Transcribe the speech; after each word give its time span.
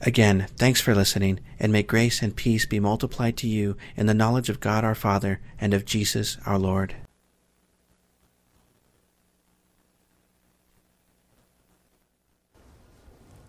Again, 0.00 0.46
thanks 0.56 0.80
for 0.80 0.94
listening, 0.94 1.40
and 1.60 1.72
may 1.72 1.82
grace 1.82 2.22
and 2.22 2.34
peace 2.34 2.66
be 2.66 2.80
multiplied 2.80 3.36
to 3.38 3.46
you 3.46 3.76
in 3.96 4.06
the 4.06 4.14
knowledge 4.14 4.48
of 4.48 4.60
God 4.60 4.84
our 4.84 4.94
Father 4.94 5.40
and 5.60 5.74
of 5.74 5.84
Jesus 5.84 6.38
our 6.46 6.58
Lord. 6.58 6.94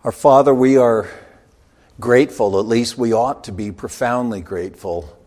Our 0.03 0.11
Father, 0.11 0.53
we 0.53 0.75
are 0.75 1.09
grateful, 1.99 2.59
at 2.59 2.65
least 2.65 2.97
we 2.97 3.13
ought 3.13 3.45
to 3.45 3.51
be 3.51 3.71
profoundly 3.71 4.41
grateful, 4.41 5.17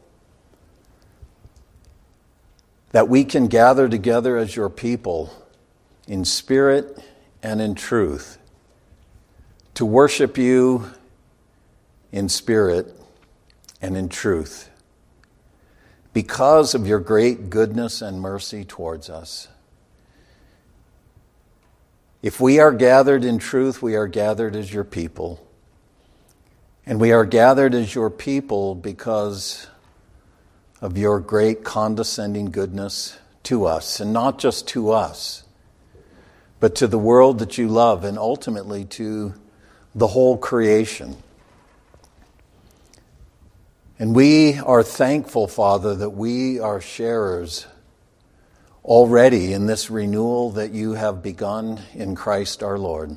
that 2.92 3.08
we 3.08 3.24
can 3.24 3.46
gather 3.46 3.88
together 3.88 4.36
as 4.36 4.54
your 4.54 4.68
people 4.68 5.32
in 6.06 6.24
spirit 6.24 7.02
and 7.42 7.60
in 7.60 7.74
truth 7.74 8.38
to 9.74 9.84
worship 9.84 10.38
you 10.38 10.90
in 12.12 12.28
spirit 12.28 12.94
and 13.80 13.96
in 13.96 14.08
truth 14.08 14.70
because 16.12 16.74
of 16.74 16.86
your 16.86 16.98
great 16.98 17.50
goodness 17.50 18.00
and 18.00 18.20
mercy 18.20 18.64
towards 18.64 19.10
us. 19.10 19.48
If 22.22 22.40
we 22.40 22.58
are 22.58 22.72
gathered 22.72 23.22
in 23.22 23.38
truth, 23.38 23.82
we 23.82 23.96
are 23.96 24.06
gathered 24.06 24.56
as 24.56 24.72
your 24.72 24.82
people. 24.82 25.46
And 26.86 26.98
we 26.98 27.12
are 27.12 27.26
gathered 27.26 27.74
as 27.74 27.94
your 27.94 28.08
people 28.08 28.74
because 28.74 29.66
of 30.80 30.96
your 30.96 31.20
great 31.20 31.64
condescending 31.64 32.46
goodness 32.50 33.18
to 33.42 33.66
us, 33.66 34.00
and 34.00 34.12
not 34.12 34.38
just 34.38 34.66
to 34.68 34.92
us, 34.92 35.44
but 36.60 36.74
to 36.76 36.86
the 36.86 36.98
world 36.98 37.40
that 37.40 37.58
you 37.58 37.68
love, 37.68 38.04
and 38.04 38.18
ultimately 38.18 38.84
to 38.86 39.34
the 39.94 40.06
whole 40.06 40.38
creation. 40.38 41.16
And 43.98 44.14
we 44.14 44.58
are 44.58 44.82
thankful, 44.82 45.48
Father, 45.48 45.94
that 45.94 46.10
we 46.10 46.60
are 46.60 46.82
sharers 46.82 47.66
already 48.84 49.54
in 49.54 49.66
this 49.66 49.90
renewal 49.90 50.50
that 50.50 50.72
you 50.72 50.92
have 50.92 51.22
begun 51.22 51.80
in 51.94 52.14
Christ 52.14 52.62
our 52.62 52.78
Lord. 52.78 53.16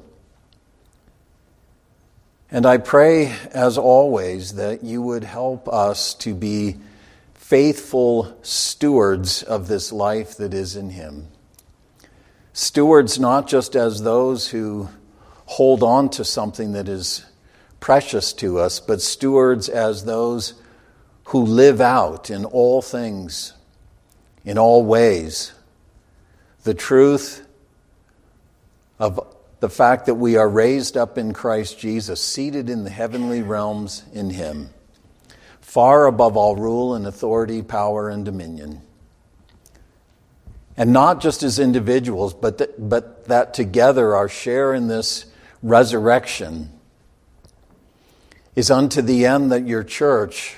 And 2.49 2.65
I 2.65 2.77
pray, 2.77 3.35
as 3.51 3.77
always, 3.77 4.53
that 4.53 4.81
you 4.81 5.01
would 5.01 5.25
help 5.25 5.67
us 5.67 6.13
to 6.15 6.33
be 6.33 6.77
faithful 7.33 8.37
stewards 8.41 9.43
of 9.43 9.67
this 9.67 9.91
life 9.91 10.37
that 10.37 10.53
is 10.53 10.77
in 10.77 10.91
Him. 10.91 11.27
Stewards 12.53 13.19
not 13.19 13.47
just 13.49 13.75
as 13.75 14.01
those 14.01 14.47
who 14.47 14.87
hold 15.45 15.83
on 15.83 16.09
to 16.11 16.23
something 16.23 16.71
that 16.71 16.87
is 16.87 17.25
precious 17.81 18.31
to 18.33 18.59
us, 18.59 18.79
but 18.79 19.01
stewards 19.01 19.67
as 19.67 20.05
those 20.05 20.53
who 21.29 21.45
live 21.45 21.79
out 21.79 22.29
in 22.29 22.43
all 22.43 22.81
things, 22.81 23.53
in 24.43 24.57
all 24.57 24.83
ways, 24.83 25.53
the 26.63 26.73
truth 26.73 27.45
of 28.97 29.19
the 29.59 29.69
fact 29.69 30.07
that 30.07 30.15
we 30.15 30.37
are 30.37 30.49
raised 30.49 30.97
up 30.97 31.17
in 31.17 31.33
Christ 31.33 31.77
Jesus, 31.77 32.21
seated 32.21 32.69
in 32.69 32.83
the 32.83 32.89
heavenly 32.89 33.43
realms 33.43 34.03
in 34.11 34.31
Him, 34.31 34.69
far 35.61 36.07
above 36.07 36.35
all 36.35 36.55
rule 36.55 36.95
and 36.95 37.05
authority, 37.05 37.61
power 37.61 38.09
and 38.09 38.25
dominion. 38.25 38.81
And 40.77 40.93
not 40.93 41.21
just 41.21 41.43
as 41.43 41.59
individuals, 41.59 42.33
but 42.33 42.57
that, 42.57 42.89
but 42.89 43.25
that 43.25 43.53
together 43.53 44.15
our 44.15 44.29
share 44.29 44.73
in 44.73 44.87
this 44.87 45.25
resurrection 45.61 46.71
is 48.55 48.71
unto 48.71 49.03
the 49.03 49.27
end 49.27 49.51
that 49.51 49.67
your 49.67 49.83
church 49.83 50.55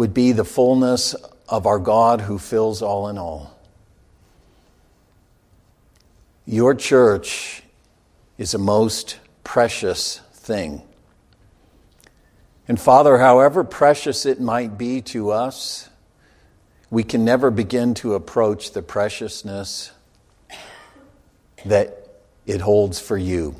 would 0.00 0.14
be 0.14 0.32
the 0.32 0.46
fullness 0.46 1.12
of 1.46 1.66
our 1.66 1.78
God 1.78 2.22
who 2.22 2.38
fills 2.38 2.80
all 2.80 3.08
in 3.08 3.18
all. 3.18 3.54
Your 6.46 6.74
church 6.74 7.62
is 8.38 8.54
a 8.54 8.58
most 8.58 9.18
precious 9.44 10.20
thing. 10.32 10.80
And 12.66 12.80
Father, 12.80 13.18
however 13.18 13.62
precious 13.62 14.24
it 14.24 14.40
might 14.40 14.78
be 14.78 15.02
to 15.02 15.32
us, 15.32 15.90
we 16.88 17.04
can 17.04 17.22
never 17.22 17.50
begin 17.50 17.92
to 17.96 18.14
approach 18.14 18.72
the 18.72 18.80
preciousness 18.80 19.92
that 21.66 22.08
it 22.46 22.62
holds 22.62 22.98
for 22.98 23.18
you. 23.18 23.54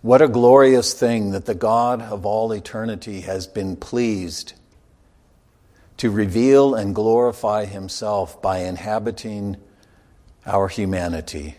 What 0.00 0.22
a 0.22 0.28
glorious 0.28 0.94
thing 0.94 1.32
that 1.32 1.46
the 1.46 1.56
God 1.56 2.02
of 2.02 2.24
all 2.24 2.52
eternity 2.52 3.22
has 3.22 3.48
been 3.48 3.74
pleased 3.74 4.52
to 5.96 6.08
reveal 6.08 6.76
and 6.76 6.94
glorify 6.94 7.64
himself 7.64 8.40
by 8.40 8.58
inhabiting 8.58 9.56
our 10.46 10.68
humanity 10.68 11.56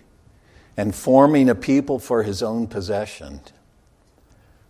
and 0.77 0.95
forming 0.95 1.49
a 1.49 1.55
people 1.55 1.99
for 1.99 2.23
his 2.23 2.41
own 2.41 2.67
possession. 2.67 3.41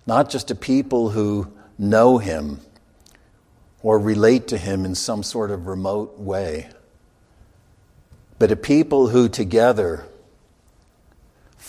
Not 0.08 0.32
just 0.32 0.50
a 0.50 0.56
people 0.56 1.12
who 1.12 1.54
know 1.78 2.18
him 2.18 2.62
or 3.84 4.00
relate 4.00 4.48
to 4.48 4.58
him 4.58 4.84
in 4.84 4.96
some 4.96 5.22
sort 5.22 5.52
of 5.52 5.68
remote 5.68 6.18
way, 6.18 6.72
but 8.40 8.52
a 8.52 8.56
people 8.56 9.10
who 9.10 9.30
together 9.30 10.09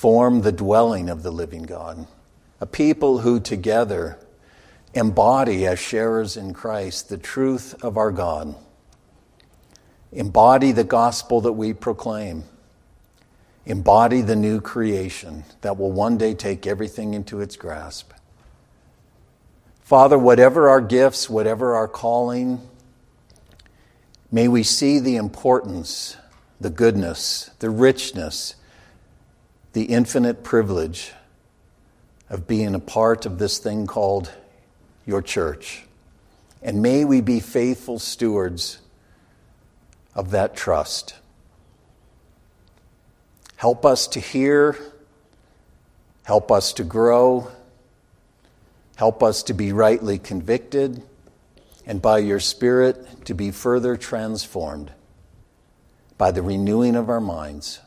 form 0.00 0.41
the 0.41 0.50
dwelling 0.50 1.11
of 1.11 1.22
the 1.22 1.31
living 1.31 1.62
God. 1.62 2.06
A 2.59 2.65
people 2.65 3.19
who 3.19 3.38
together 3.38 4.19
embody 4.94 5.66
as 5.66 5.78
sharers 5.78 6.38
in 6.38 6.55
Christ 6.55 7.11
the 7.11 7.19
truth 7.19 7.75
of 7.84 7.99
our 7.99 8.11
God, 8.11 8.55
embody 10.11 10.72
the 10.72 10.84
gospel 10.84 11.43
that 11.43 11.53
we 11.53 11.75
proclaim, 11.75 12.44
embody 13.66 14.22
the 14.22 14.34
new 14.34 14.59
creation 14.59 15.44
that 15.61 15.77
will 15.77 15.93
one 15.93 16.17
day 16.17 16.32
take 16.32 16.67
everything 16.67 17.12
into 17.12 17.43
its 17.43 17.56
grasp. 17.56 18.15
Father, 19.82 20.19
whatever 20.19 20.71
our 20.71 20.81
gifts, 20.81 21.28
whatever 21.28 21.75
our 21.75 21.88
calling, 21.88 22.67
may 24.32 24.49
we 24.49 24.62
see 24.62 24.99
the 24.99 25.17
importance, 25.17 26.17
the 26.59 26.71
goodness, 26.71 27.50
the 27.59 27.69
richness, 27.69 28.55
the 29.72 29.84
infinite 29.84 30.42
privilege 30.42 31.12
of 32.28 32.47
being 32.47 32.75
a 32.75 32.81
part 32.81 33.26
of 33.26 33.38
this 33.38 33.58
thing 33.58 33.86
called 33.86 34.31
your 35.06 35.22
church. 35.22 35.84
And 36.62 36.82
may 36.82 37.04
we 37.04 37.20
be 37.20 37.41
faithful 37.41 37.98
stewards 37.98 38.78
of 40.14 40.31
that 40.32 40.56
trust. 40.56 41.14
Help 43.56 43.84
us 43.84 44.06
to 44.08 44.20
hear, 44.20 44.76
help 46.25 46.50
us 46.50 46.72
to 46.75 46.84
grow, 46.84 47.50
help 48.96 49.22
us 49.22 49.43
to 49.44 49.55
be 49.55 49.72
rightly 49.72 50.19
convicted, 50.19 51.02
and 51.87 52.00
by 52.00 52.19
your 52.19 52.40
Spirit 52.40 53.25
to 53.26 53.34
be 53.34 53.50
further 53.50 53.96
transformed 53.96 54.93
by 56.19 56.31
the 56.31 56.43
renewing 56.43 56.96
of 56.96 57.08
our 57.08 57.20
minds. 57.20 57.81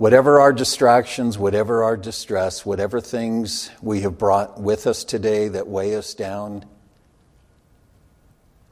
Whatever 0.00 0.40
our 0.40 0.54
distractions, 0.54 1.36
whatever 1.36 1.84
our 1.84 1.94
distress, 1.94 2.64
whatever 2.64 3.02
things 3.02 3.70
we 3.82 4.00
have 4.00 4.16
brought 4.16 4.58
with 4.58 4.86
us 4.86 5.04
today 5.04 5.48
that 5.48 5.68
weigh 5.68 5.94
us 5.94 6.14
down, 6.14 6.64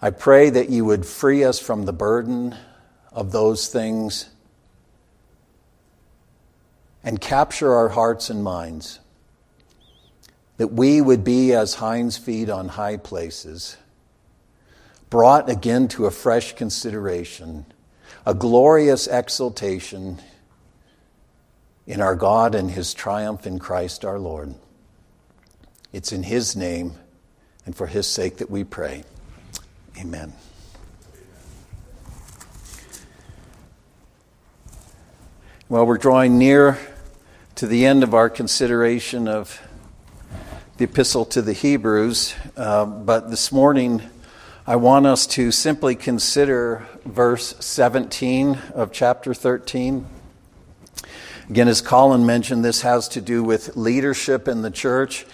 I 0.00 0.08
pray 0.08 0.48
that 0.48 0.70
you 0.70 0.86
would 0.86 1.04
free 1.04 1.44
us 1.44 1.58
from 1.58 1.84
the 1.84 1.92
burden 1.92 2.56
of 3.12 3.30
those 3.30 3.68
things 3.68 4.30
and 7.04 7.20
capture 7.20 7.74
our 7.74 7.90
hearts 7.90 8.30
and 8.30 8.42
minds. 8.42 8.98
That 10.56 10.72
we 10.72 11.02
would 11.02 11.24
be 11.24 11.52
as 11.52 11.74
hinds 11.74 12.16
feet 12.16 12.48
on 12.48 12.68
high 12.68 12.96
places, 12.96 13.76
brought 15.10 15.50
again 15.50 15.88
to 15.88 16.06
a 16.06 16.10
fresh 16.10 16.54
consideration, 16.54 17.66
a 18.24 18.32
glorious 18.32 19.06
exultation 19.06 20.20
in 21.88 22.02
our 22.02 22.14
God 22.14 22.54
and 22.54 22.70
his 22.70 22.92
triumph 22.92 23.46
in 23.46 23.58
Christ 23.58 24.04
our 24.04 24.18
Lord. 24.18 24.54
It's 25.90 26.12
in 26.12 26.22
His 26.22 26.54
name 26.54 26.92
and 27.64 27.74
for 27.74 27.86
His 27.86 28.06
sake 28.06 28.36
that 28.36 28.50
we 28.50 28.62
pray. 28.62 29.04
Amen. 29.98 30.34
Well, 35.70 35.86
we're 35.86 35.96
drawing 35.96 36.38
near 36.38 36.78
to 37.54 37.66
the 37.66 37.86
end 37.86 38.02
of 38.02 38.12
our 38.12 38.28
consideration 38.28 39.26
of 39.26 39.58
the 40.76 40.84
epistle 40.84 41.24
to 41.24 41.40
the 41.40 41.54
Hebrews, 41.54 42.34
uh, 42.56 42.84
but 42.84 43.30
this 43.30 43.50
morning 43.50 44.02
I 44.66 44.76
want 44.76 45.06
us 45.06 45.26
to 45.28 45.50
simply 45.50 45.94
consider 45.94 46.86
verse 47.06 47.54
17 47.60 48.58
of 48.74 48.92
chapter 48.92 49.32
13. 49.32 50.06
Again, 51.50 51.68
as 51.68 51.80
Colin 51.80 52.26
mentioned, 52.26 52.62
this 52.62 52.82
has 52.82 53.08
to 53.08 53.22
do 53.22 53.42
with 53.42 53.74
leadership 53.74 54.48
in 54.48 54.60
the 54.60 54.70
church 54.70 55.24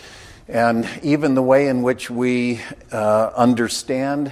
and 0.47 0.89
even 1.03 1.35
the 1.35 1.43
way 1.43 1.67
in 1.67 1.83
which 1.83 2.09
we 2.09 2.61
uh, 2.93 3.33
understand 3.35 4.31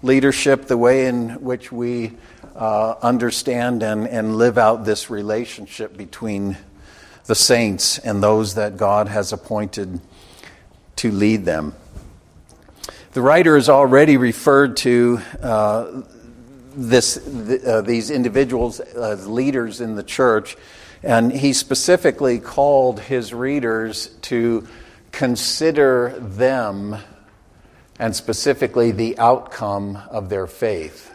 leadership, 0.00 0.66
the 0.66 0.78
way 0.78 1.06
in 1.06 1.30
which 1.42 1.72
we 1.72 2.12
uh, 2.54 2.94
understand 3.02 3.82
and, 3.82 4.06
and 4.06 4.36
live 4.36 4.58
out 4.58 4.84
this 4.84 5.10
relationship 5.10 5.96
between 5.96 6.56
the 7.26 7.34
saints 7.34 7.98
and 7.98 8.22
those 8.22 8.54
that 8.54 8.76
God 8.76 9.08
has 9.08 9.32
appointed 9.32 10.00
to 10.96 11.10
lead 11.10 11.44
them. 11.44 11.74
The 13.10 13.22
writer 13.22 13.56
has 13.56 13.68
already 13.68 14.18
referred 14.18 14.76
to 14.78 15.20
uh, 15.42 16.02
this, 16.76 17.16
uh, 17.16 17.82
these 17.84 18.10
individuals 18.12 18.78
as 18.78 19.26
leaders 19.26 19.80
in 19.80 19.96
the 19.96 20.04
church, 20.04 20.56
and 21.04 21.32
he 21.32 21.52
specifically 21.52 22.38
called 22.38 23.00
his 23.00 23.32
readers 23.32 24.08
to 24.22 24.66
consider 25.12 26.14
them 26.18 26.96
and 27.98 28.16
specifically 28.16 28.90
the 28.90 29.18
outcome 29.18 29.96
of 30.10 30.28
their 30.28 30.46
faith 30.46 31.14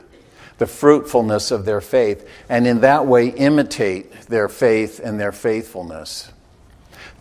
the 0.59 0.67
fruitfulness 0.67 1.51
of 1.51 1.65
their 1.65 1.81
faith, 1.81 2.29
and 2.49 2.67
in 2.67 2.81
that 2.81 3.07
way 3.07 3.29
imitate 3.29 4.11
their 4.23 4.47
faith 4.47 4.99
and 5.01 5.19
their 5.19 5.31
faithfulness. 5.31 6.31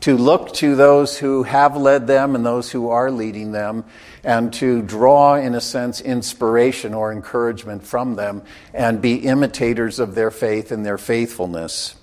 To 0.00 0.16
look 0.16 0.52
to 0.54 0.76
those 0.76 1.18
who 1.18 1.44
have 1.44 1.76
led 1.76 2.06
them 2.06 2.34
and 2.34 2.44
those 2.44 2.70
who 2.70 2.90
are 2.90 3.10
leading 3.10 3.52
them, 3.52 3.84
and 4.24 4.52
to 4.54 4.82
draw, 4.82 5.36
in 5.36 5.54
a 5.54 5.60
sense, 5.60 6.00
inspiration 6.00 6.94
or 6.94 7.12
encouragement 7.12 7.84
from 7.84 8.16
them, 8.16 8.42
and 8.74 9.00
be 9.00 9.14
imitators 9.14 9.98
of 9.98 10.14
their 10.14 10.30
faith 10.30 10.72
and 10.72 10.84
their 10.84 10.98
faithfulness. 10.98 11.94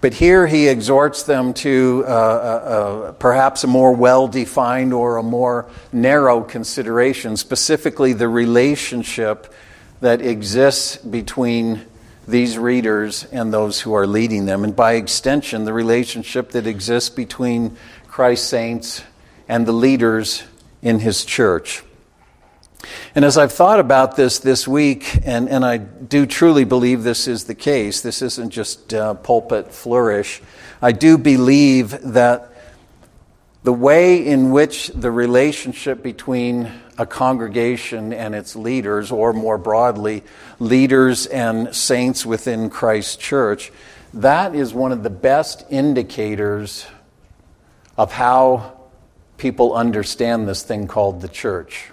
But 0.00 0.14
here 0.14 0.46
he 0.46 0.68
exhorts 0.68 1.24
them 1.24 1.54
to 1.54 2.04
uh, 2.06 2.10
uh, 2.10 2.12
uh, 2.12 3.12
perhaps 3.12 3.64
a 3.64 3.66
more 3.66 3.92
well 3.92 4.28
defined 4.28 4.92
or 4.92 5.16
a 5.16 5.22
more 5.22 5.68
narrow 5.92 6.42
consideration, 6.42 7.36
specifically 7.36 8.12
the 8.12 8.28
relationship 8.28 9.52
that 10.00 10.20
exists 10.20 10.96
between 10.96 11.84
these 12.28 12.58
readers 12.58 13.24
and 13.32 13.52
those 13.52 13.80
who 13.80 13.94
are 13.94 14.06
leading 14.06 14.44
them, 14.44 14.62
and 14.62 14.76
by 14.76 14.92
extension, 14.92 15.64
the 15.64 15.72
relationship 15.72 16.50
that 16.50 16.66
exists 16.66 17.08
between 17.08 17.76
Christ's 18.06 18.46
saints 18.46 19.02
and 19.48 19.66
the 19.66 19.72
leaders 19.72 20.44
in 20.82 20.98
his 21.00 21.24
church. 21.24 21.82
And 23.14 23.24
as 23.24 23.36
I've 23.36 23.52
thought 23.52 23.80
about 23.80 24.16
this 24.16 24.38
this 24.38 24.68
week, 24.68 25.18
and, 25.24 25.48
and 25.48 25.64
I 25.64 25.78
do 25.78 26.26
truly 26.26 26.64
believe 26.64 27.02
this 27.02 27.26
is 27.26 27.44
the 27.44 27.54
case, 27.54 28.00
this 28.00 28.22
isn't 28.22 28.50
just 28.50 28.94
uh, 28.94 29.14
pulpit 29.14 29.72
flourish, 29.72 30.40
I 30.80 30.92
do 30.92 31.18
believe 31.18 31.90
that 32.12 32.52
the 33.64 33.72
way 33.72 34.24
in 34.24 34.52
which 34.52 34.88
the 34.88 35.10
relationship 35.10 36.02
between 36.02 36.70
a 36.96 37.04
congregation 37.04 38.12
and 38.12 38.34
its 38.34 38.54
leaders, 38.54 39.10
or 39.10 39.32
more 39.32 39.58
broadly, 39.58 40.22
leaders 40.58 41.26
and 41.26 41.74
saints 41.74 42.24
within 42.24 42.70
Christ's 42.70 43.16
church, 43.16 43.72
that 44.14 44.54
is 44.54 44.72
one 44.72 44.92
of 44.92 45.02
the 45.02 45.10
best 45.10 45.64
indicators 45.70 46.86
of 47.96 48.12
how 48.12 48.78
people 49.36 49.74
understand 49.74 50.48
this 50.48 50.62
thing 50.62 50.86
called 50.86 51.20
the 51.20 51.28
church. 51.28 51.90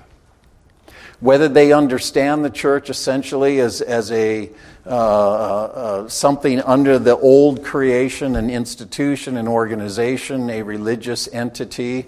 Whether 1.19 1.47
they 1.47 1.71
understand 1.71 2.43
the 2.43 2.49
church 2.49 2.89
essentially 2.89 3.59
as, 3.59 3.81
as 3.81 4.11
a 4.11 4.49
uh, 4.85 4.89
uh, 4.89 4.93
uh 4.93 6.09
something 6.09 6.61
under 6.61 6.99
the 6.99 7.17
old 7.17 7.63
creation, 7.63 8.35
an 8.35 8.49
institution, 8.49 9.37
an 9.37 9.47
organization, 9.47 10.49
a 10.49 10.61
religious 10.61 11.27
entity, 11.33 12.05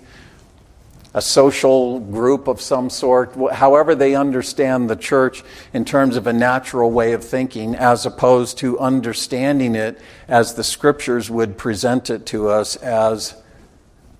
a 1.13 1.21
social 1.21 2.00
group 2.00 2.48
of 2.48 2.62
some 2.62 2.92
sort, 2.92 3.33
however 3.54 3.95
they 3.95 4.13
understand 4.13 4.88
the 4.88 4.95
church 4.95 5.44
in 5.74 5.83
terms 5.83 6.15
of 6.15 6.27
a 6.27 6.33
natural 6.33 6.92
way 6.92 7.13
of 7.13 7.24
thinking, 7.24 7.74
as 7.74 8.06
opposed 8.06 8.59
to 8.59 8.77
understanding 8.77 9.74
it 9.74 10.00
as 10.27 10.54
the 10.54 10.63
scriptures 10.63 11.31
would 11.31 11.57
present 11.57 12.12
it 12.12 12.27
to 12.27 12.50
us 12.50 12.75
as 12.75 13.42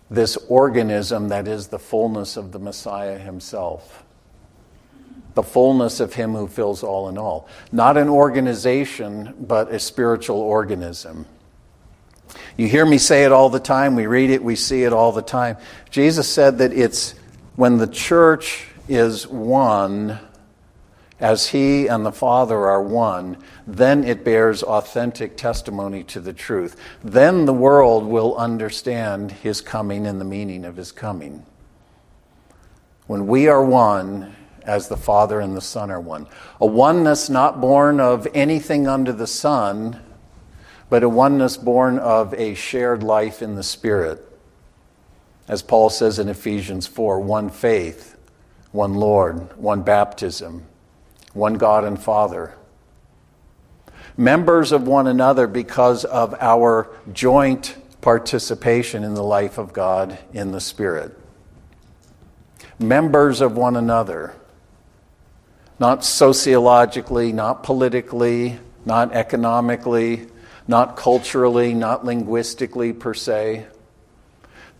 this 0.10 0.38
organism 0.50 1.28
that 1.28 1.48
is 1.48 1.68
the 1.68 1.78
fullness 1.78 2.38
of 2.38 2.51
the 2.51 2.60
Messiah 2.60 3.19
himself. 3.19 4.04
The 5.38 5.44
fullness 5.44 6.00
of 6.00 6.16
Him 6.16 6.34
who 6.34 6.48
fills 6.48 6.81
all 6.81 7.10
in 7.10 7.18
all. 7.19 7.48
Not 7.72 7.95
an 7.95 8.10
organization, 8.10 9.36
but 9.39 9.72
a 9.72 9.78
spiritual 9.78 10.39
organism. 10.39 11.28
You 12.57 12.68
hear 12.68 12.88
me 12.88 12.98
say 12.98 13.24
it 13.24 13.31
all 13.31 13.50
the 13.50 13.60
time. 13.60 13.94
We 13.94 14.07
read 14.07 14.31
it, 14.31 14.44
we 14.44 14.56
see 14.56 14.81
it 14.81 14.94
all 14.94 15.12
the 15.12 15.22
time. 15.22 15.57
Jesus 15.92 16.28
said 16.28 16.57
that 16.57 16.74
it's 16.74 17.13
when 17.56 17.78
the 17.78 17.86
church 17.86 18.66
is 18.88 19.28
one, 19.28 20.18
as 21.19 21.50
He 21.50 21.86
and 21.86 22.04
the 22.04 22.12
Father 22.12 22.57
are 22.57 22.81
one, 22.81 23.38
then 23.68 24.06
it 24.06 24.24
bears 24.24 24.63
authentic 24.63 25.38
testimony 25.38 26.04
to 26.06 26.19
the 26.19 26.34
truth. 26.34 26.75
Then 27.04 27.45
the 27.45 27.54
world 27.54 28.07
will 28.07 28.36
understand 28.38 29.34
His 29.34 29.62
coming 29.62 30.07
and 30.07 30.19
the 30.19 30.25
meaning 30.25 30.66
of 30.66 30.78
His 30.78 30.92
coming. 30.92 31.45
When 33.06 33.28
we 33.28 33.48
are 33.48 33.63
one, 33.63 34.36
as 34.68 34.90
the 34.90 34.98
Father 34.98 35.40
and 35.40 35.56
the 35.56 35.62
Son 35.62 35.90
are 35.90 36.00
one. 36.00 36.28
A 36.62 36.68
oneness 36.68 37.30
not 37.30 37.60
born 37.60 38.00
of 38.00 38.28
anything 38.34 38.88
under 38.88 39.14
the 39.14 39.25
sun, 39.25 40.00
but 40.90 41.04
a 41.04 41.10
oneness 41.10 41.58
born 41.58 41.98
of 41.98 42.34
a 42.36 42.54
shared 42.54 43.02
life 43.02 43.42
in 43.42 43.56
the 43.56 43.64
Spirit. 43.64 44.24
As 45.48 45.64
Paul 45.64 45.90
says 45.90 46.19
in 46.19 46.28
Ephesians 46.28 46.86
4 46.86 47.22
one 47.22 47.50
faith, 47.50 48.18
one 48.72 48.94
Lord, 48.94 49.58
one 49.58 49.82
baptism, 49.82 50.65
one 51.34 51.53
God 51.56 51.86
and 51.86 52.00
Father. 52.00 52.53
Members 54.18 54.72
of 54.72 54.88
one 54.88 55.08
another 55.08 55.48
because 55.48 56.03
of 56.03 56.36
our 56.41 56.89
joint 57.13 57.77
participation 58.01 59.03
in 59.03 59.13
the 59.13 59.24
life 59.24 59.58
of 59.58 59.74
God 59.74 60.18
in 60.34 60.51
the 60.51 60.60
Spirit. 60.60 61.18
Members 62.80 63.41
of 63.41 63.56
one 63.56 63.75
another, 63.75 64.36
not 65.79 66.03
sociologically, 66.03 67.31
not 67.31 67.63
politically, 67.63 68.60
not 68.86 69.13
economically, 69.13 70.27
not 70.67 70.98
culturally, 70.98 71.74
not 71.74 72.03
linguistically 72.03 72.93
per 72.93 73.13
se, 73.13 73.65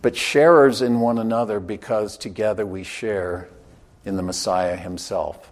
but 0.02 0.16
sharers 0.16 0.82
in 0.82 1.00
one 1.00 1.18
another 1.18 1.60
because 1.60 2.16
together 2.16 2.66
we 2.66 2.82
share 2.82 3.48
in 4.04 4.16
the 4.16 4.22
Messiah 4.22 4.76
himself. 4.76 5.50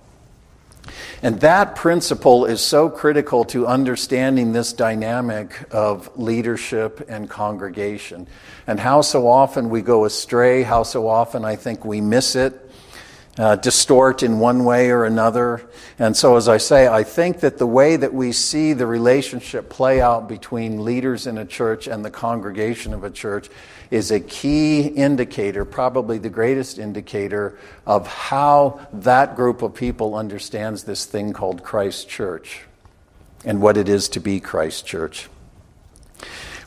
And 1.23 1.41
that 1.41 1.75
principle 1.75 2.45
is 2.45 2.61
so 2.61 2.89
critical 2.89 3.45
to 3.47 3.67
understanding 3.67 4.53
this 4.53 4.73
dynamic 4.73 5.67
of 5.73 6.17
leadership 6.17 7.05
and 7.09 7.29
congregation. 7.29 8.29
And 8.67 8.79
how 8.79 9.01
so 9.01 9.29
often 9.29 9.69
we 9.69 9.83
go 9.83 10.05
astray, 10.05 10.63
how 10.63 10.85
so 10.85 11.09
often 11.09 11.45
I 11.45 11.57
think 11.57 11.85
we 11.85 12.01
miss 12.01 12.37
it 12.37 12.66
uh, 13.39 13.57
distort 13.57 14.23
in 14.23 14.39
one 14.39 14.65
way 14.65 14.91
or 14.91 15.05
another. 15.05 15.69
And 15.99 16.17
so, 16.17 16.37
as 16.37 16.49
I 16.49 16.57
say, 16.57 16.89
I 16.89 17.03
think 17.03 17.41
that 17.41 17.59
the 17.59 17.67
way 17.67 17.97
that 17.97 18.15
we 18.15 18.33
see 18.33 18.73
the 18.73 18.87
relationship 18.87 19.69
play 19.69 20.01
out 20.01 20.29
between 20.29 20.85
leaders 20.85 21.27
in 21.27 21.39
a 21.39 21.45
church 21.45 21.87
and 21.87 22.05
the 22.05 22.11
congregation 22.11 22.95
of 22.95 23.05
a 23.05 23.11
church 23.11 23.49
is 23.91 24.11
a 24.11 24.21
key 24.21 24.83
indicator, 24.87 25.65
probably 25.65 26.19
the 26.19 26.31
greatest 26.31 26.79
indicator, 26.79 27.59
of 27.87 28.07
how 28.07 28.87
that 28.93 29.37
group 29.37 29.63
of 29.63 29.75
people 29.75 30.15
understands 30.15 30.85
this 30.85 31.05
thing 31.05 31.33
called 31.33 31.63
Christ 31.63 32.09
Church 32.09 32.63
and 33.45 33.61
what 33.61 33.77
it 33.77 33.89
is 33.89 34.09
to 34.11 34.21
be 34.21 34.41
Christ 34.41 34.87
Church. 34.87 35.29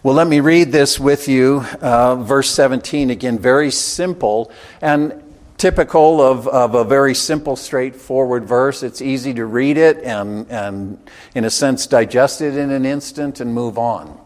Well, 0.01 0.15
let 0.15 0.27
me 0.27 0.39
read 0.39 0.71
this 0.71 0.97
with 0.97 1.27
you, 1.27 1.65
uh, 1.81 2.15
verse 2.15 2.49
17. 2.51 3.09
Again, 3.09 3.37
very 3.37 3.69
simple. 3.69 4.49
And 4.79 5.21
typical 5.59 6.21
of, 6.21 6.47
of 6.47 6.73
a 6.73 6.83
very 6.83 7.13
simple, 7.13 7.55
straightforward 7.55 8.45
verse. 8.45 8.81
It's 8.81 9.01
easy 9.01 9.33
to 9.35 9.45
read 9.45 9.77
it 9.77 9.97
and, 10.03 10.49
and, 10.49 10.97
in 11.35 11.43
a 11.43 11.49
sense, 11.49 11.85
digest 11.85 12.41
it 12.41 12.57
in 12.57 12.71
an 12.71 12.85
instant 12.85 13.41
and 13.41 13.53
move 13.53 13.77
on. 13.77 14.19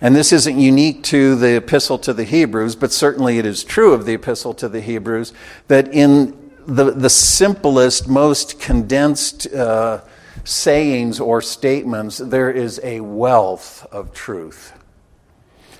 And 0.00 0.14
this 0.14 0.32
isn't 0.32 0.58
unique 0.58 1.02
to 1.04 1.36
the 1.36 1.56
epistle 1.56 1.98
to 2.00 2.12
the 2.12 2.24
Hebrews, 2.24 2.76
but 2.76 2.92
certainly 2.92 3.38
it 3.38 3.46
is 3.46 3.64
true 3.64 3.94
of 3.94 4.04
the 4.04 4.14
epistle 4.14 4.52
to 4.54 4.68
the 4.68 4.80
Hebrews 4.80 5.32
that 5.68 5.88
in 5.94 6.52
the, 6.66 6.90
the 6.90 7.10
simplest, 7.10 8.08
most 8.08 8.60
condensed 8.60 9.46
uh, 9.52 10.02
sayings 10.44 11.20
or 11.20 11.40
statements, 11.40 12.18
there 12.18 12.50
is 12.50 12.80
a 12.82 13.00
wealth 13.00 13.86
of 13.92 14.12
truth. 14.12 14.77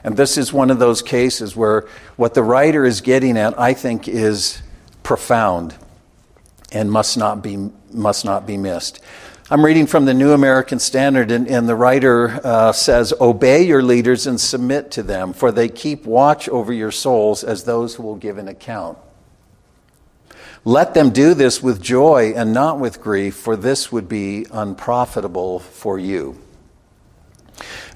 And 0.05 0.17
this 0.17 0.39
is 0.39 0.53
one 0.53 0.71
of 0.71 0.79
those 0.79 1.03
cases 1.03 1.57
where 1.57 1.87
what 2.17 2.35
the 2.35 2.43
writer 2.43 2.85
is 2.85 3.01
getting 3.01 3.37
at, 3.37 3.59
I 3.59 3.75
think, 3.75 4.09
is 4.09 4.63
profound 5.03 5.75
and 6.73 6.91
must 6.91 7.17
not 7.17 7.43
be, 7.43 7.71
must 7.93 8.25
not 8.25 8.47
be 8.47 8.57
missed. 8.57 9.01
I'm 9.51 9.65
reading 9.65 9.87
from 9.87 10.05
the 10.05 10.13
New 10.13 10.33
American 10.33 10.79
Standard, 10.79 11.31
and, 11.31 11.49
and 11.49 11.67
the 11.67 11.75
writer 11.75 12.39
uh, 12.45 12.73
says, 12.73 13.15
Obey 13.19 13.63
your 13.63 13.83
leaders 13.83 14.27
and 14.27 14.39
submit 14.39 14.91
to 14.91 15.03
them, 15.03 15.33
for 15.33 15.51
they 15.51 15.71
keep 15.71 16.05
watch 16.05 16.51
over 16.51 16.71
your 16.71 16.91
souls 16.91 17.43
as 17.43 17.65
those 17.65 17.95
who 17.95 18.03
will 18.03 18.17
give 18.17 18.37
an 18.37 18.47
account. 18.47 18.99
Let 20.67 20.93
them 20.93 21.11
do 21.11 21.33
this 21.33 21.63
with 21.63 21.81
joy 21.81 22.35
and 22.37 22.53
not 22.53 22.79
with 22.79 23.01
grief, 23.01 23.37
for 23.37 23.57
this 23.57 23.91
would 23.91 24.07
be 24.07 24.45
unprofitable 24.51 25.61
for 25.61 25.99
you. 25.99 26.39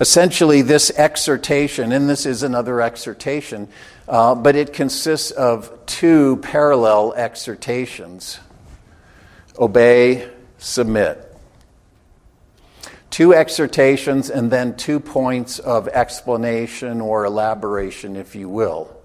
Essentially, 0.00 0.62
this 0.62 0.90
exhortation, 0.90 1.92
and 1.92 2.08
this 2.08 2.26
is 2.26 2.42
another 2.42 2.80
exhortation, 2.80 3.68
uh, 4.08 4.34
but 4.34 4.56
it 4.56 4.72
consists 4.72 5.30
of 5.30 5.70
two 5.86 6.38
parallel 6.38 7.12
exhortations 7.14 8.40
obey, 9.58 10.28
submit. 10.58 11.28
Two 13.10 13.34
exhortations 13.34 14.30
and 14.30 14.50
then 14.50 14.74
two 14.76 14.98
points 14.98 15.58
of 15.58 15.86
explanation 15.88 17.00
or 17.00 17.26
elaboration, 17.26 18.16
if 18.16 18.34
you 18.34 18.48
will. 18.48 18.96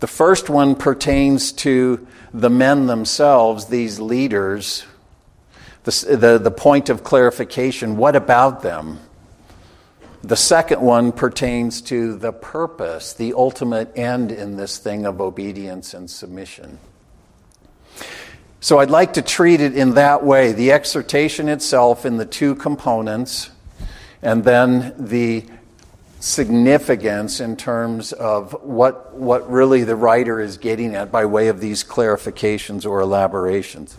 The 0.00 0.06
first 0.06 0.50
one 0.50 0.76
pertains 0.76 1.50
to 1.52 2.06
the 2.32 2.50
men 2.50 2.86
themselves, 2.86 3.66
these 3.66 3.98
leaders. 3.98 4.84
The, 5.84 6.16
the, 6.16 6.38
the 6.38 6.50
point 6.50 6.88
of 6.88 7.04
clarification 7.04 7.96
what 7.96 8.16
about 8.16 8.62
them? 8.62 9.00
The 10.22 10.36
second 10.36 10.80
one 10.80 11.12
pertains 11.12 11.80
to 11.82 12.16
the 12.16 12.32
purpose, 12.32 13.12
the 13.12 13.34
ultimate 13.34 13.96
end 13.96 14.32
in 14.32 14.56
this 14.56 14.78
thing 14.78 15.06
of 15.06 15.20
obedience 15.20 15.94
and 15.94 16.10
submission. 16.10 16.78
So 18.60 18.80
I'd 18.80 18.90
like 18.90 19.12
to 19.12 19.22
treat 19.22 19.60
it 19.60 19.76
in 19.76 19.94
that 19.94 20.24
way 20.24 20.52
the 20.52 20.72
exhortation 20.72 21.48
itself 21.48 22.04
in 22.04 22.16
the 22.16 22.26
two 22.26 22.56
components, 22.56 23.50
and 24.20 24.42
then 24.42 24.94
the 24.98 25.46
significance 26.18 27.38
in 27.38 27.56
terms 27.56 28.12
of 28.12 28.52
what, 28.64 29.14
what 29.14 29.48
really 29.48 29.84
the 29.84 29.94
writer 29.94 30.40
is 30.40 30.58
getting 30.58 30.96
at 30.96 31.12
by 31.12 31.24
way 31.24 31.46
of 31.46 31.60
these 31.60 31.84
clarifications 31.84 32.84
or 32.84 33.00
elaborations. 33.00 33.96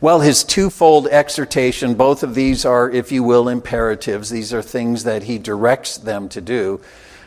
Well, 0.00 0.20
his 0.20 0.44
twofold 0.44 1.06
exhortation, 1.08 1.94
both 1.94 2.22
of 2.22 2.34
these 2.34 2.64
are, 2.64 2.90
if 2.90 3.12
you 3.12 3.22
will, 3.22 3.48
imperatives. 3.48 4.30
These 4.30 4.54
are 4.54 4.62
things 4.62 5.04
that 5.04 5.24
he 5.24 5.38
directs 5.38 5.98
them 5.98 6.28
to 6.30 6.40
do. 6.40 6.80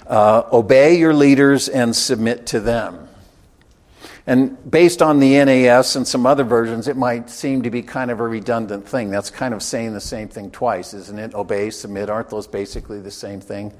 Uh, 0.07 0.43
obey 0.51 0.97
your 0.97 1.13
leaders 1.13 1.69
and 1.69 1.95
submit 1.95 2.47
to 2.47 2.59
them. 2.59 3.07
And 4.25 4.71
based 4.71 5.01
on 5.01 5.19
the 5.19 5.43
NAS 5.43 5.97
and 5.97 6.07
some 6.07 6.25
other 6.25 6.45
versions, 6.45 6.88
it 6.88 6.95
might 6.95 7.29
seem 7.29 7.63
to 7.63 7.69
be 7.69 7.81
kind 7.81 8.09
of 8.09 8.21
a 8.21 8.27
redundant 8.27 8.88
thing. 8.88 9.09
That's 9.09 9.29
kind 9.29 9.53
of 9.53 9.62
saying 9.62 9.93
the 9.93 10.01
same 10.01 10.29
thing 10.29 10.50
twice, 10.50 10.93
isn't 10.93 11.19
it? 11.19 11.33
Obey, 11.33 11.69
submit, 11.69 12.09
aren't 12.09 12.29
those 12.29 12.47
basically 12.47 13.00
the 13.01 13.12
same 13.12 13.41
thing? 13.41 13.73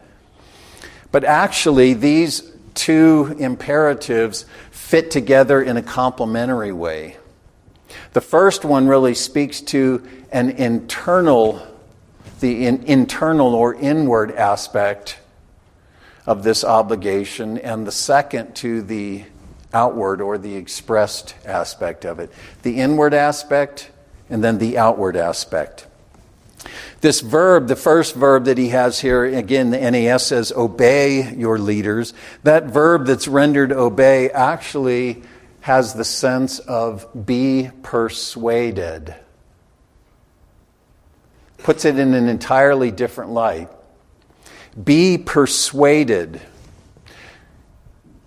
But 1.12 1.24
actually, 1.24 1.94
these 1.94 2.52
two 2.74 3.36
imperatives 3.40 4.46
fit 4.72 5.12
together 5.12 5.62
in 5.62 5.78
a 5.78 5.84
complementary 5.84 6.74
way. 6.74 7.18
The 8.14 8.22
first 8.22 8.66
one 8.66 8.88
really 8.88 9.16
speaks 9.16 9.62
to 9.62 10.08
an 10.32 10.52
internal, 10.52 11.66
the 12.40 12.66
in, 12.68 12.84
internal 12.84 13.54
or 13.54 13.74
inward 13.74 14.32
aspect 14.32 15.20
of 16.26 16.44
this 16.44 16.64
obligation, 16.64 17.58
and 17.58 17.86
the 17.86 17.92
second 17.92 18.56
to 18.58 18.82
the 18.82 19.26
outward 19.74 20.22
or 20.22 20.38
the 20.38 20.56
expressed 20.56 21.36
aspect 21.46 22.06
of 22.06 22.20
it. 22.20 22.32
The 22.62 22.80
inward 22.80 23.14
aspect 23.14 23.92
and 24.30 24.44
then 24.44 24.58
the 24.58 24.78
outward 24.78 25.16
aspect. 25.16 25.88
This 27.02 27.20
verb, 27.20 27.68
the 27.68 27.76
first 27.76 28.16
verb 28.16 28.46
that 28.46 28.58
he 28.58 28.70
has 28.70 29.02
here, 29.02 29.26
again, 29.26 29.72
the 29.72 29.80
NAS 29.92 30.28
says, 30.28 30.54
obey 30.54 31.34
your 31.34 31.60
leaders. 31.60 32.14
That 32.44 32.66
verb 32.66 33.06
that's 33.06 33.28
rendered 33.28 33.74
obey 33.74 34.30
actually 34.30 35.24
has 35.64 35.94
the 35.94 36.04
sense 36.04 36.60
of 36.60 37.08
be 37.26 37.70
persuaded. 37.84 39.16
Puts 41.60 41.86
it 41.86 41.98
in 41.98 42.14
an 42.14 42.28
entirely 42.28 42.92
different 42.92 43.32
light. 43.32 43.70
Be 44.84 45.18
persuaded. 45.18 46.42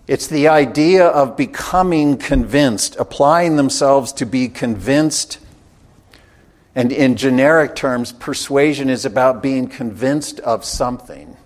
It's 0.07 0.25
the 0.25 0.47
idea 0.47 1.05
of 1.05 1.37
becoming 1.37 2.17
convinced, 2.17 2.95
applying 2.95 3.55
themselves 3.55 4.13
to 4.13 4.25
be 4.25 4.49
convinced. 4.49 5.37
And 6.73 6.91
in 6.91 7.17
generic 7.17 7.75
terms, 7.75 8.13
persuasion 8.13 8.89
is 8.89 9.05
about 9.05 9.43
being 9.43 9.67
convinced 9.67 10.39
of 10.39 10.65
something, 10.65 11.36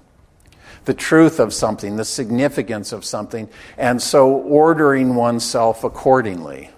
the 0.85 0.93
truth 0.93 1.39
of 1.39 1.53
something, 1.53 1.95
the 1.95 2.05
significance 2.05 2.91
of 2.91 3.05
something, 3.05 3.49
and 3.77 4.01
so 4.01 4.29
ordering 4.29 5.15
oneself 5.15 5.83
accordingly. 5.83 6.69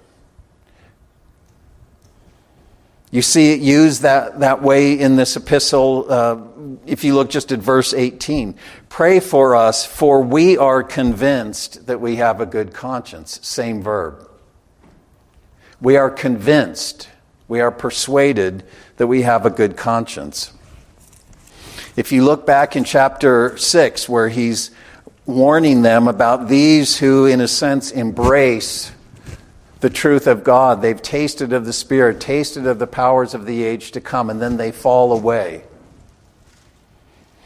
You 3.14 3.22
see 3.22 3.54
it 3.54 3.60
used 3.60 4.02
that, 4.02 4.40
that 4.40 4.64
way 4.64 5.00
in 5.00 5.18
this 5.18 5.36
epistle. 5.36 6.08
Uh, 6.10 6.42
if 6.88 7.04
you 7.04 7.14
look 7.14 7.30
just 7.30 7.52
at 7.52 7.60
verse 7.60 7.94
18, 7.94 8.56
pray 8.90 9.20
for 9.20 9.56
us, 9.56 9.86
for 9.86 10.24
we 10.24 10.58
are 10.58 10.82
convinced 10.82 11.86
that 11.86 12.02
we 12.02 12.16
have 12.16 12.42
a 12.42 12.48
good 12.48 12.74
conscience. 12.74 13.40
Same 13.44 13.84
verb. 13.84 14.28
We 15.80 15.96
are 15.96 16.10
convinced, 16.10 17.08
we 17.48 17.62
are 17.62 17.70
persuaded 17.70 18.64
that 18.98 19.06
we 19.06 19.22
have 19.22 19.46
a 19.46 19.52
good 19.52 19.78
conscience. 19.78 20.52
If 21.96 22.12
you 22.12 22.24
look 22.24 22.48
back 22.48 22.76
in 22.76 22.84
chapter 22.84 23.56
6, 23.56 24.10
where 24.10 24.28
he's 24.28 24.72
warning 25.28 25.84
them 25.84 26.08
about 26.08 26.48
these 26.48 26.98
who, 26.98 27.28
in 27.28 27.40
a 27.40 27.48
sense, 27.48 27.92
embrace 27.92 28.92
the 29.80 29.92
truth 29.92 30.26
of 30.26 30.44
God. 30.44 30.82
They've 30.82 31.00
tasted 31.00 31.54
of 31.54 31.66
the 31.66 31.74
Spirit, 31.74 32.20
tasted 32.20 32.66
of 32.66 32.80
the 32.80 32.88
powers 32.88 33.36
of 33.36 33.46
the 33.46 33.64
age 33.64 33.92
to 33.92 34.02
come, 34.02 34.32
and 34.32 34.42
then 34.42 34.58
they 34.58 34.72
fall 34.72 35.14
away. 35.14 35.66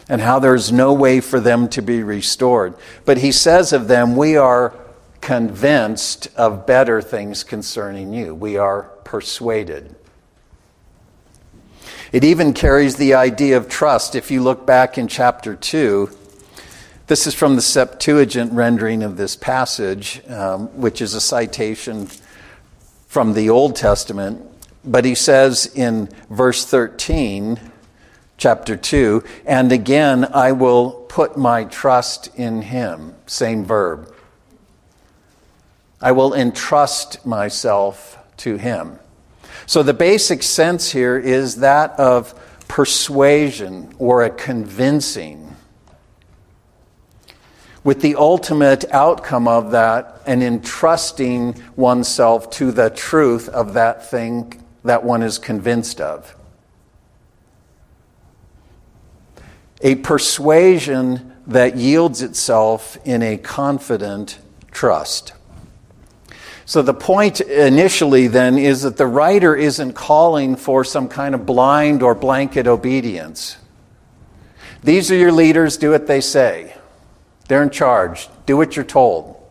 And 0.08 0.22
how 0.22 0.39
there's 0.39 0.72
no 0.72 0.94
way 0.94 1.20
for 1.20 1.42
them 1.42 1.68
to 1.70 1.82
be 1.82 2.01
restored. 2.01 2.75
But 3.04 3.18
he 3.18 3.34
says 3.34 3.74
of 3.74 3.89
them, 3.89 4.16
We 4.16 4.38
are 4.38 4.74
convinced 5.20 6.30
of 6.38 6.66
better 6.66 7.01
things 7.01 7.44
concerning 7.44 8.13
you. 8.13 8.34
We 8.34 8.56
are 8.56 8.84
persuaded. 9.04 9.97
It 12.12 12.24
even 12.24 12.54
carries 12.54 12.96
the 12.96 13.16
idea 13.16 13.58
of 13.58 13.68
trust. 13.68 14.16
If 14.16 14.32
you 14.32 14.42
look 14.42 14.66
back 14.66 14.98
in 14.98 15.08
chapter 15.08 15.56
2, 15.56 16.10
this 17.08 17.28
is 17.28 17.34
from 17.34 17.56
the 17.56 17.62
Septuagint 17.62 18.54
rendering 18.54 19.04
of 19.04 19.18
this 19.18 19.36
passage, 19.36 20.22
um, 20.30 20.68
which 20.80 21.02
is 21.02 21.14
a 21.14 21.22
citation 21.22 22.08
from 23.08 23.34
the 23.34 23.50
Old 23.50 23.76
Testament, 23.76 24.42
but 24.86 25.04
he 25.04 25.16
says 25.16 25.66
in 25.76 26.08
verse 26.30 26.66
13, 26.66 27.60
chapter 28.38 28.78
2, 28.78 29.24
and 29.46 29.72
again 29.72 30.26
I 30.34 30.54
will 30.54 30.92
put 31.10 31.38
my 31.38 31.66
trust 31.66 32.30
in 32.36 32.62
him. 32.62 33.16
Same 33.26 33.66
verb. 33.66 34.14
I 36.00 36.12
will 36.12 36.34
entrust 36.34 37.26
myself 37.26 38.18
to 38.38 38.58
him. 38.58 39.00
So 39.67 39.83
the 39.83 39.93
basic 39.93 40.43
sense 40.43 40.91
here 40.91 41.17
is 41.17 41.57
that 41.57 41.91
of 42.00 42.33
persuasion 42.69 43.93
or 44.00 44.24
a 44.24 44.29
convincing 44.29 45.55
with 47.83 48.01
the 48.01 48.15
ultimate 48.15 48.86
outcome 48.91 49.45
of 49.47 49.71
that 49.71 50.21
and 50.25 50.41
entrusting 50.41 51.62
oneself 51.75 52.50
to 52.51 52.71
the 52.71 52.89
truth 52.89 53.50
of 53.50 53.74
that 53.74 54.09
thing 54.09 54.63
that 54.86 55.03
one 55.03 55.21
is 55.21 55.38
convinced 55.38 56.00
of. 56.00 56.33
A 59.81 59.95
persuasion 59.95 61.33
that 61.45 61.75
yields 61.75 62.21
itself 62.21 62.97
in 63.05 63.21
a 63.21 63.36
confident 63.38 64.39
trust. 64.71 65.33
So, 66.67 66.81
the 66.81 66.93
point 66.93 67.39
initially 67.39 68.27
then 68.27 68.57
is 68.57 68.81
that 68.81 68.97
the 68.97 69.07
writer 69.07 69.55
isn't 69.55 69.93
calling 69.93 70.57
for 70.57 70.83
some 70.83 71.07
kind 71.07 71.33
of 71.33 71.45
blind 71.45 72.03
or 72.03 72.13
blanket 72.13 72.67
obedience. 72.67 73.55
These 74.83 75.09
are 75.09 75.15
your 75.15 75.31
leaders, 75.31 75.77
do 75.77 75.91
what 75.91 76.07
they 76.07 76.19
say. 76.19 76.75
They're 77.47 77.63
in 77.63 77.69
charge, 77.69 78.27
do 78.45 78.57
what 78.57 78.75
you're 78.75 78.83
told. 78.83 79.41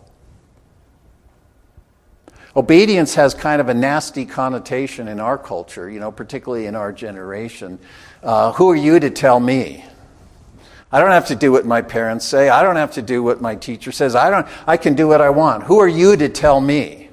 Obedience 2.54 3.14
has 3.14 3.32
kind 3.32 3.62
of 3.62 3.70
a 3.70 3.74
nasty 3.74 4.26
connotation 4.26 5.08
in 5.08 5.18
our 5.18 5.38
culture, 5.38 5.88
you 5.88 6.00
know, 6.00 6.12
particularly 6.12 6.66
in 6.66 6.76
our 6.76 6.92
generation. 6.92 7.78
Uh, 8.22 8.52
who 8.52 8.70
are 8.70 8.76
you 8.76 9.00
to 9.00 9.08
tell 9.08 9.40
me? 9.40 9.86
I 10.92 11.00
don't 11.00 11.12
have 11.12 11.28
to 11.28 11.34
do 11.34 11.50
what 11.50 11.64
my 11.64 11.80
parents 11.80 12.26
say. 12.26 12.50
I 12.50 12.62
don't 12.62 12.76
have 12.76 12.92
to 12.92 13.02
do 13.02 13.22
what 13.22 13.40
my 13.40 13.54
teacher 13.54 13.90
says. 13.90 14.14
I, 14.14 14.28
don't, 14.28 14.46
I 14.66 14.76
can 14.76 14.94
do 14.94 15.08
what 15.08 15.22
I 15.22 15.30
want. 15.30 15.62
Who 15.64 15.78
are 15.80 15.88
you 15.88 16.14
to 16.18 16.28
tell 16.28 16.60
me? 16.60 17.05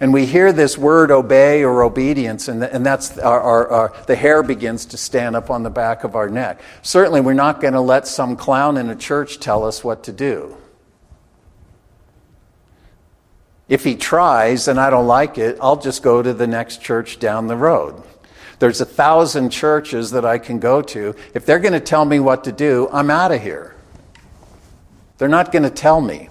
And 0.00 0.14
we 0.14 0.24
hear 0.24 0.50
this 0.50 0.78
word 0.78 1.10
obey 1.10 1.62
or 1.62 1.82
obedience, 1.82 2.48
and, 2.48 2.64
and 2.64 2.84
that's 2.86 3.18
our, 3.18 3.40
our, 3.40 3.68
our, 3.68 4.04
the 4.06 4.16
hair 4.16 4.42
begins 4.42 4.86
to 4.86 4.96
stand 4.96 5.36
up 5.36 5.50
on 5.50 5.62
the 5.62 5.70
back 5.70 6.04
of 6.04 6.16
our 6.16 6.30
neck. 6.30 6.62
Certainly, 6.80 7.20
we're 7.20 7.34
not 7.34 7.60
going 7.60 7.74
to 7.74 7.82
let 7.82 8.08
some 8.08 8.34
clown 8.34 8.78
in 8.78 8.88
a 8.88 8.96
church 8.96 9.40
tell 9.40 9.62
us 9.62 9.84
what 9.84 10.02
to 10.04 10.12
do. 10.12 10.56
If 13.68 13.84
he 13.84 13.94
tries 13.94 14.66
and 14.68 14.80
I 14.80 14.88
don't 14.90 15.06
like 15.06 15.36
it, 15.36 15.58
I'll 15.60 15.76
just 15.76 16.02
go 16.02 16.22
to 16.22 16.32
the 16.32 16.46
next 16.46 16.80
church 16.82 17.20
down 17.20 17.46
the 17.46 17.56
road. 17.56 18.02
There's 18.58 18.80
a 18.80 18.86
thousand 18.86 19.50
churches 19.50 20.10
that 20.10 20.24
I 20.24 20.38
can 20.38 20.58
go 20.58 20.82
to. 20.82 21.14
If 21.34 21.46
they're 21.46 21.60
going 21.60 21.74
to 21.74 21.80
tell 21.80 22.04
me 22.04 22.20
what 22.20 22.44
to 22.44 22.52
do, 22.52 22.88
I'm 22.90 23.10
out 23.10 23.32
of 23.32 23.40
here. 23.40 23.76
They're 25.18 25.28
not 25.28 25.52
going 25.52 25.62
to 25.62 25.70
tell 25.70 26.00
me. 26.00 26.30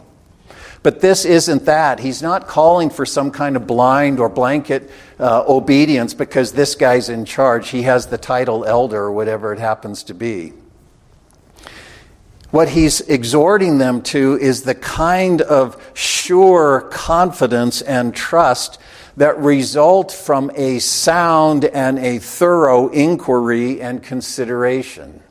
But 0.82 1.02
this 1.02 1.26
isn't 1.26 1.66
that. 1.66 2.00
He's 2.00 2.22
not 2.22 2.48
calling 2.48 2.90
for 2.90 3.06
some 3.06 3.32
kind 3.32 3.56
of 3.56 3.68
blind 3.68 4.20
or 4.20 4.30
blanket 4.30 4.90
uh, 5.20 5.44
obedience 5.48 6.14
because 6.14 6.54
this 6.54 6.76
guy's 6.76 7.10
in 7.10 7.26
charge. 7.26 7.70
He 7.70 7.84
has 7.84 8.08
the 8.08 8.18
title 8.18 8.64
elder 8.64 9.04
or 9.04 9.12
whatever 9.12 9.52
it 9.52 9.60
happens 9.60 10.04
to 10.04 10.14
be. 10.14 10.54
What 12.52 12.70
he's 12.70 13.02
exhorting 13.02 13.78
them 13.78 14.02
to 14.04 14.38
is 14.40 14.64
the 14.64 14.74
kind 14.74 15.42
of 15.42 15.78
sure 15.94 16.82
confidence 16.90 17.82
and 17.82 18.16
trust 18.16 18.80
that 19.18 19.38
result 19.38 20.12
from 20.12 20.50
a 20.56 20.80
sound 20.80 21.66
and 21.66 22.00
a 22.00 22.20
thorough 22.20 22.88
inquiry 22.88 23.82
and 23.82 24.02
consideration. 24.02 25.22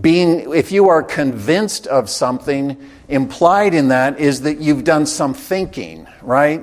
Being, 0.00 0.54
if 0.54 0.70
you 0.70 0.88
are 0.88 1.02
convinced 1.02 1.86
of 1.86 2.08
something, 2.08 2.76
implied 3.10 3.74
in 3.74 3.88
that 3.88 4.20
is 4.20 4.42
that 4.42 4.58
you've 4.58 4.84
done 4.84 5.06
some 5.06 5.34
thinking, 5.34 6.06
right? 6.22 6.62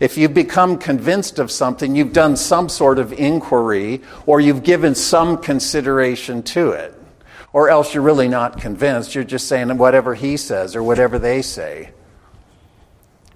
If 0.00 0.16
you've 0.16 0.34
become 0.34 0.78
convinced 0.78 1.38
of 1.38 1.50
something, 1.50 1.96
you've 1.96 2.12
done 2.12 2.36
some 2.36 2.68
sort 2.68 2.98
of 2.98 3.12
inquiry 3.12 4.00
or 4.26 4.40
you've 4.40 4.62
given 4.62 4.94
some 4.94 5.38
consideration 5.38 6.42
to 6.44 6.70
it. 6.70 6.94
Or 7.52 7.68
else 7.68 7.94
you're 7.94 8.02
really 8.02 8.28
not 8.28 8.60
convinced. 8.60 9.14
You're 9.14 9.24
just 9.24 9.48
saying 9.48 9.76
whatever 9.78 10.14
he 10.14 10.36
says 10.36 10.76
or 10.76 10.82
whatever 10.82 11.18
they 11.18 11.42
say. 11.42 11.90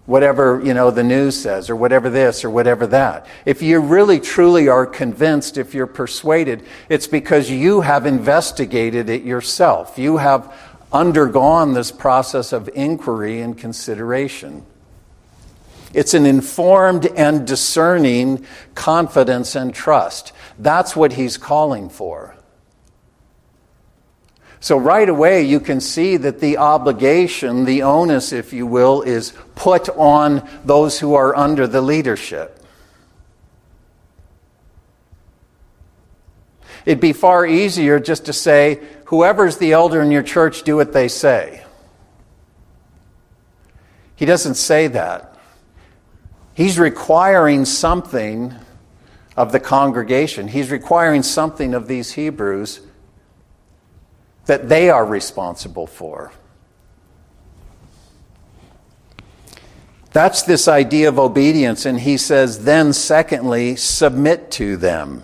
Whatever, 0.05 0.61
you 0.63 0.75
know, 0.75 0.91
the 0.91 1.03
news 1.03 1.41
says 1.41 1.71
or 1.71 1.77
whatever 1.77 2.11
this 2.11 2.45
or 2.45 2.51
whatever 2.51 2.87
that. 2.89 3.27
If 3.47 3.63
you 3.63 3.81
really 3.81 4.21
truly 4.21 4.69
are 4.69 4.85
convinced, 4.85 5.59
if 5.59 5.75
you're 5.75 5.87
persuaded, 5.87 6.65
it's 6.89 7.07
because 7.07 7.51
you 7.51 7.81
have 7.81 8.05
investigated 8.05 9.09
it 9.09 9.23
yourself. 9.23 9.99
You 9.99 10.17
have 10.19 10.53
undergone 10.93 11.75
this 11.75 11.91
process 11.91 12.53
of 12.53 12.69
inquiry 12.75 13.41
and 13.41 13.57
consideration. 13.57 14.65
It's 15.95 16.15
an 16.15 16.27
informed 16.27 17.07
and 17.07 17.47
discerning 17.47 18.47
confidence 18.75 19.55
and 19.55 19.75
trust. 19.75 20.33
That's 20.59 20.97
what 20.97 21.13
he's 21.13 21.37
calling 21.37 21.89
for. 21.89 22.35
So, 24.61 24.79
right 24.79 25.09
away, 25.09 25.43
you 25.43 25.59
can 25.59 25.81
see 25.81 26.17
that 26.19 26.39
the 26.39 26.59
obligation, 26.59 27.65
the 27.65 27.83
onus, 27.83 28.33
if 28.33 28.53
you 28.53 28.65
will, 28.65 29.03
is 29.03 29.33
put 29.57 29.89
on 29.89 30.49
those 30.65 31.01
who 31.01 31.15
are 31.15 31.35
under 31.35 31.67
the 31.67 31.83
leadership. 31.83 32.62
It'd 36.85 37.01
be 37.01 37.13
far 37.13 37.47
easier 37.47 38.01
just 38.01 38.27
to 38.27 38.33
say, 38.33 38.81
whoever's 39.07 39.59
the 39.59 39.73
elder 39.73 40.01
in 40.01 40.11
your 40.11 40.23
church, 40.23 40.63
do 40.63 40.77
what 40.77 40.93
they 40.93 41.09
say. 41.09 41.65
He 44.17 44.27
doesn't 44.27 44.55
say 44.55 44.89
that. 44.89 45.37
He's 46.55 46.79
requiring 46.79 47.65
something 47.65 48.55
of 49.37 49.53
the 49.53 49.61
congregation, 49.61 50.49
he's 50.49 50.71
requiring 50.71 51.23
something 51.23 51.73
of 51.73 51.89
these 51.89 52.13
Hebrews 52.13 52.81
that 54.47 54.69
they 54.69 54.91
are 54.91 55.05
responsible 55.05 55.87
for. 55.87 56.33
That's 60.13 60.43
this 60.43 60.69
idea 60.69 61.09
of 61.09 61.19
obedience. 61.19 61.87
And 61.87 61.99
he 61.99 62.17
says, 62.19 62.65
then, 62.65 62.93
secondly, 62.93 63.77
submit 63.77 64.51
to 64.53 64.77
them. 64.77 65.23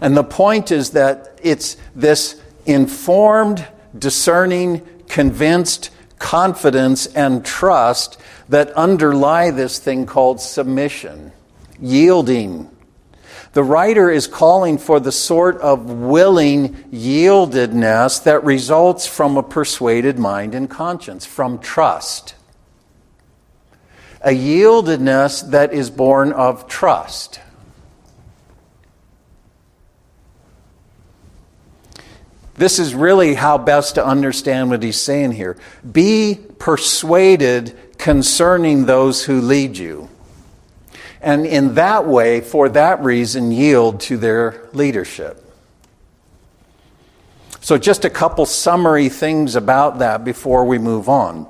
And 0.00 0.16
the 0.16 0.24
point 0.24 0.70
is 0.70 0.90
that 0.90 1.38
it's 1.42 1.76
this 1.94 2.40
informed, 2.66 3.66
discerning, 3.98 4.86
convinced 5.08 5.90
confidence 6.18 7.06
and 7.06 7.44
trust 7.44 8.18
that 8.48 8.70
underlie 8.72 9.50
this 9.50 9.78
thing 9.78 10.06
called 10.06 10.40
submission, 10.40 11.32
yielding 11.80 12.70
the 13.52 13.64
writer 13.64 14.10
is 14.10 14.28
calling 14.28 14.78
for 14.78 15.00
the 15.00 15.10
sort 15.10 15.58
of 15.58 15.90
willing 15.90 16.74
yieldedness 16.92 18.22
that 18.22 18.44
results 18.44 19.08
from 19.08 19.36
a 19.36 19.42
persuaded 19.42 20.18
mind 20.20 20.54
and 20.54 20.70
conscience, 20.70 21.26
from 21.26 21.58
trust. 21.58 22.36
A 24.22 24.30
yieldedness 24.30 25.50
that 25.50 25.72
is 25.72 25.90
born 25.90 26.32
of 26.32 26.68
trust. 26.68 27.40
This 32.60 32.78
is 32.78 32.94
really 32.94 33.34
how 33.34 33.58
best 33.58 33.96
to 33.96 34.04
understand 34.04 34.70
what 34.70 34.82
he's 34.82 35.00
saying 35.00 35.32
here. 35.32 35.56
Be 35.90 36.38
persuaded 36.58 37.76
concerning 37.98 38.86
those 38.86 39.24
who 39.24 39.40
lead 39.40 39.76
you 39.76 40.10
and 41.20 41.46
in 41.46 41.74
that 41.74 42.06
way, 42.06 42.40
for 42.40 42.68
that 42.70 43.02
reason, 43.02 43.52
yield 43.52 44.00
to 44.02 44.16
their 44.16 44.68
leadership. 44.72 45.44
So, 47.60 47.76
just 47.76 48.06
a 48.06 48.10
couple 48.10 48.46
summary 48.46 49.10
things 49.10 49.54
about 49.54 49.98
that 49.98 50.24
before 50.24 50.64
we 50.64 50.78
move 50.78 51.10
on. 51.10 51.46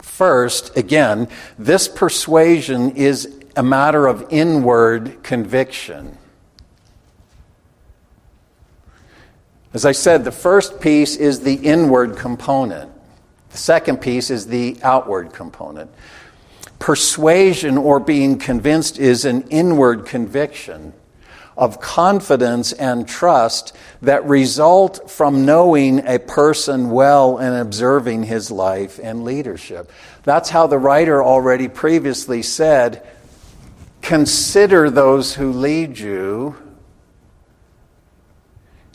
First, 0.00 0.76
again, 0.76 1.26
this 1.58 1.88
persuasion 1.88 2.92
is 2.92 3.34
a 3.56 3.64
matter 3.64 4.06
of 4.06 4.26
inward 4.30 5.24
conviction. 5.24 6.18
As 9.74 9.84
I 9.84 9.90
said, 9.90 10.24
the 10.24 10.30
first 10.30 10.80
piece 10.80 11.16
is 11.16 11.40
the 11.40 11.54
inward 11.54 12.16
component. 12.16 12.92
The 13.50 13.58
second 13.58 14.00
piece 14.00 14.30
is 14.30 14.46
the 14.46 14.76
outward 14.84 15.32
component. 15.32 15.90
Persuasion 16.78 17.76
or 17.76 17.98
being 17.98 18.38
convinced 18.38 19.00
is 19.00 19.24
an 19.24 19.42
inward 19.48 20.06
conviction 20.06 20.92
of 21.56 21.80
confidence 21.80 22.72
and 22.72 23.08
trust 23.08 23.76
that 24.02 24.24
result 24.26 25.10
from 25.10 25.44
knowing 25.44 26.06
a 26.06 26.20
person 26.20 26.90
well 26.90 27.38
and 27.38 27.56
observing 27.56 28.24
his 28.24 28.52
life 28.52 29.00
and 29.02 29.24
leadership. 29.24 29.90
That's 30.22 30.50
how 30.50 30.68
the 30.68 30.78
writer 30.78 31.22
already 31.22 31.68
previously 31.68 32.42
said 32.42 33.04
consider 34.02 34.90
those 34.90 35.34
who 35.34 35.52
lead 35.52 35.98
you 35.98 36.56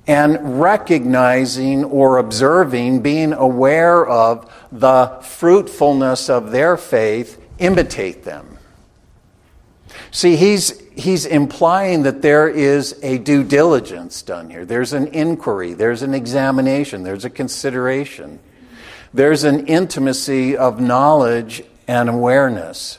and 0.10 0.60
recognizing 0.60 1.84
or 1.84 2.18
observing, 2.18 3.00
being 3.00 3.32
aware 3.32 4.08
of 4.08 4.52
the 4.72 5.06
fruitfulness 5.22 6.32
of 6.32 6.50
their 6.50 6.76
faith 6.76 7.40
imitate 7.60 8.24
them. 8.24 8.58
See, 10.10 10.36
he's, 10.36 10.82
he's 10.96 11.28
implying 11.28 12.02
that 12.04 12.24
there 12.24 12.50
is 12.50 12.98
a 13.04 13.20
due 13.20 13.44
diligence 13.44 14.24
done 14.24 14.50
here. 14.50 14.66
There's 14.66 14.94
an 14.94 15.10
inquiry, 15.10 15.74
there's 15.74 16.02
an 16.02 16.16
examination, 16.16 17.04
there's 17.04 17.26
a 17.26 17.30
consideration, 17.30 18.40
there's 19.14 19.44
an 19.44 19.68
intimacy 19.68 20.58
of 20.58 20.82
knowledge 20.82 21.64
and 21.88 22.10
awareness. 22.10 22.98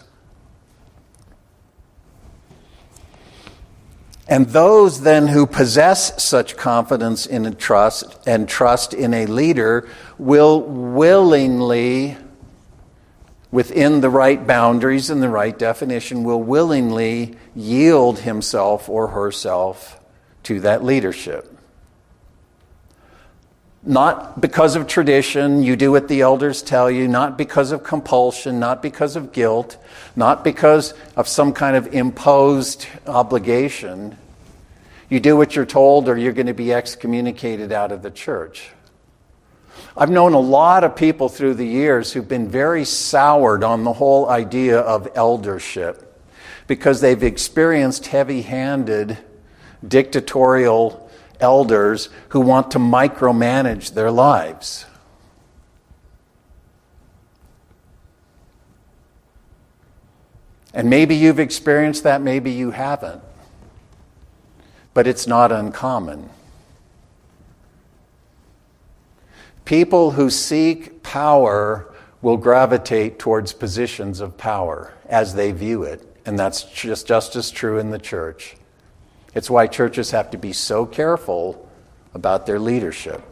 And 4.30 4.46
those 4.46 5.00
then 5.00 5.26
who 5.26 5.44
possess 5.44 6.22
such 6.22 6.56
confidence 6.56 7.26
in 7.26 7.56
trust 7.56 8.16
and 8.26 8.48
trust 8.48 8.94
in 8.94 9.12
a 9.12 9.26
leader 9.26 9.88
will 10.18 10.62
willingly 10.62 12.16
within 13.50 14.00
the 14.00 14.10
right 14.10 14.46
boundaries 14.46 15.10
and 15.10 15.22
the 15.22 15.28
right 15.28 15.58
definition, 15.58 16.22
will 16.22 16.42
willingly 16.42 17.36
yield 17.54 18.20
himself 18.20 18.88
or 18.88 19.08
herself 19.08 20.00
to 20.44 20.60
that 20.60 20.84
leadership. 20.84 21.56
Not 23.82 24.40
because 24.40 24.76
of 24.76 24.86
tradition, 24.86 25.62
you 25.62 25.74
do 25.74 25.90
what 25.90 26.08
the 26.08 26.20
elders 26.20 26.60
tell 26.60 26.90
you, 26.90 27.08
not 27.08 27.38
because 27.38 27.72
of 27.72 27.82
compulsion, 27.82 28.60
not 28.60 28.82
because 28.82 29.16
of 29.16 29.32
guilt, 29.32 29.78
not 30.14 30.44
because 30.44 30.92
of 31.16 31.26
some 31.26 31.54
kind 31.54 31.76
of 31.76 31.94
imposed 31.94 32.86
obligation. 33.06 34.18
You 35.08 35.18
do 35.18 35.34
what 35.34 35.56
you're 35.56 35.64
told, 35.64 36.10
or 36.10 36.18
you're 36.18 36.34
going 36.34 36.46
to 36.46 36.54
be 36.54 36.74
excommunicated 36.74 37.72
out 37.72 37.90
of 37.90 38.02
the 38.02 38.10
church. 38.10 38.70
I've 39.96 40.10
known 40.10 40.34
a 40.34 40.40
lot 40.40 40.84
of 40.84 40.94
people 40.94 41.30
through 41.30 41.54
the 41.54 41.66
years 41.66 42.12
who've 42.12 42.28
been 42.28 42.48
very 42.48 42.84
soured 42.84 43.64
on 43.64 43.84
the 43.84 43.94
whole 43.94 44.28
idea 44.28 44.78
of 44.78 45.08
eldership 45.14 46.06
because 46.66 47.00
they've 47.00 47.22
experienced 47.22 48.06
heavy 48.06 48.42
handed 48.42 49.18
dictatorial 49.86 51.09
elders 51.40 52.08
who 52.30 52.40
want 52.40 52.70
to 52.72 52.78
micromanage 52.78 53.94
their 53.94 54.10
lives. 54.10 54.86
And 60.72 60.88
maybe 60.88 61.16
you've 61.16 61.40
experienced 61.40 62.04
that, 62.04 62.22
maybe 62.22 62.50
you 62.50 62.70
haven't. 62.70 63.22
But 64.94 65.06
it's 65.06 65.26
not 65.26 65.50
uncommon. 65.52 66.30
People 69.64 70.12
who 70.12 70.30
seek 70.30 71.02
power 71.02 71.92
will 72.22 72.36
gravitate 72.36 73.18
towards 73.18 73.52
positions 73.52 74.20
of 74.20 74.36
power 74.36 74.92
as 75.08 75.34
they 75.34 75.52
view 75.52 75.82
it. 75.84 76.06
And 76.26 76.38
that's 76.38 76.64
just, 76.64 77.06
just 77.06 77.34
as 77.36 77.50
true 77.50 77.78
in 77.78 77.90
the 77.90 77.98
church. 77.98 78.56
It's 79.34 79.50
why 79.50 79.66
churches 79.66 80.10
have 80.10 80.30
to 80.32 80.38
be 80.38 80.52
so 80.52 80.86
careful 80.86 81.68
about 82.14 82.46
their 82.46 82.58
leadership. 82.58 83.22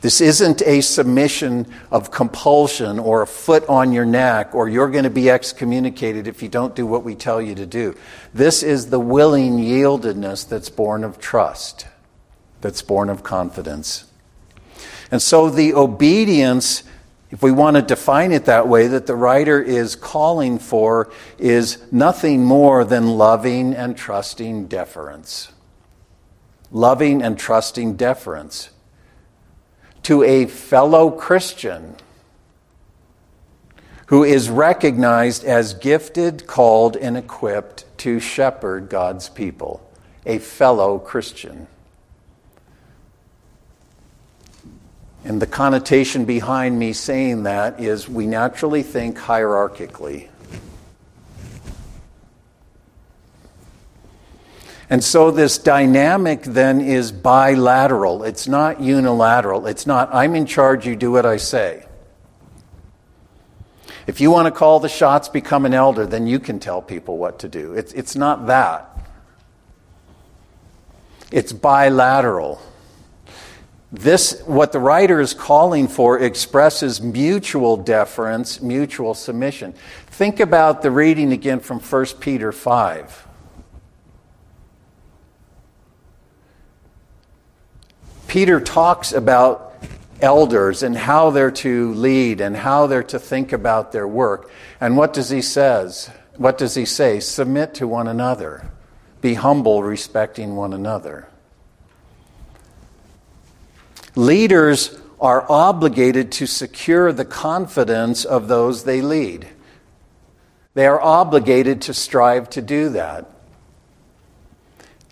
This 0.00 0.22
isn't 0.22 0.62
a 0.62 0.80
submission 0.80 1.66
of 1.90 2.10
compulsion 2.10 2.98
or 2.98 3.20
a 3.20 3.26
foot 3.26 3.68
on 3.68 3.92
your 3.92 4.06
neck 4.06 4.54
or 4.54 4.66
you're 4.66 4.90
going 4.90 5.04
to 5.04 5.10
be 5.10 5.28
excommunicated 5.28 6.26
if 6.26 6.42
you 6.42 6.48
don't 6.48 6.74
do 6.74 6.86
what 6.86 7.04
we 7.04 7.14
tell 7.14 7.40
you 7.40 7.54
to 7.54 7.66
do. 7.66 7.94
This 8.32 8.62
is 8.62 8.88
the 8.88 8.98
willing 8.98 9.58
yieldedness 9.58 10.48
that's 10.48 10.70
born 10.70 11.04
of 11.04 11.18
trust, 11.18 11.86
that's 12.62 12.80
born 12.80 13.10
of 13.10 13.22
confidence. 13.22 14.10
And 15.10 15.20
so 15.20 15.50
the 15.50 15.74
obedience 15.74 16.82
if 17.30 17.42
we 17.42 17.52
want 17.52 17.76
to 17.76 17.82
define 17.82 18.32
it 18.32 18.46
that 18.46 18.66
way, 18.66 18.88
that 18.88 19.06
the 19.06 19.14
writer 19.14 19.62
is 19.62 19.94
calling 19.94 20.58
for 20.58 21.10
is 21.38 21.78
nothing 21.92 22.44
more 22.44 22.84
than 22.84 23.06
loving 23.06 23.72
and 23.72 23.96
trusting 23.96 24.66
deference. 24.66 25.52
Loving 26.72 27.22
and 27.22 27.38
trusting 27.38 27.96
deference 27.96 28.70
to 30.02 30.22
a 30.22 30.46
fellow 30.46 31.10
Christian 31.10 31.94
who 34.06 34.24
is 34.24 34.50
recognized 34.50 35.44
as 35.44 35.74
gifted, 35.74 36.46
called, 36.48 36.96
and 36.96 37.16
equipped 37.16 37.84
to 37.98 38.18
shepherd 38.18 38.88
God's 38.88 39.28
people. 39.28 39.88
A 40.26 40.38
fellow 40.38 40.98
Christian. 40.98 41.68
And 45.24 45.40
the 45.40 45.46
connotation 45.46 46.24
behind 46.24 46.78
me 46.78 46.92
saying 46.92 47.42
that 47.42 47.80
is 47.80 48.08
we 48.08 48.26
naturally 48.26 48.82
think 48.82 49.18
hierarchically. 49.18 50.28
And 54.88 55.04
so 55.04 55.30
this 55.30 55.56
dynamic 55.58 56.42
then 56.42 56.80
is 56.80 57.12
bilateral. 57.12 58.24
It's 58.24 58.48
not 58.48 58.80
unilateral. 58.80 59.68
It's 59.68 59.86
not, 59.86 60.12
I'm 60.12 60.34
in 60.34 60.46
charge, 60.46 60.84
you 60.84 60.96
do 60.96 61.12
what 61.12 61.24
I 61.24 61.36
say. 61.36 61.86
If 64.08 64.20
you 64.20 64.32
want 64.32 64.46
to 64.46 64.50
call 64.50 64.80
the 64.80 64.88
shots, 64.88 65.28
become 65.28 65.64
an 65.64 65.74
elder, 65.74 66.06
then 66.06 66.26
you 66.26 66.40
can 66.40 66.58
tell 66.58 66.82
people 66.82 67.18
what 67.18 67.38
to 67.40 67.48
do. 67.48 67.74
It's, 67.74 67.92
it's 67.92 68.16
not 68.16 68.48
that. 68.48 68.88
It's 71.30 71.52
bilateral. 71.52 72.60
This, 73.92 74.40
what 74.46 74.70
the 74.70 74.78
writer 74.78 75.20
is 75.20 75.34
calling 75.34 75.88
for, 75.88 76.18
expresses 76.20 77.00
mutual 77.00 77.76
deference, 77.76 78.62
mutual 78.62 79.14
submission. 79.14 79.74
Think 80.06 80.38
about 80.38 80.82
the 80.82 80.92
reading 80.92 81.32
again 81.32 81.58
from 81.58 81.80
1 81.80 82.06
Peter 82.20 82.52
5. 82.52 83.26
Peter 88.28 88.60
talks 88.60 89.10
about 89.10 89.74
elders 90.20 90.84
and 90.84 90.96
how 90.96 91.30
they're 91.30 91.50
to 91.50 91.92
lead 91.94 92.40
and 92.40 92.56
how 92.56 92.86
they're 92.86 93.02
to 93.02 93.18
think 93.18 93.52
about 93.52 93.90
their 93.90 94.06
work. 94.06 94.52
And 94.80 94.96
what 94.96 95.12
does 95.12 95.30
he 95.30 95.42
says? 95.42 96.10
What 96.36 96.56
does 96.56 96.76
he 96.76 96.84
say? 96.84 97.18
Submit 97.18 97.74
to 97.74 97.88
one 97.88 98.06
another. 98.06 98.70
Be 99.20 99.34
humble, 99.34 99.82
respecting 99.82 100.54
one 100.54 100.72
another. 100.72 101.29
Leaders 104.14 104.98
are 105.20 105.44
obligated 105.50 106.32
to 106.32 106.46
secure 106.46 107.12
the 107.12 107.24
confidence 107.24 108.24
of 108.24 108.48
those 108.48 108.84
they 108.84 109.00
lead. 109.00 109.48
They 110.74 110.86
are 110.86 111.00
obligated 111.00 111.82
to 111.82 111.94
strive 111.94 112.48
to 112.50 112.62
do 112.62 112.88
that. 112.90 113.26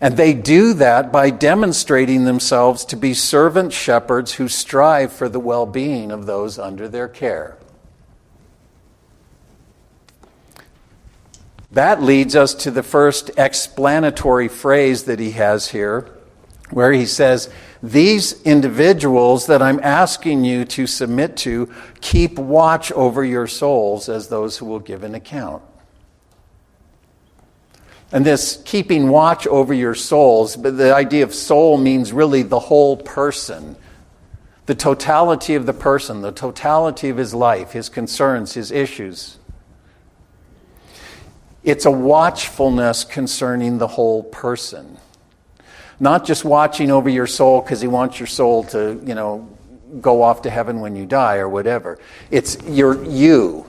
And 0.01 0.15
they 0.15 0.33
do 0.33 0.73
that 0.75 1.11
by 1.11 1.29
demonstrating 1.29 2.23
themselves 2.23 2.85
to 2.85 2.95
be 2.95 3.13
servant 3.13 3.73
shepherds 3.73 4.33
who 4.33 4.47
strive 4.47 5.11
for 5.11 5.27
the 5.27 5.41
well 5.41 5.65
being 5.65 6.11
of 6.11 6.25
those 6.25 6.57
under 6.57 6.87
their 6.87 7.09
care. 7.09 7.57
That 11.71 12.01
leads 12.01 12.35
us 12.35 12.55
to 12.55 12.71
the 12.71 12.81
first 12.81 13.29
explanatory 13.37 14.47
phrase 14.47 15.03
that 15.03 15.19
he 15.19 15.31
has 15.31 15.69
here, 15.69 16.09
where 16.71 16.91
he 16.91 17.05
says, 17.05 17.49
these 17.81 18.41
individuals 18.43 19.47
that 19.47 19.61
I'm 19.61 19.79
asking 19.81 20.43
you 20.43 20.65
to 20.65 20.85
submit 20.85 21.37
to 21.37 21.71
keep 22.01 22.37
watch 22.37 22.91
over 22.91 23.23
your 23.23 23.47
souls 23.47 24.09
as 24.09 24.27
those 24.27 24.57
who 24.57 24.65
will 24.65 24.79
give 24.79 25.03
an 25.03 25.15
account. 25.15 25.63
And 28.11 28.25
this 28.25 28.61
keeping 28.65 29.09
watch 29.09 29.45
over 29.47 29.73
your 29.73 29.95
souls, 29.95 30.55
but 30.55 30.77
the 30.77 30.93
idea 30.93 31.23
of 31.23 31.33
soul 31.33 31.77
means 31.77 32.11
really 32.11 32.41
the 32.43 32.59
whole 32.59 32.97
person. 32.97 33.75
The 34.65 34.75
totality 34.75 35.55
of 35.55 35.65
the 35.65 35.73
person, 35.73 36.21
the 36.21 36.31
totality 36.31 37.09
of 37.09 37.17
his 37.17 37.33
life, 37.33 37.71
his 37.71 37.89
concerns, 37.89 38.53
his 38.53 38.71
issues. 38.71 39.37
It's 41.63 41.85
a 41.85 41.91
watchfulness 41.91 43.03
concerning 43.03 43.77
the 43.77 43.87
whole 43.87 44.23
person 44.23 44.97
not 45.99 46.25
just 46.25 46.45
watching 46.45 46.91
over 46.91 47.09
your 47.09 47.27
soul 47.27 47.61
because 47.61 47.81
he 47.81 47.87
wants 47.87 48.19
your 48.19 48.27
soul 48.27 48.63
to, 48.65 49.01
you 49.05 49.15
know, 49.15 49.49
go 50.01 50.21
off 50.21 50.43
to 50.43 50.49
heaven 50.49 50.79
when 50.79 50.95
you 50.95 51.05
die 51.05 51.37
or 51.37 51.49
whatever. 51.49 51.99
It's 52.31 52.57
your 52.63 53.03
you. 53.03 53.65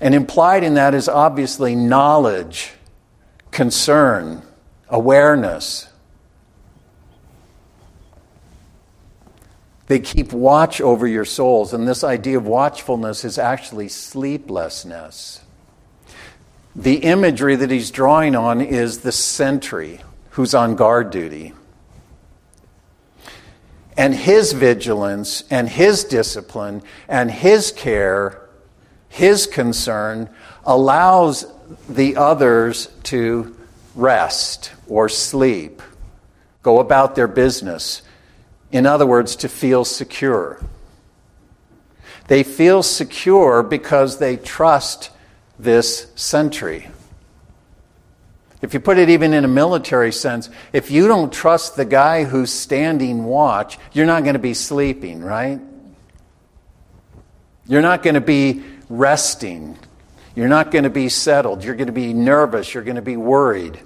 And 0.00 0.14
implied 0.14 0.64
in 0.64 0.74
that 0.74 0.94
is 0.94 1.08
obviously 1.08 1.74
knowledge, 1.74 2.72
concern, 3.50 4.42
awareness. 4.88 5.88
They 9.88 9.98
keep 9.98 10.32
watch 10.32 10.80
over 10.80 11.06
your 11.06 11.24
souls, 11.24 11.74
and 11.74 11.86
this 11.86 12.04
idea 12.04 12.38
of 12.38 12.46
watchfulness 12.46 13.24
is 13.24 13.38
actually 13.38 13.88
sleeplessness. 13.88 15.42
The 16.76 16.96
imagery 16.96 17.56
that 17.56 17.70
he's 17.70 17.90
drawing 17.90 18.36
on 18.36 18.60
is 18.60 18.98
the 18.98 19.12
sentry 19.12 20.00
who's 20.30 20.54
on 20.54 20.76
guard 20.76 21.10
duty. 21.10 21.52
And 23.96 24.14
his 24.14 24.52
vigilance 24.52 25.44
and 25.50 25.68
his 25.68 26.04
discipline 26.04 26.82
and 27.08 27.30
his 27.30 27.72
care, 27.72 28.40
his 29.08 29.46
concern, 29.46 30.30
allows 30.64 31.44
the 31.88 32.16
others 32.16 32.88
to 33.04 33.56
rest 33.94 34.72
or 34.86 35.08
sleep, 35.08 35.82
go 36.62 36.78
about 36.78 37.14
their 37.16 37.28
business. 37.28 38.02
In 38.70 38.86
other 38.86 39.06
words, 39.06 39.36
to 39.36 39.48
feel 39.48 39.84
secure. 39.84 40.60
They 42.28 42.44
feel 42.44 42.84
secure 42.84 43.64
because 43.64 44.18
they 44.18 44.36
trust 44.36 45.10
this 45.62 46.10
sentry. 46.14 46.90
If 48.62 48.74
you 48.74 48.80
put 48.80 48.98
it 48.98 49.08
even 49.08 49.32
in 49.32 49.44
a 49.44 49.48
military 49.48 50.12
sense, 50.12 50.50
if 50.72 50.90
you 50.90 51.08
don't 51.08 51.32
trust 51.32 51.76
the 51.76 51.84
guy 51.84 52.24
who's 52.24 52.52
standing 52.52 53.24
watch, 53.24 53.78
you're 53.92 54.06
not 54.06 54.22
going 54.22 54.34
to 54.34 54.40
be 54.40 54.54
sleeping, 54.54 55.22
right? 55.22 55.60
You're 57.66 57.82
not 57.82 58.02
going 58.02 58.14
to 58.14 58.20
be 58.20 58.62
resting. 58.88 59.78
You're 60.34 60.48
not 60.48 60.70
going 60.70 60.84
to 60.84 60.90
be 60.90 61.08
settled. 61.08 61.64
You're 61.64 61.76
going 61.76 61.86
to 61.86 61.92
be 61.92 62.12
nervous. 62.12 62.74
You're 62.74 62.84
going 62.84 62.96
to 62.96 63.02
be 63.02 63.16
worried. 63.16 63.80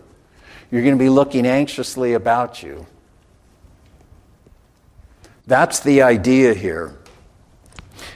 You're 0.70 0.82
going 0.82 0.94
to 0.94 1.02
be 1.02 1.10
looking 1.10 1.46
anxiously 1.46 2.14
about 2.14 2.62
you. 2.62 2.86
That's 5.46 5.80
the 5.80 6.02
idea 6.02 6.54
here. 6.54 6.98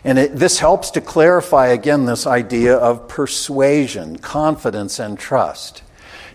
And 0.05 0.19
it, 0.19 0.37
this 0.37 0.59
helps 0.59 0.91
to 0.93 1.01
clarify 1.01 1.69
again 1.69 2.05
this 2.05 2.27
idea 2.27 2.77
of 2.77 3.09
persuasion, 3.09 4.19
confidence, 4.19 4.99
and 4.99 5.19
trust. 5.19 5.83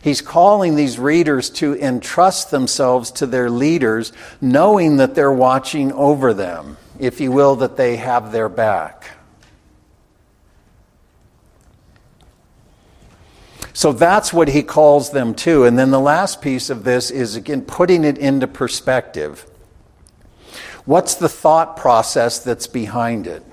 He's 0.02 0.22
calling 0.22 0.76
these 0.76 1.00
readers 1.00 1.50
to 1.52 1.76
entrust 1.76 2.52
themselves 2.52 3.10
to 3.12 3.26
their 3.26 3.50
leaders, 3.50 4.12
knowing 4.42 4.98
that 4.98 5.16
they're 5.16 5.32
watching 5.32 5.94
over 5.94 6.34
them, 6.34 6.78
if 7.00 7.22
you 7.22 7.32
will, 7.32 7.56
that 7.58 7.78
they 7.78 7.96
have 7.96 8.34
their 8.34 8.50
back. 8.50 9.12
So 13.72 13.92
that's 13.92 14.32
what 14.32 14.50
he 14.50 14.62
calls 14.62 15.12
them 15.12 15.34
to. 15.36 15.64
And 15.66 15.80
then 15.80 15.90
the 15.90 16.00
last 16.00 16.42
piece 16.42 16.70
of 16.70 16.84
this 16.84 17.10
is, 17.10 17.36
again, 17.36 17.64
putting 17.64 18.04
it 18.04 18.18
into 18.18 18.48
perspective. 18.48 19.46
What's 20.86 21.16
the 21.16 21.30
thought 21.30 21.78
process 21.78 22.40
that's 22.40 22.68
behind 22.68 23.26
it? 23.26 23.44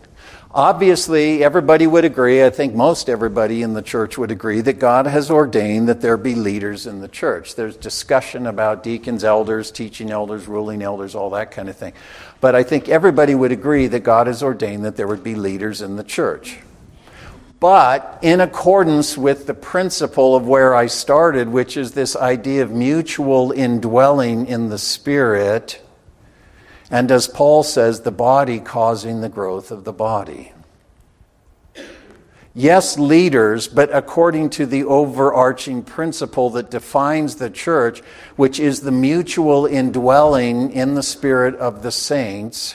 Obviously, 0.52 1.44
everybody 1.44 1.86
would 1.86 2.04
agree, 2.04 2.44
I 2.44 2.50
think 2.50 2.74
most 2.74 3.08
everybody 3.08 3.62
in 3.62 3.72
the 3.72 3.82
church 3.82 4.18
would 4.18 4.32
agree, 4.32 4.60
that 4.62 4.80
God 4.80 5.06
has 5.06 5.30
ordained 5.30 5.88
that 5.88 6.00
there 6.00 6.16
be 6.16 6.34
leaders 6.34 6.88
in 6.88 7.00
the 7.00 7.06
church. 7.06 7.54
There's 7.54 7.76
discussion 7.76 8.48
about 8.48 8.82
deacons, 8.82 9.22
elders, 9.22 9.70
teaching 9.70 10.10
elders, 10.10 10.48
ruling 10.48 10.82
elders, 10.82 11.14
all 11.14 11.30
that 11.30 11.52
kind 11.52 11.68
of 11.68 11.76
thing. 11.76 11.92
But 12.40 12.56
I 12.56 12.64
think 12.64 12.88
everybody 12.88 13.36
would 13.36 13.52
agree 13.52 13.86
that 13.86 14.00
God 14.00 14.26
has 14.26 14.42
ordained 14.42 14.84
that 14.84 14.96
there 14.96 15.06
would 15.06 15.22
be 15.22 15.36
leaders 15.36 15.82
in 15.82 15.94
the 15.94 16.02
church. 16.02 16.58
But 17.60 18.18
in 18.20 18.40
accordance 18.40 19.16
with 19.16 19.46
the 19.46 19.54
principle 19.54 20.34
of 20.34 20.48
where 20.48 20.74
I 20.74 20.86
started, 20.86 21.48
which 21.48 21.76
is 21.76 21.92
this 21.92 22.16
idea 22.16 22.64
of 22.64 22.72
mutual 22.72 23.52
indwelling 23.52 24.46
in 24.48 24.68
the 24.68 24.78
Spirit 24.78 25.80
and 26.90 27.10
as 27.12 27.28
Paul 27.28 27.62
says, 27.62 28.00
the 28.00 28.10
body 28.10 28.58
causing 28.58 29.20
the 29.20 29.28
growth 29.28 29.70
of 29.70 29.84
the 29.84 29.92
body. 29.92 30.52
Yes, 32.52 32.98
leaders, 32.98 33.68
but 33.68 33.94
according 33.94 34.50
to 34.50 34.66
the 34.66 34.82
overarching 34.82 35.84
principle 35.84 36.50
that 36.50 36.68
defines 36.68 37.36
the 37.36 37.48
church, 37.48 38.00
which 38.34 38.58
is 38.58 38.80
the 38.80 38.90
mutual 38.90 39.66
indwelling 39.66 40.72
in 40.72 40.94
the 40.94 41.02
spirit 41.02 41.54
of 41.54 41.84
the 41.84 41.92
saints, 41.92 42.74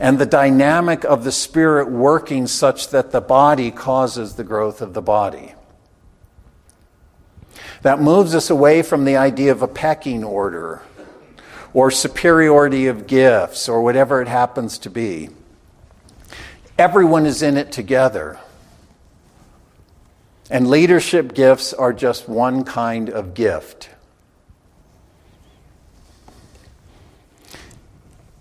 and 0.00 0.18
the 0.18 0.26
dynamic 0.26 1.04
of 1.04 1.22
the 1.22 1.30
spirit 1.30 1.88
working 1.88 2.48
such 2.48 2.88
that 2.88 3.12
the 3.12 3.20
body 3.20 3.70
causes 3.70 4.34
the 4.34 4.44
growth 4.44 4.80
of 4.80 4.92
the 4.92 5.02
body. 5.02 5.54
That 7.82 8.00
moves 8.00 8.34
us 8.34 8.50
away 8.50 8.82
from 8.82 9.04
the 9.04 9.16
idea 9.16 9.52
of 9.52 9.62
a 9.62 9.68
pecking 9.68 10.24
order 10.24 10.82
or 11.72 11.90
superiority 11.90 12.86
of 12.86 13.06
gifts 13.06 13.68
or 13.68 13.82
whatever 13.82 14.22
it 14.22 14.28
happens 14.28 14.78
to 14.78 14.90
be. 14.90 15.28
Everyone 16.78 17.26
is 17.26 17.42
in 17.42 17.56
it 17.56 17.72
together. 17.72 18.38
And 20.50 20.68
leadership 20.68 21.34
gifts 21.34 21.74
are 21.74 21.92
just 21.92 22.28
one 22.28 22.64
kind 22.64 23.10
of 23.10 23.34
gift. 23.34 23.90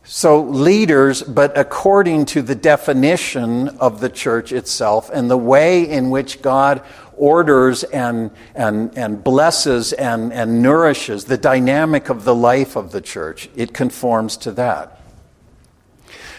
So, 0.03 0.41
leaders, 0.41 1.21
but 1.21 1.57
according 1.57 2.25
to 2.27 2.41
the 2.41 2.55
definition 2.55 3.67
of 3.67 3.99
the 3.99 4.09
church 4.09 4.53
itself 4.53 5.09
and 5.13 5.29
the 5.29 5.37
way 5.37 5.87
in 5.87 6.09
which 6.09 6.41
God 6.41 6.81
orders 7.17 7.83
and, 7.83 8.31
and, 8.55 8.97
and 8.97 9.23
blesses 9.23 9.93
and, 9.93 10.31
and 10.31 10.61
nourishes 10.61 11.25
the 11.25 11.37
dynamic 11.37 12.09
of 12.09 12.23
the 12.23 12.35
life 12.35 12.75
of 12.75 12.91
the 12.91 13.01
church. 13.01 13.49
It 13.55 13.73
conforms 13.73 14.37
to 14.37 14.51
that. 14.53 15.01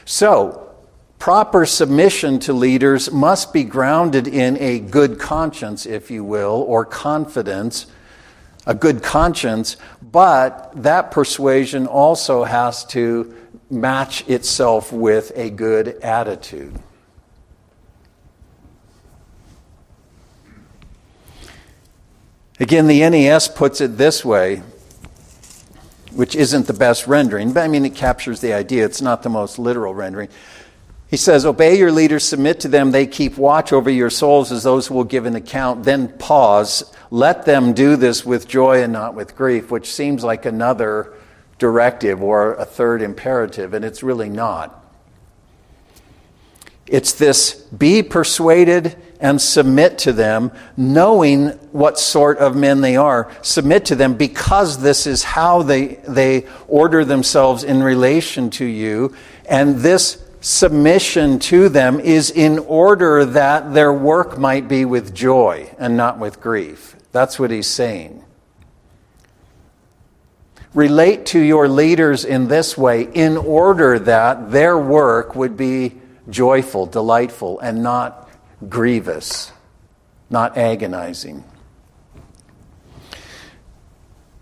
So, 0.05 0.75
proper 1.19 1.67
submission 1.67 2.39
to 2.41 2.53
leaders 2.53 3.11
must 3.11 3.53
be 3.53 3.65
grounded 3.65 4.27
in 4.27 4.57
a 4.59 4.79
good 4.79 5.19
conscience, 5.19 5.85
if 5.85 6.11
you 6.11 6.25
will, 6.25 6.65
or 6.67 6.85
confidence, 6.85 7.87
a 8.67 8.75
good 8.75 9.03
conscience, 9.03 9.77
but 10.01 10.71
that 10.83 11.11
persuasion 11.11 11.87
also 11.87 12.45
has 12.45 12.85
to 12.87 13.35
match 13.71 14.29
itself 14.29 14.93
with 14.93 15.33
a 15.35 15.51
good 15.51 15.89
attitude. 16.03 16.79
Again, 22.61 22.89
the 22.89 23.09
NAS 23.09 23.47
puts 23.47 23.81
it 23.81 23.97
this 23.99 24.25
way, 24.25 24.63
which 26.13 26.35
isn't 26.35 26.67
the 26.67 26.73
best 26.73 27.07
rendering, 27.07 27.53
but 27.53 27.63
I 27.63 27.69
mean, 27.69 27.85
it 27.85 27.95
captures 27.95 28.41
the 28.41 28.53
idea. 28.53 28.85
It's 28.85 29.01
not 29.01 29.23
the 29.23 29.29
most 29.29 29.59
literal 29.61 29.95
rendering. 29.95 30.29
He 31.09 31.17
says, 31.17 31.47
Obey 31.47 31.79
your 31.79 31.93
leaders, 31.93 32.25
submit 32.25 32.61
to 32.61 32.69
them. 32.69 32.91
They 32.91 33.07
keep 33.07 33.39
watch 33.39 33.73
over 33.73 33.89
your 33.89 34.11
souls 34.11 34.51
as 34.51 34.65
those 34.65 34.89
who 34.89 34.95
will 34.95 35.05
give 35.05 35.25
an 35.25 35.37
account. 35.37 35.85
Then 35.85 36.09
pause. 36.19 36.93
Let 37.11 37.45
them 37.47 37.73
do 37.73 37.97
this 37.97 38.27
with 38.27 38.49
joy 38.49 38.83
and 38.83 38.93
not 38.93 39.15
with 39.15 39.37
grief, 39.37 39.71
which 39.71 39.91
seems 39.91 40.25
like 40.25 40.45
another 40.45 41.15
directive 41.59 42.23
or 42.23 42.55
a 42.55 42.65
third 42.65 43.03
imperative, 43.03 43.73
and 43.73 43.85
it's 43.85 44.03
really 44.03 44.29
not. 44.29 44.85
It's 46.87 47.13
this 47.13 47.55
be 47.55 48.03
persuaded 48.03 48.97
and 49.21 49.41
submit 49.41 49.99
to 49.99 50.13
them, 50.13 50.53
knowing 50.77 51.49
what 51.73 51.99
sort 51.99 52.39
of 52.39 52.57
men 52.57 52.81
they 52.81 52.97
are. 52.97 53.31
Submit 53.43 53.87
to 53.87 53.97
them 53.97 54.15
because 54.15 54.81
this 54.81 55.07
is 55.07 55.23
how 55.23 55.63
they, 55.63 55.97
they 56.07 56.47
order 56.69 57.05
themselves 57.05 57.65
in 57.65 57.83
relation 57.83 58.51
to 58.51 58.65
you. 58.65 59.15
And 59.47 59.77
this 59.77 60.23
submission 60.41 61.39
to 61.39 61.69
them 61.69 61.99
is 61.99 62.31
in 62.31 62.59
order 62.61 63.25
that 63.25 63.75
their 63.75 63.93
work 63.93 64.39
might 64.39 64.69
be 64.69 64.85
with 64.85 65.15
joy 65.15 65.75
and 65.79 65.97
not 65.97 66.19
with 66.19 66.41
grief. 66.41 66.97
That's 67.11 67.39
what 67.39 67.51
he's 67.51 67.67
saying. 67.67 68.25
Relate 70.75 71.27
to 71.27 71.41
your 71.41 71.67
leaders 71.67 72.25
in 72.25 72.47
this 72.47 72.77
way 72.77 73.03
in 73.03 73.37
order 73.37 73.99
that 73.99 74.53
their 74.53 74.79
work 74.79 75.35
would 75.35 75.57
be 75.57 75.95
joyful, 76.29 76.87
delightful, 76.87 77.59
and 77.61 77.83
not 77.83 78.28
grievous, 78.67 79.53
not 80.31 80.57
agonizing. 80.57 81.45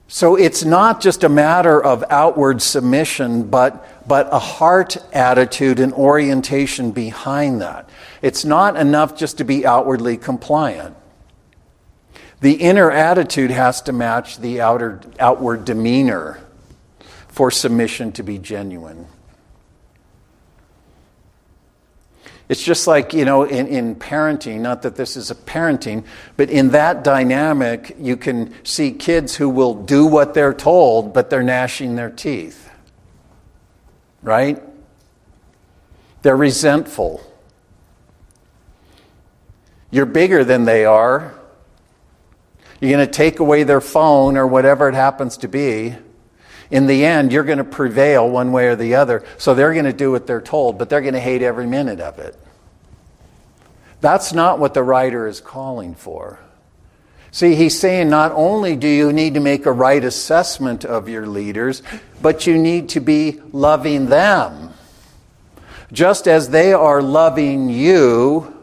So 0.09 0.37
it's 0.37 0.64
not 0.64 1.00
just 1.00 1.24
a 1.24 1.29
matter 1.29 1.83
of 1.83 2.05
outward 2.09 2.62
submission, 2.62 3.50
but, 3.50 4.09
but 4.09 4.29
a 4.33 4.38
heart 4.38 4.96
attitude 5.12 5.81
and 5.81 5.92
orientation 5.92 6.92
behind 6.92 7.61
that. 7.61 7.90
It's 8.22 8.44
not 8.44 8.76
enough 8.76 9.16
just 9.16 9.38
to 9.38 9.44
be 9.44 9.66
outwardly 9.66 10.16
compliant. 10.16 10.96
The 12.40 12.52
inner 12.52 12.90
attitude 12.90 13.50
has 13.50 13.83
to 13.83 13.92
match 13.92 14.38
the 14.38 14.61
outer, 14.61 15.00
outward 15.18 15.64
demeanor 15.64 16.40
for 17.29 17.50
submission 17.50 18.12
to 18.12 18.22
be 18.22 18.38
genuine. 18.38 19.07
It's 22.49 22.63
just 22.63 22.87
like, 22.87 23.13
you 23.13 23.25
know, 23.25 23.43
in, 23.43 23.67
in 23.67 23.97
parenting, 23.97 24.61
not 24.61 24.83
that 24.83 24.95
this 24.95 25.17
is 25.17 25.31
a 25.31 25.35
parenting, 25.35 26.05
but 26.37 26.49
in 26.49 26.71
that 26.71 27.03
dynamic, 27.03 27.97
you 27.99 28.17
can 28.17 28.55
see 28.65 28.93
kids 28.93 29.35
who 29.35 29.49
will 29.49 29.75
do 29.75 30.07
what 30.07 30.33
they're 30.33 30.55
told, 30.55 31.13
but 31.13 31.29
they're 31.29 31.43
gnashing 31.43 31.97
their 31.97 32.11
teeth. 32.11 32.71
Right? 34.23 34.63
They're 36.23 36.37
resentful. 36.37 37.21
You're 39.91 40.07
bigger 40.07 40.45
than 40.45 40.65
they 40.65 40.85
are. 40.85 41.35
You're 42.81 42.93
going 42.93 43.07
to 43.07 43.13
take 43.13 43.41
away 43.41 43.65
their 43.65 43.81
phone 43.81 44.37
or 44.37 44.47
whatever 44.47 44.89
it 44.89 44.95
happens 44.95 45.37
to 45.39 45.49
be. 45.49 45.97
In 46.70 46.87
the 46.87 47.05
end, 47.05 47.33
you're 47.33 47.44
going 47.44 47.59
to 47.59 47.64
prevail 47.64 48.29
one 48.29 48.52
way 48.52 48.66
or 48.66 48.76
the 48.76 48.96
other. 48.96 49.24
So 49.38 49.55
they're 49.55 49.72
going 49.72 49.85
to 49.85 49.92
do 49.92 50.11
what 50.11 50.26
they're 50.26 50.40
told, 50.40 50.79
but 50.79 50.88
they're 50.88 51.00
going 51.00 51.14
to 51.14 51.20
hate 51.20 51.42
every 51.42 51.66
minute 51.66 52.00
of 52.00 52.18
it. 52.18 52.37
That's 54.00 54.33
not 54.33 54.59
what 54.59 54.74
the 54.74 54.83
writer 54.83 55.26
is 55.26 55.40
calling 55.40 55.94
for. 55.94 56.38
See, 57.31 57.55
he's 57.55 57.79
saying 57.79 58.09
not 58.09 58.33
only 58.33 58.76
do 58.76 58.88
you 58.88 59.12
need 59.12 59.35
to 59.35 59.40
make 59.40 59.66
a 59.66 59.72
right 59.72 60.02
assessment 60.02 60.85
of 60.85 61.09
your 61.09 61.26
leaders, 61.26 61.83
but 62.22 62.46
you 62.46 62.57
need 62.57 62.88
to 62.90 63.00
be 63.00 63.40
loving 63.52 64.07
them. 64.07 64.72
Just 65.92 66.26
as 66.26 66.48
they 66.48 66.72
are 66.72 67.02
loving 67.02 67.68
you 67.68 68.55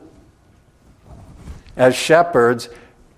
as 1.77 1.95
shepherds, 1.95 2.69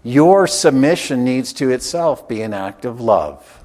your 0.04 0.46
submission 0.46 1.24
needs 1.24 1.54
to 1.54 1.72
itself 1.72 2.28
be 2.28 2.42
an 2.42 2.54
act 2.54 2.86
of 2.86 3.02
love. 3.02 3.65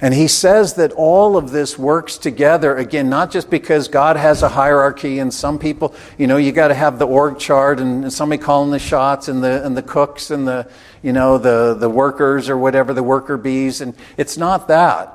And 0.00 0.12
he 0.12 0.28
says 0.28 0.74
that 0.74 0.92
all 0.92 1.38
of 1.38 1.50
this 1.50 1.78
works 1.78 2.18
together, 2.18 2.76
again, 2.76 3.08
not 3.08 3.30
just 3.30 3.48
because 3.48 3.88
God 3.88 4.16
has 4.16 4.42
a 4.42 4.48
hierarchy 4.48 5.20
and 5.20 5.32
some 5.32 5.58
people, 5.58 5.94
you 6.18 6.26
know, 6.26 6.36
you 6.36 6.52
got 6.52 6.68
to 6.68 6.74
have 6.74 6.98
the 6.98 7.06
org 7.06 7.38
chart 7.38 7.80
and 7.80 8.12
somebody 8.12 8.42
calling 8.42 8.70
the 8.70 8.78
shots 8.78 9.28
and 9.28 9.42
the, 9.42 9.64
and 9.64 9.74
the 9.74 9.82
cooks 9.82 10.30
and 10.30 10.46
the, 10.46 10.68
you 11.02 11.14
know, 11.14 11.38
the, 11.38 11.74
the 11.74 11.88
workers 11.88 12.50
or 12.50 12.58
whatever, 12.58 12.92
the 12.92 13.02
worker 13.02 13.38
bees. 13.38 13.80
And 13.80 13.94
it's 14.18 14.36
not 14.36 14.68
that. 14.68 15.14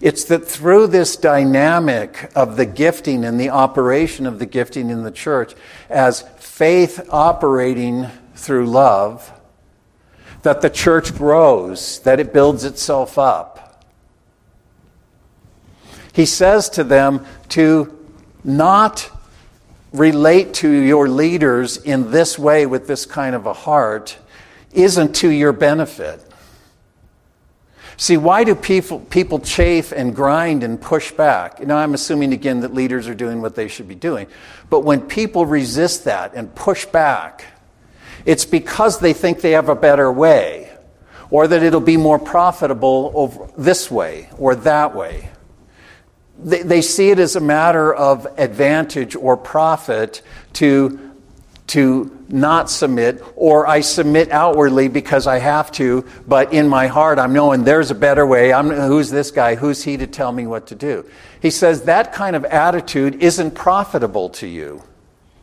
It's 0.00 0.24
that 0.24 0.46
through 0.48 0.88
this 0.88 1.16
dynamic 1.16 2.32
of 2.34 2.56
the 2.56 2.66
gifting 2.66 3.24
and 3.24 3.38
the 3.38 3.50
operation 3.50 4.26
of 4.26 4.38
the 4.38 4.46
gifting 4.46 4.88
in 4.88 5.02
the 5.02 5.12
church, 5.12 5.54
as 5.90 6.22
faith 6.38 7.08
operating 7.10 8.08
through 8.34 8.66
love, 8.66 9.30
that 10.42 10.60
the 10.60 10.70
church 10.70 11.14
grows, 11.14 12.00
that 12.00 12.18
it 12.18 12.32
builds 12.32 12.64
itself 12.64 13.18
up. 13.18 13.51
He 16.12 16.26
says 16.26 16.68
to 16.70 16.84
them 16.84 17.26
to 17.50 17.98
not 18.44 19.10
relate 19.92 20.54
to 20.54 20.70
your 20.70 21.08
leaders 21.08 21.76
in 21.76 22.10
this 22.10 22.38
way 22.38 22.66
with 22.66 22.86
this 22.86 23.06
kind 23.06 23.34
of 23.34 23.46
a 23.46 23.52
heart 23.52 24.18
isn't 24.72 25.16
to 25.16 25.28
your 25.28 25.52
benefit. 25.52 26.20
See, 27.96 28.16
why 28.16 28.44
do 28.44 28.54
people, 28.54 29.00
people 29.00 29.38
chafe 29.38 29.92
and 29.92 30.16
grind 30.16 30.62
and 30.64 30.80
push 30.80 31.12
back? 31.12 31.60
You 31.60 31.66
Now, 31.66 31.76
I'm 31.76 31.94
assuming 31.94 32.32
again 32.32 32.60
that 32.60 32.74
leaders 32.74 33.06
are 33.06 33.14
doing 33.14 33.42
what 33.42 33.54
they 33.54 33.68
should 33.68 33.86
be 33.86 33.94
doing. 33.94 34.26
But 34.70 34.80
when 34.80 35.02
people 35.02 35.46
resist 35.46 36.04
that 36.04 36.32
and 36.34 36.52
push 36.54 36.86
back, 36.86 37.44
it's 38.24 38.44
because 38.44 38.98
they 38.98 39.12
think 39.12 39.40
they 39.40 39.52
have 39.52 39.68
a 39.68 39.74
better 39.74 40.10
way 40.10 40.70
or 41.30 41.46
that 41.46 41.62
it'll 41.62 41.80
be 41.80 41.96
more 41.96 42.18
profitable 42.18 43.52
this 43.56 43.90
way 43.90 44.28
or 44.38 44.54
that 44.54 44.94
way. 44.94 45.28
They, 46.44 46.62
they 46.62 46.82
see 46.82 47.10
it 47.10 47.18
as 47.18 47.36
a 47.36 47.40
matter 47.40 47.94
of 47.94 48.26
advantage 48.38 49.14
or 49.16 49.36
profit 49.36 50.22
to 50.54 51.12
to 51.68 52.24
not 52.28 52.68
submit, 52.68 53.22
or 53.34 53.66
I 53.66 53.80
submit 53.80 54.30
outwardly 54.30 54.88
because 54.88 55.26
I 55.26 55.38
have 55.38 55.72
to, 55.72 56.04
but 56.26 56.52
in 56.52 56.68
my 56.68 56.86
heart 56.86 57.18
I'm 57.18 57.32
knowing 57.32 57.64
there's 57.64 57.90
a 57.90 57.94
better 57.94 58.26
way. 58.26 58.52
I'm, 58.52 58.68
who's 58.68 59.10
this 59.10 59.30
guy? 59.30 59.54
Who's 59.54 59.82
he 59.82 59.96
to 59.96 60.06
tell 60.06 60.32
me 60.32 60.46
what 60.46 60.66
to 60.66 60.74
do? 60.74 61.08
He 61.40 61.50
says 61.50 61.84
that 61.84 62.12
kind 62.12 62.36
of 62.36 62.44
attitude 62.44 63.22
isn't 63.22 63.52
profitable 63.52 64.28
to 64.30 64.46
you. 64.46 64.82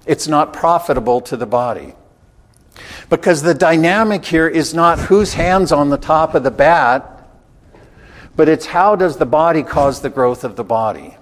It's 0.06 0.28
not 0.28 0.54
profitable 0.54 1.22
to 1.22 1.38
the 1.38 1.48
body. 1.48 1.96
Because 3.10 3.42
the 3.42 3.56
dynamic 3.56 4.24
here 4.24 4.48
is 4.48 4.74
not 4.74 5.00
whose 5.00 5.34
hand's 5.34 5.72
on 5.72 5.90
the 5.90 5.98
top 5.98 6.36
of 6.36 6.44
the 6.44 6.52
bat, 6.52 7.19
but 8.40 8.48
it's 8.48 8.68
how 8.68 8.96
does 8.96 9.18
the 9.18 9.26
body 9.26 9.64
cause 9.64 10.00
the 10.00 10.10
growth 10.10 10.46
of 10.46 10.56
the 10.56 10.64
body. 10.64 11.14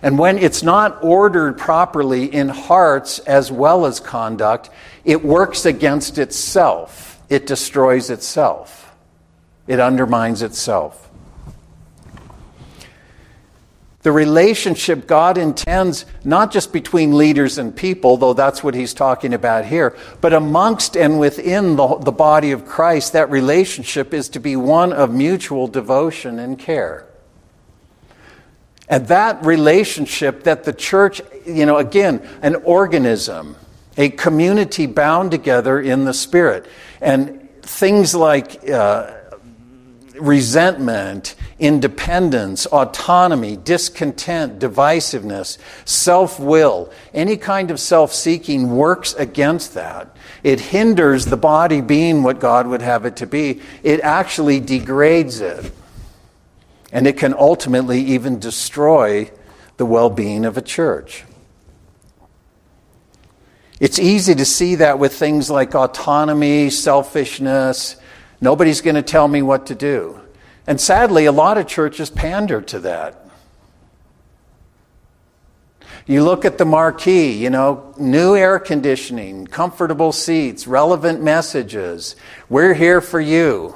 And 0.00 0.18
when 0.18 0.38
it's 0.38 0.62
not 0.62 1.04
ordered 1.04 1.58
properly 1.58 2.24
in 2.24 2.48
hearts 2.48 3.18
as 3.18 3.52
well 3.52 3.84
as 3.84 4.00
conduct, 4.00 4.70
it 5.04 5.22
works 5.22 5.66
against 5.66 6.16
itself. 6.16 7.20
It 7.28 7.46
destroys 7.46 8.08
itself. 8.08 8.96
It 9.66 9.78
undermines 9.78 10.40
itself. 10.40 11.03
The 14.04 14.12
relationship 14.12 15.06
God 15.06 15.38
intends 15.38 16.04
not 16.24 16.52
just 16.52 16.74
between 16.74 17.16
leaders 17.16 17.56
and 17.56 17.74
people, 17.74 18.18
though 18.18 18.34
that's 18.34 18.62
what 18.62 18.74
he's 18.74 18.92
talking 18.92 19.32
about 19.32 19.64
here, 19.64 19.96
but 20.20 20.34
amongst 20.34 20.94
and 20.94 21.18
within 21.18 21.76
the, 21.76 21.96
the 21.96 22.12
body 22.12 22.52
of 22.52 22.66
Christ, 22.66 23.14
that 23.14 23.30
relationship 23.30 24.12
is 24.12 24.28
to 24.28 24.40
be 24.40 24.56
one 24.56 24.92
of 24.92 25.10
mutual 25.10 25.68
devotion 25.68 26.38
and 26.38 26.58
care. 26.58 27.06
And 28.90 29.08
that 29.08 29.42
relationship 29.42 30.44
that 30.44 30.64
the 30.64 30.74
church, 30.74 31.22
you 31.46 31.64
know, 31.64 31.78
again, 31.78 32.20
an 32.42 32.56
organism, 32.56 33.56
a 33.96 34.10
community 34.10 34.84
bound 34.84 35.30
together 35.30 35.80
in 35.80 36.04
the 36.04 36.12
Spirit. 36.12 36.66
And 37.00 37.48
things 37.62 38.14
like 38.14 38.68
uh, 38.68 39.14
resentment, 40.20 41.36
independence, 41.58 42.66
autonomy, 42.66 43.56
discontent, 43.56 44.58
divisiveness, 44.58 45.58
self 45.84 46.40
will, 46.40 46.90
any 47.12 47.36
kind 47.36 47.70
of 47.70 47.78
self 47.78 48.12
seeking 48.12 48.76
works 48.76 49.14
against 49.14 49.74
that. 49.74 50.16
It 50.42 50.60
hinders 50.60 51.26
the 51.26 51.36
body 51.36 51.80
being 51.80 52.22
what 52.22 52.40
God 52.40 52.66
would 52.66 52.82
have 52.82 53.04
it 53.04 53.16
to 53.16 53.26
be, 53.26 53.60
it 53.82 54.00
actually 54.00 54.60
degrades 54.60 55.40
it 55.40 55.72
and 56.94 57.08
it 57.08 57.18
can 57.18 57.34
ultimately 57.34 58.00
even 58.00 58.38
destroy 58.38 59.30
the 59.76 59.84
well 59.84 60.08
being 60.08 60.44
of 60.44 60.56
a 60.56 60.62
church. 60.62 61.24
It's 63.80 63.98
easy 63.98 64.36
to 64.36 64.44
see 64.44 64.76
that 64.76 65.00
with 65.00 65.12
things 65.12 65.50
like 65.50 65.74
autonomy, 65.74 66.70
selfishness. 66.70 67.96
Nobody's 68.40 68.80
going 68.80 68.94
to 68.94 69.02
tell 69.02 69.26
me 69.26 69.42
what 69.42 69.66
to 69.66 69.74
do. 69.74 70.20
And 70.66 70.80
sadly, 70.80 71.26
a 71.26 71.32
lot 71.32 71.58
of 71.58 71.66
churches 71.66 72.10
pander 72.10 72.60
to 72.62 72.80
that. 72.80 73.20
You 76.06 76.22
look 76.22 76.44
at 76.44 76.58
the 76.58 76.66
marquee, 76.66 77.32
you 77.32 77.48
know, 77.48 77.94
new 77.98 78.36
air 78.36 78.58
conditioning, 78.58 79.46
comfortable 79.46 80.12
seats, 80.12 80.66
relevant 80.66 81.22
messages. 81.22 82.16
We're 82.50 82.74
here 82.74 83.00
for 83.00 83.20
you. 83.20 83.74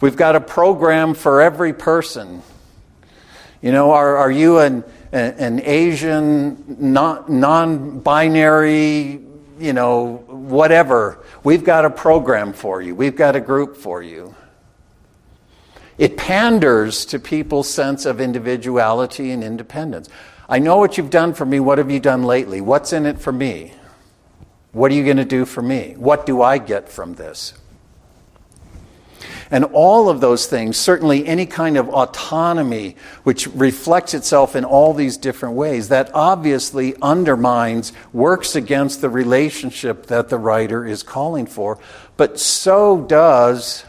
We've 0.00 0.16
got 0.16 0.34
a 0.34 0.40
program 0.40 1.14
for 1.14 1.40
every 1.40 1.72
person. 1.72 2.42
You 3.62 3.70
know, 3.70 3.92
are, 3.92 4.16
are 4.16 4.30
you 4.30 4.58
an, 4.58 4.82
an 5.12 5.60
Asian, 5.60 6.64
non 6.80 8.00
binary, 8.00 9.20
you 9.58 9.72
know, 9.72 10.24
whatever? 10.26 11.24
We've 11.44 11.64
got 11.64 11.84
a 11.84 11.90
program 11.90 12.52
for 12.52 12.82
you, 12.82 12.94
we've 12.94 13.16
got 13.16 13.36
a 13.36 13.40
group 13.40 13.76
for 13.76 14.02
you. 14.02 14.34
It 16.00 16.16
panders 16.16 17.04
to 17.06 17.18
people's 17.18 17.68
sense 17.68 18.06
of 18.06 18.22
individuality 18.22 19.32
and 19.32 19.44
independence. 19.44 20.08
I 20.48 20.58
know 20.58 20.78
what 20.78 20.96
you've 20.96 21.10
done 21.10 21.34
for 21.34 21.44
me. 21.44 21.60
What 21.60 21.76
have 21.76 21.90
you 21.90 22.00
done 22.00 22.22
lately? 22.22 22.62
What's 22.62 22.94
in 22.94 23.04
it 23.04 23.18
for 23.18 23.32
me? 23.32 23.74
What 24.72 24.90
are 24.90 24.94
you 24.94 25.04
going 25.04 25.18
to 25.18 25.26
do 25.26 25.44
for 25.44 25.60
me? 25.60 25.96
What 25.98 26.24
do 26.24 26.40
I 26.40 26.56
get 26.56 26.88
from 26.88 27.16
this? 27.16 27.52
And 29.50 29.66
all 29.66 30.08
of 30.08 30.22
those 30.22 30.46
things, 30.46 30.78
certainly 30.78 31.26
any 31.26 31.44
kind 31.44 31.76
of 31.76 31.90
autonomy 31.90 32.96
which 33.24 33.46
reflects 33.48 34.14
itself 34.14 34.56
in 34.56 34.64
all 34.64 34.94
these 34.94 35.18
different 35.18 35.54
ways, 35.54 35.90
that 35.90 36.10
obviously 36.14 36.94
undermines, 37.02 37.92
works 38.14 38.56
against 38.56 39.02
the 39.02 39.10
relationship 39.10 40.06
that 40.06 40.30
the 40.30 40.38
writer 40.38 40.86
is 40.86 41.02
calling 41.02 41.44
for. 41.44 41.78
But 42.16 42.40
so 42.40 43.02
does 43.02 43.84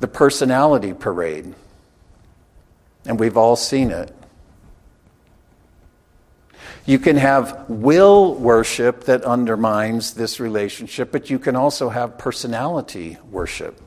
the 0.00 0.08
personality 0.08 0.92
parade. 0.92 1.54
And 3.06 3.20
we've 3.20 3.36
all 3.36 3.56
seen 3.56 3.90
it. 3.90 4.14
You 6.86 6.98
can 6.98 7.16
have 7.16 7.64
will 7.68 8.34
worship 8.34 9.04
that 9.04 9.24
undermines 9.24 10.14
this 10.14 10.38
relationship, 10.38 11.12
but 11.12 11.30
you 11.30 11.38
can 11.38 11.56
also 11.56 11.88
have 11.88 12.18
personality 12.18 13.16
worship. 13.30 13.80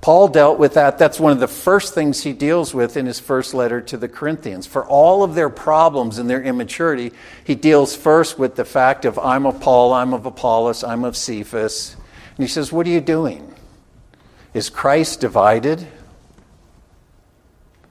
Paul 0.00 0.28
dealt 0.28 0.60
with 0.60 0.74
that. 0.74 0.98
That's 0.98 1.18
one 1.18 1.32
of 1.32 1.40
the 1.40 1.48
first 1.48 1.94
things 1.94 2.22
he 2.22 2.32
deals 2.32 2.72
with 2.72 2.96
in 2.96 3.06
his 3.06 3.18
first 3.18 3.52
letter 3.52 3.80
to 3.80 3.96
the 3.96 4.08
Corinthians. 4.08 4.66
For 4.66 4.86
all 4.86 5.24
of 5.24 5.34
their 5.34 5.50
problems 5.50 6.18
and 6.18 6.30
their 6.30 6.42
immaturity, 6.42 7.12
he 7.42 7.56
deals 7.56 7.96
first 7.96 8.38
with 8.38 8.54
the 8.54 8.64
fact 8.64 9.04
of, 9.04 9.18
I'm 9.18 9.46
of 9.46 9.60
Paul, 9.60 9.92
I'm 9.92 10.14
of 10.14 10.24
Apollos, 10.24 10.84
I'm 10.84 11.02
of 11.02 11.16
Cephas. 11.16 11.96
And 12.36 12.44
he 12.44 12.46
says, 12.46 12.70
What 12.70 12.86
are 12.86 12.90
you 12.90 13.00
doing? 13.00 13.52
Is 14.54 14.70
Christ 14.70 15.20
divided? 15.20 15.86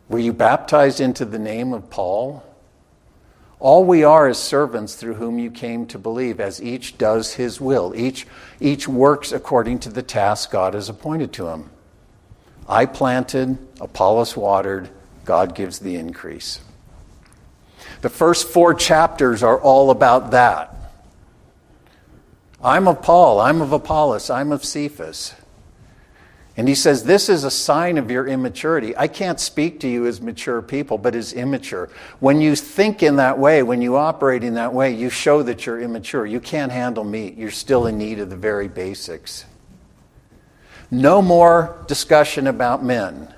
Were 0.10 0.20
you 0.20 0.34
baptized 0.34 1.00
into 1.00 1.26
the 1.26 1.40
name 1.40 1.74
of 1.74 1.90
Paul? 1.90 2.44
All 3.60 3.84
we 3.84 4.04
are 4.04 4.30
is 4.30 4.38
servants 4.38 4.96
through 4.96 5.16
whom 5.16 5.40
you 5.40 5.50
came 5.50 5.88
to 5.88 5.98
believe, 5.98 6.40
as 6.40 6.62
each 6.62 6.98
does 6.98 7.34
his 7.34 7.60
will. 7.60 7.94
Each, 7.96 8.28
each 8.60 8.88
works 8.88 9.32
according 9.32 9.80
to 9.80 9.90
the 9.90 10.04
task 10.04 10.52
God 10.52 10.76
has 10.76 10.90
appointed 10.90 11.34
to 11.34 11.48
him. 11.48 11.72
I 12.70 12.86
planted, 12.86 13.58
Apollos 13.82 14.38
watered, 14.38 14.90
God 15.26 15.56
gives 15.56 15.80
the 15.80 15.96
increase. 15.96 16.60
The 18.02 18.10
first 18.10 18.48
four 18.48 18.74
chapters 18.74 19.42
are 19.42 19.60
all 19.60 19.90
about 19.90 20.32
that. 20.32 20.74
I'm 22.64 22.88
of 22.88 23.02
Paul, 23.02 23.40
I'm 23.40 23.62
of 23.62 23.72
Apollos, 23.72 24.30
I'm 24.30 24.52
of 24.52 24.64
Cephas. 24.64 25.34
And 26.58 26.68
he 26.68 26.74
says, 26.74 27.04
This 27.04 27.30
is 27.30 27.44
a 27.44 27.52
sign 27.52 28.00
of 28.00 28.10
your 28.10 28.28
immaturity. 28.28 28.98
I 28.98 29.08
can't 29.08 29.40
speak 29.40 29.80
to 29.82 29.88
you 29.88 30.08
as 30.08 30.20
mature 30.20 30.64
people, 30.64 30.98
but 30.98 31.14
as 31.14 31.32
immature. 31.32 31.90
When 32.20 32.42
you 32.42 32.56
think 32.56 33.04
in 33.04 33.18
that 33.18 33.38
way, 33.38 33.62
when 33.62 33.84
you 33.84 33.96
operate 33.96 34.44
in 34.44 34.56
that 34.56 34.74
way, 34.74 34.94
you 34.94 35.12
show 35.12 35.44
that 35.44 35.68
you're 35.68 35.80
immature. 35.80 36.26
You 36.26 36.40
can't 36.40 36.72
handle 36.72 37.04
meat. 37.04 37.38
You're 37.38 37.52
still 37.52 37.86
in 37.86 38.00
need 38.00 38.20
of 38.20 38.32
the 38.32 38.36
very 38.36 38.68
basics. 38.68 39.46
No 40.90 41.22
more 41.22 41.84
discussion 41.88 42.48
about 42.48 42.84
men. 42.84 43.34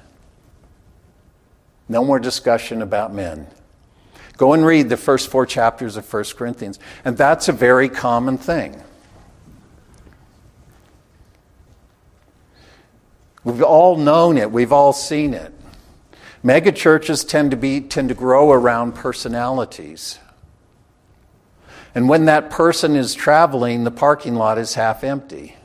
No 1.89 2.05
more 2.05 2.19
discussion 2.19 2.81
about 2.81 3.13
men. 3.13 3.47
Go 4.37 4.53
and 4.53 4.65
read 4.65 4.87
the 4.87 4.95
first 4.95 5.29
four 5.29 5.45
chapters 5.45 5.97
of 5.97 6.11
1 6.11 6.23
Corinthians, 6.37 6.79
and 7.03 7.17
that's 7.17 7.49
a 7.49 7.51
very 7.51 7.89
common 7.89 8.37
thing. 8.37 8.81
We've 13.43 13.63
all 13.63 13.95
known 13.95 14.37
it, 14.37 14.51
we've 14.51 14.73
all 14.73 14.93
seen 14.93 15.33
it. 15.33 15.53
Megachurches 16.43 17.27
tend 17.27 17.51
to 17.51 17.57
be 17.57 17.81
tend 17.81 18.09
to 18.09 18.15
grow 18.15 18.51
around 18.51 18.95
personalities. 18.95 20.19
And 21.95 22.07
when 22.07 22.25
that 22.25 22.49
person 22.49 22.95
is 22.95 23.13
traveling, 23.15 23.83
the 23.83 23.91
parking 23.91 24.35
lot 24.35 24.57
is 24.57 24.75
half 24.75 25.03
empty. 25.03 25.55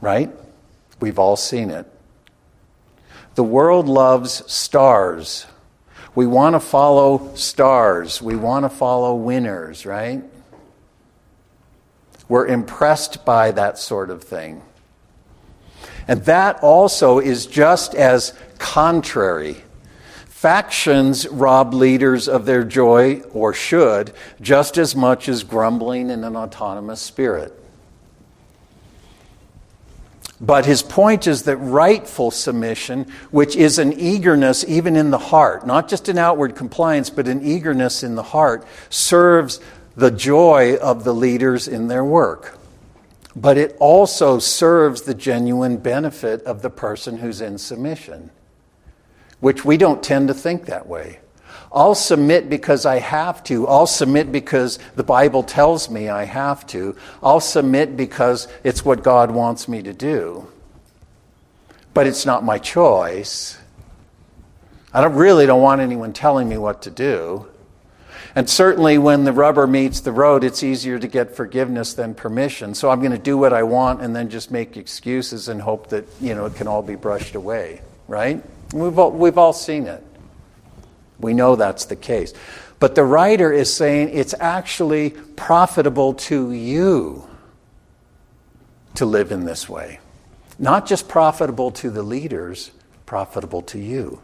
Right? 0.00 0.30
We've 1.00 1.18
all 1.18 1.36
seen 1.36 1.70
it. 1.70 1.86
The 3.34 3.44
world 3.44 3.88
loves 3.88 4.50
stars. 4.50 5.46
We 6.14 6.26
want 6.26 6.54
to 6.54 6.60
follow 6.60 7.34
stars. 7.34 8.20
We 8.20 8.36
want 8.36 8.64
to 8.64 8.68
follow 8.68 9.14
winners, 9.14 9.86
right? 9.86 10.22
We're 12.28 12.46
impressed 12.46 13.24
by 13.24 13.50
that 13.52 13.78
sort 13.78 14.10
of 14.10 14.22
thing. 14.22 14.62
And 16.08 16.24
that 16.24 16.62
also 16.62 17.18
is 17.18 17.46
just 17.46 17.94
as 17.94 18.34
contrary. 18.58 19.56
Factions 20.26 21.28
rob 21.28 21.72
leaders 21.72 22.28
of 22.28 22.46
their 22.46 22.64
joy, 22.64 23.20
or 23.32 23.54
should, 23.54 24.12
just 24.40 24.76
as 24.76 24.96
much 24.96 25.28
as 25.28 25.44
grumbling 25.44 26.10
in 26.10 26.24
an 26.24 26.36
autonomous 26.36 27.00
spirit. 27.00 27.56
But 30.40 30.66
his 30.66 30.82
point 30.82 31.28
is 31.28 31.44
that 31.44 31.56
rightful 31.58 32.32
submission, 32.32 33.06
which 33.30 33.54
is 33.54 33.78
an 33.78 33.92
eagerness 33.92 34.64
even 34.66 34.96
in 34.96 35.12
the 35.12 35.18
heart, 35.18 35.64
not 35.64 35.88
just 35.88 36.08
an 36.08 36.18
outward 36.18 36.56
compliance, 36.56 37.10
but 37.10 37.28
an 37.28 37.46
eagerness 37.46 38.02
in 38.02 38.16
the 38.16 38.24
heart, 38.24 38.66
serves 38.90 39.60
the 39.94 40.10
joy 40.10 40.76
of 40.78 41.04
the 41.04 41.14
leaders 41.14 41.68
in 41.68 41.86
their 41.86 42.04
work. 42.04 42.58
But 43.34 43.56
it 43.56 43.76
also 43.80 44.38
serves 44.38 45.02
the 45.02 45.14
genuine 45.14 45.78
benefit 45.78 46.42
of 46.42 46.62
the 46.62 46.70
person 46.70 47.18
who's 47.18 47.40
in 47.40 47.58
submission, 47.58 48.30
which 49.40 49.64
we 49.64 49.76
don't 49.76 50.02
tend 50.02 50.28
to 50.28 50.34
think 50.34 50.66
that 50.66 50.86
way. 50.86 51.20
I'll 51.74 51.94
submit 51.94 52.50
because 52.50 52.84
I 52.84 52.98
have 52.98 53.42
to. 53.44 53.66
I'll 53.66 53.86
submit 53.86 54.30
because 54.30 54.78
the 54.94 55.02
Bible 55.02 55.42
tells 55.42 55.88
me 55.88 56.10
I 56.10 56.24
have 56.24 56.66
to. 56.68 56.94
I'll 57.22 57.40
submit 57.40 57.96
because 57.96 58.46
it's 58.62 58.84
what 58.84 59.02
God 59.02 59.30
wants 59.30 59.68
me 59.68 59.82
to 59.82 59.94
do. 59.94 60.46
But 61.94 62.06
it's 62.06 62.26
not 62.26 62.44
my 62.44 62.58
choice. 62.58 63.58
I 64.92 65.00
don't, 65.00 65.14
really 65.14 65.46
don't 65.46 65.62
want 65.62 65.80
anyone 65.80 66.12
telling 66.12 66.46
me 66.46 66.58
what 66.58 66.82
to 66.82 66.90
do. 66.90 67.48
And 68.34 68.48
certainly 68.48 68.96
when 68.96 69.24
the 69.24 69.32
rubber 69.32 69.66
meets 69.66 70.00
the 70.00 70.12
road, 70.12 70.42
it's 70.42 70.62
easier 70.62 70.98
to 70.98 71.06
get 71.06 71.36
forgiveness 71.36 71.92
than 71.92 72.14
permission. 72.14 72.74
So 72.74 72.88
I'm 72.88 73.00
going 73.00 73.12
to 73.12 73.18
do 73.18 73.36
what 73.36 73.52
I 73.52 73.62
want 73.62 74.00
and 74.00 74.16
then 74.16 74.30
just 74.30 74.50
make 74.50 74.76
excuses 74.76 75.48
and 75.48 75.60
hope 75.60 75.88
that, 75.88 76.06
you 76.20 76.34
know, 76.34 76.46
it 76.46 76.54
can 76.54 76.66
all 76.66 76.82
be 76.82 76.94
brushed 76.94 77.34
away, 77.34 77.82
right? 78.08 78.42
We've 78.72 78.98
all, 78.98 79.10
we've 79.10 79.36
all 79.36 79.52
seen 79.52 79.86
it. 79.86 80.02
We 81.18 81.34
know 81.34 81.56
that's 81.56 81.84
the 81.84 81.96
case. 81.96 82.32
But 82.78 82.94
the 82.94 83.04
writer 83.04 83.52
is 83.52 83.72
saying 83.72 84.10
it's 84.12 84.34
actually 84.40 85.10
profitable 85.10 86.14
to 86.14 86.52
you 86.52 87.28
to 88.94 89.06
live 89.06 89.30
in 89.30 89.44
this 89.44 89.68
way. 89.68 90.00
Not 90.58 90.86
just 90.86 91.08
profitable 91.08 91.70
to 91.72 91.90
the 91.90 92.02
leaders, 92.02 92.70
profitable 93.06 93.62
to 93.62 93.78
you. 93.78 94.22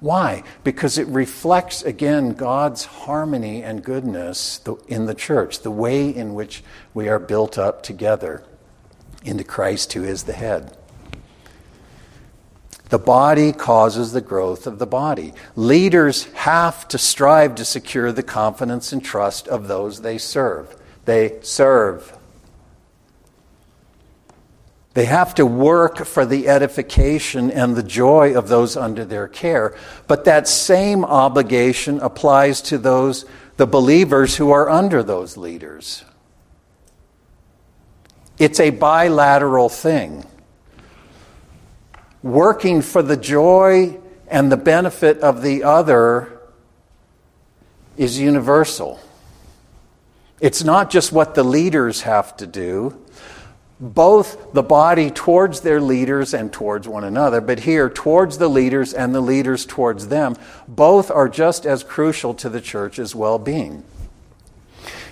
Why? 0.00 0.44
Because 0.62 0.96
it 0.96 1.08
reflects, 1.08 1.82
again, 1.82 2.32
God's 2.34 2.84
harmony 2.84 3.62
and 3.62 3.82
goodness 3.82 4.60
in 4.86 5.06
the 5.06 5.14
church, 5.14 5.60
the 5.60 5.70
way 5.70 6.08
in 6.08 6.34
which 6.34 6.62
we 6.94 7.08
are 7.08 7.18
built 7.18 7.58
up 7.58 7.82
together 7.82 8.44
into 9.24 9.44
Christ, 9.44 9.92
who 9.94 10.04
is 10.04 10.22
the 10.24 10.32
head. 10.32 10.76
The 12.90 12.98
body 12.98 13.52
causes 13.52 14.12
the 14.12 14.20
growth 14.20 14.66
of 14.66 14.78
the 14.78 14.86
body. 14.86 15.34
Leaders 15.56 16.24
have 16.32 16.88
to 16.88 16.98
strive 16.98 17.54
to 17.56 17.64
secure 17.64 18.12
the 18.12 18.22
confidence 18.22 18.92
and 18.92 19.04
trust 19.04 19.46
of 19.48 19.68
those 19.68 20.00
they 20.00 20.16
serve. 20.16 20.74
They 21.04 21.38
serve. 21.42 22.17
They 24.98 25.04
have 25.04 25.36
to 25.36 25.46
work 25.46 26.04
for 26.06 26.26
the 26.26 26.48
edification 26.48 27.52
and 27.52 27.76
the 27.76 27.84
joy 27.84 28.36
of 28.36 28.48
those 28.48 28.76
under 28.76 29.04
their 29.04 29.28
care. 29.28 29.76
But 30.08 30.24
that 30.24 30.48
same 30.48 31.04
obligation 31.04 32.00
applies 32.00 32.60
to 32.62 32.78
those, 32.78 33.24
the 33.58 33.66
believers 33.68 34.34
who 34.34 34.50
are 34.50 34.68
under 34.68 35.04
those 35.04 35.36
leaders. 35.36 36.04
It's 38.40 38.58
a 38.58 38.70
bilateral 38.70 39.68
thing 39.68 40.26
working 42.24 42.82
for 42.82 43.00
the 43.00 43.16
joy 43.16 44.00
and 44.26 44.50
the 44.50 44.56
benefit 44.56 45.18
of 45.18 45.42
the 45.42 45.62
other 45.62 46.40
is 47.96 48.18
universal. 48.18 48.98
It's 50.40 50.64
not 50.64 50.90
just 50.90 51.12
what 51.12 51.36
the 51.36 51.44
leaders 51.44 52.00
have 52.00 52.36
to 52.38 52.48
do, 52.48 53.00
both 53.80 54.52
the 54.52 54.62
body 54.62 55.10
towards 55.10 55.60
their 55.60 55.80
leaders 55.80 56.34
and 56.34 56.52
towards 56.52 56.88
one 56.88 57.04
another, 57.04 57.40
but 57.40 57.60
here 57.60 57.88
towards 57.88 58.38
the 58.38 58.48
leaders 58.48 58.92
and 58.92 59.14
the 59.14 59.20
leaders 59.20 59.64
towards 59.64 60.08
them, 60.08 60.34
both 60.66 61.10
are 61.10 61.28
just 61.28 61.64
as 61.64 61.84
crucial 61.84 62.34
to 62.34 62.48
the 62.48 62.60
church's 62.60 63.14
well 63.14 63.38
being. 63.38 63.84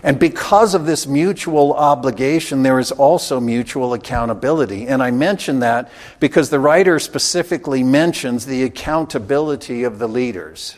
And 0.02 0.18
because 0.18 0.74
of 0.74 0.86
this 0.86 1.06
mutual 1.06 1.72
obligation, 1.74 2.62
there 2.62 2.78
is 2.78 2.92
also 2.92 3.40
mutual 3.40 3.92
accountability. 3.92 4.86
And 4.86 5.02
I 5.02 5.10
mention 5.10 5.60
that 5.60 5.90
because 6.20 6.50
the 6.50 6.60
writer 6.60 6.98
specifically 6.98 7.82
mentions 7.82 8.46
the 8.46 8.62
accountability 8.62 9.84
of 9.84 9.98
the 9.98 10.08
leaders. 10.08 10.76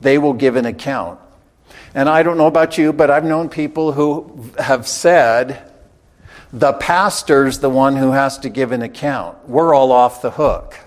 They 0.00 0.18
will 0.18 0.34
give 0.34 0.56
an 0.56 0.66
account. 0.66 1.20
And 1.94 2.08
I 2.08 2.22
don't 2.22 2.36
know 2.36 2.46
about 2.46 2.76
you, 2.76 2.92
but 2.92 3.10
I've 3.10 3.24
known 3.24 3.48
people 3.48 3.92
who 3.92 4.50
have 4.58 4.86
said, 4.88 5.71
the 6.52 6.74
pastor's 6.74 7.60
the 7.60 7.70
one 7.70 7.96
who 7.96 8.10
has 8.10 8.38
to 8.38 8.48
give 8.48 8.72
an 8.72 8.82
account. 8.82 9.48
We're 9.48 9.74
all 9.74 9.90
off 9.90 10.20
the 10.20 10.32
hook. 10.32 10.78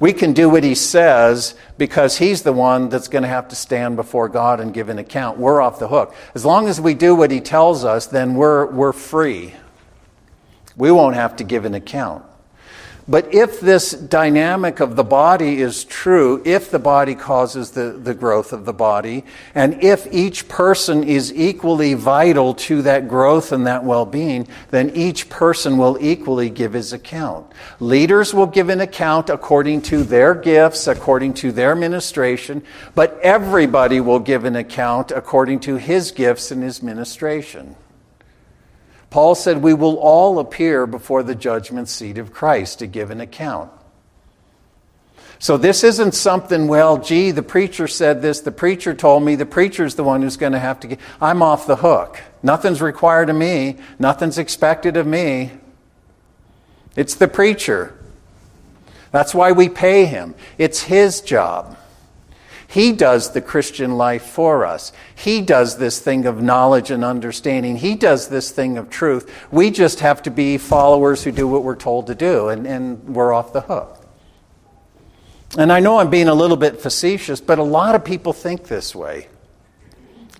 We 0.00 0.14
can 0.14 0.32
do 0.32 0.48
what 0.48 0.64
he 0.64 0.74
says 0.74 1.54
because 1.76 2.16
he's 2.16 2.42
the 2.42 2.54
one 2.54 2.88
that's 2.88 3.06
going 3.06 3.22
to 3.22 3.28
have 3.28 3.48
to 3.48 3.54
stand 3.54 3.96
before 3.96 4.30
God 4.30 4.58
and 4.58 4.72
give 4.72 4.88
an 4.88 4.98
account. 4.98 5.38
We're 5.38 5.60
off 5.60 5.78
the 5.78 5.88
hook. 5.88 6.14
As 6.34 6.44
long 6.44 6.68
as 6.68 6.80
we 6.80 6.94
do 6.94 7.14
what 7.14 7.30
he 7.30 7.40
tells 7.40 7.84
us, 7.84 8.06
then 8.06 8.34
we're, 8.34 8.66
we're 8.66 8.94
free. 8.94 9.54
We 10.74 10.90
won't 10.90 11.16
have 11.16 11.36
to 11.36 11.44
give 11.44 11.66
an 11.66 11.74
account. 11.74 12.24
But 13.10 13.34
if 13.34 13.58
this 13.58 13.90
dynamic 13.90 14.78
of 14.78 14.94
the 14.94 15.02
body 15.02 15.60
is 15.60 15.82
true, 15.82 16.40
if 16.44 16.70
the 16.70 16.78
body 16.78 17.16
causes 17.16 17.72
the, 17.72 17.90
the 17.90 18.14
growth 18.14 18.52
of 18.52 18.64
the 18.64 18.72
body, 18.72 19.24
and 19.52 19.82
if 19.82 20.06
each 20.12 20.46
person 20.46 21.02
is 21.02 21.34
equally 21.34 21.94
vital 21.94 22.54
to 22.54 22.82
that 22.82 23.08
growth 23.08 23.50
and 23.50 23.66
that 23.66 23.82
well 23.82 24.06
being, 24.06 24.46
then 24.70 24.90
each 24.90 25.28
person 25.28 25.76
will 25.76 25.98
equally 26.00 26.50
give 26.50 26.72
his 26.72 26.92
account. 26.92 27.50
Leaders 27.80 28.32
will 28.32 28.46
give 28.46 28.68
an 28.68 28.80
account 28.80 29.28
according 29.28 29.82
to 29.82 30.04
their 30.04 30.32
gifts, 30.32 30.86
according 30.86 31.34
to 31.34 31.50
their 31.50 31.74
ministration, 31.74 32.62
but 32.94 33.18
everybody 33.24 34.00
will 34.00 34.20
give 34.20 34.44
an 34.44 34.54
account 34.54 35.10
according 35.10 35.58
to 35.58 35.78
his 35.78 36.12
gifts 36.12 36.52
and 36.52 36.62
his 36.62 36.80
ministration. 36.80 37.74
Paul 39.10 39.34
said, 39.34 39.62
We 39.62 39.74
will 39.74 39.96
all 39.96 40.38
appear 40.38 40.86
before 40.86 41.22
the 41.22 41.34
judgment 41.34 41.88
seat 41.88 42.16
of 42.16 42.32
Christ 42.32 42.78
to 42.78 42.86
give 42.86 43.10
an 43.10 43.20
account. 43.20 43.70
So 45.40 45.56
this 45.56 45.84
isn't 45.84 46.12
something, 46.12 46.68
well, 46.68 46.98
gee, 46.98 47.30
the 47.30 47.42
preacher 47.42 47.88
said 47.88 48.20
this, 48.20 48.40
the 48.40 48.52
preacher 48.52 48.92
told 48.92 49.22
me, 49.22 49.36
the 49.36 49.46
preacher's 49.46 49.94
the 49.94 50.04
one 50.04 50.20
who's 50.20 50.36
going 50.36 50.52
to 50.52 50.58
have 50.58 50.80
to 50.80 50.86
get. 50.86 51.00
I'm 51.18 51.42
off 51.42 51.66
the 51.66 51.76
hook. 51.76 52.20
Nothing's 52.42 52.82
required 52.82 53.30
of 53.30 53.36
me, 53.36 53.78
nothing's 53.98 54.36
expected 54.36 54.98
of 54.98 55.06
me. 55.06 55.52
It's 56.94 57.14
the 57.14 57.26
preacher. 57.26 57.96
That's 59.12 59.34
why 59.34 59.52
we 59.52 59.70
pay 59.70 60.04
him. 60.04 60.34
It's 60.58 60.82
his 60.82 61.22
job. 61.22 61.76
He 62.70 62.92
does 62.92 63.32
the 63.32 63.40
Christian 63.40 63.96
life 63.98 64.22
for 64.22 64.64
us. 64.64 64.92
He 65.16 65.40
does 65.42 65.78
this 65.78 65.98
thing 65.98 66.24
of 66.24 66.40
knowledge 66.40 66.92
and 66.92 67.04
understanding. 67.04 67.76
He 67.76 67.96
does 67.96 68.28
this 68.28 68.52
thing 68.52 68.78
of 68.78 68.88
truth. 68.88 69.28
We 69.50 69.72
just 69.72 69.98
have 70.00 70.22
to 70.22 70.30
be 70.30 70.56
followers 70.56 71.24
who 71.24 71.32
do 71.32 71.48
what 71.48 71.64
we're 71.64 71.74
told 71.74 72.06
to 72.06 72.14
do, 72.14 72.48
and, 72.48 72.68
and 72.68 73.02
we're 73.08 73.32
off 73.32 73.52
the 73.52 73.62
hook. 73.62 74.06
And 75.58 75.72
I 75.72 75.80
know 75.80 75.98
I'm 75.98 76.10
being 76.10 76.28
a 76.28 76.34
little 76.34 76.56
bit 76.56 76.80
facetious, 76.80 77.40
but 77.40 77.58
a 77.58 77.64
lot 77.64 77.96
of 77.96 78.04
people 78.04 78.32
think 78.32 78.68
this 78.68 78.94
way. 78.94 79.26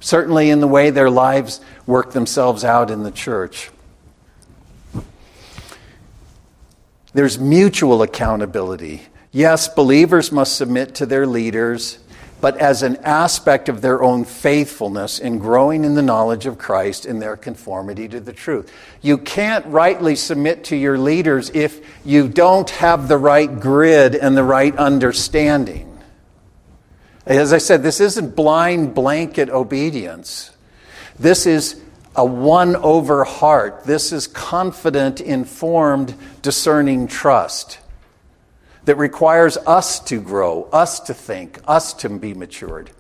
certainly 0.01 0.51
in 0.51 0.61
the 0.61 0.67
way 0.67 0.91
their 0.91 1.11
lives 1.11 1.61
work 1.87 2.13
themselves 2.13 2.65
out 2.65 2.91
in 2.91 3.03
the 3.03 3.11
church. 3.11 3.71
There's 7.13 7.39
mutual 7.39 8.03
accountability. 8.03 9.03
Yes, 9.33 9.69
believers 9.69 10.33
must 10.33 10.57
submit 10.57 10.95
to 10.97 11.07
their 11.07 11.27
leaders, 11.27 11.99
but 12.41 12.57
as 12.57 12.83
an 12.83 12.97
aspect 12.99 13.69
of 13.69 13.81
their 13.81 14.03
own 14.03 14.25
faithfulness 14.25 15.19
in 15.19 15.39
growing 15.39 15.85
in 15.85 15.95
the 15.95 16.03
knowledge 16.03 16.47
of 16.47 16.59
Christ 16.59 17.05
in 17.05 17.19
their 17.19 17.37
conformity 17.37 18.09
to 18.09 18.21
the 18.21 18.33
truth. 18.33 18.73
You 19.03 19.19
can't 19.19 19.67
rightly 19.67 20.17
submit 20.17 20.65
to 20.65 20.77
your 20.77 20.99
leaders 20.99 21.51
if 21.51 21.81
you 22.05 22.29
don't 22.29 22.71
have 22.71 23.09
the 23.09 23.19
right 23.19 23.61
grid 23.61 24.15
and 24.15 24.37
the 24.37 24.45
right 24.45 24.75
understanding. 24.77 25.87
As 27.27 27.53
I 27.53 27.59
said, 27.59 27.83
this 27.83 28.01
isn't 28.01 28.35
blind 28.35 28.95
blanket 28.95 29.51
obedience. 29.51 30.51
This 31.19 31.47
is 31.47 31.81
a 32.17 32.25
one 32.25 32.75
over 32.77 33.25
heart. 33.25 33.85
This 33.85 34.13
is 34.13 34.27
confident, 34.27 35.21
informed, 35.21 36.15
discerning 36.43 37.07
trust 37.07 37.79
that 38.91 38.97
requires 38.97 39.57
us 39.69 40.01
to 40.01 40.21
grow, 40.21 40.65
us 40.73 40.99
to 40.99 41.15
think, 41.15 41.61
us 41.69 41.95
to 41.95 42.09
be 42.09 42.35
matured. 42.35 42.91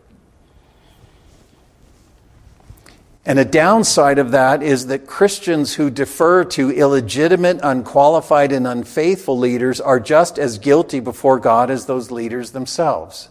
And 3.26 3.40
a 3.40 3.44
downside 3.44 4.20
of 4.20 4.30
that 4.30 4.62
is 4.62 4.86
that 4.86 5.08
Christians 5.08 5.74
who 5.74 5.90
defer 5.90 6.44
to 6.44 6.70
illegitimate, 6.70 7.58
unqualified, 7.64 8.52
and 8.52 8.68
unfaithful 8.68 9.36
leaders 9.36 9.80
are 9.80 9.98
just 9.98 10.38
as 10.38 10.58
guilty 10.58 11.00
before 11.00 11.40
God 11.40 11.72
as 11.72 11.86
those 11.86 12.12
leaders 12.12 12.52
themselves. 12.52 13.28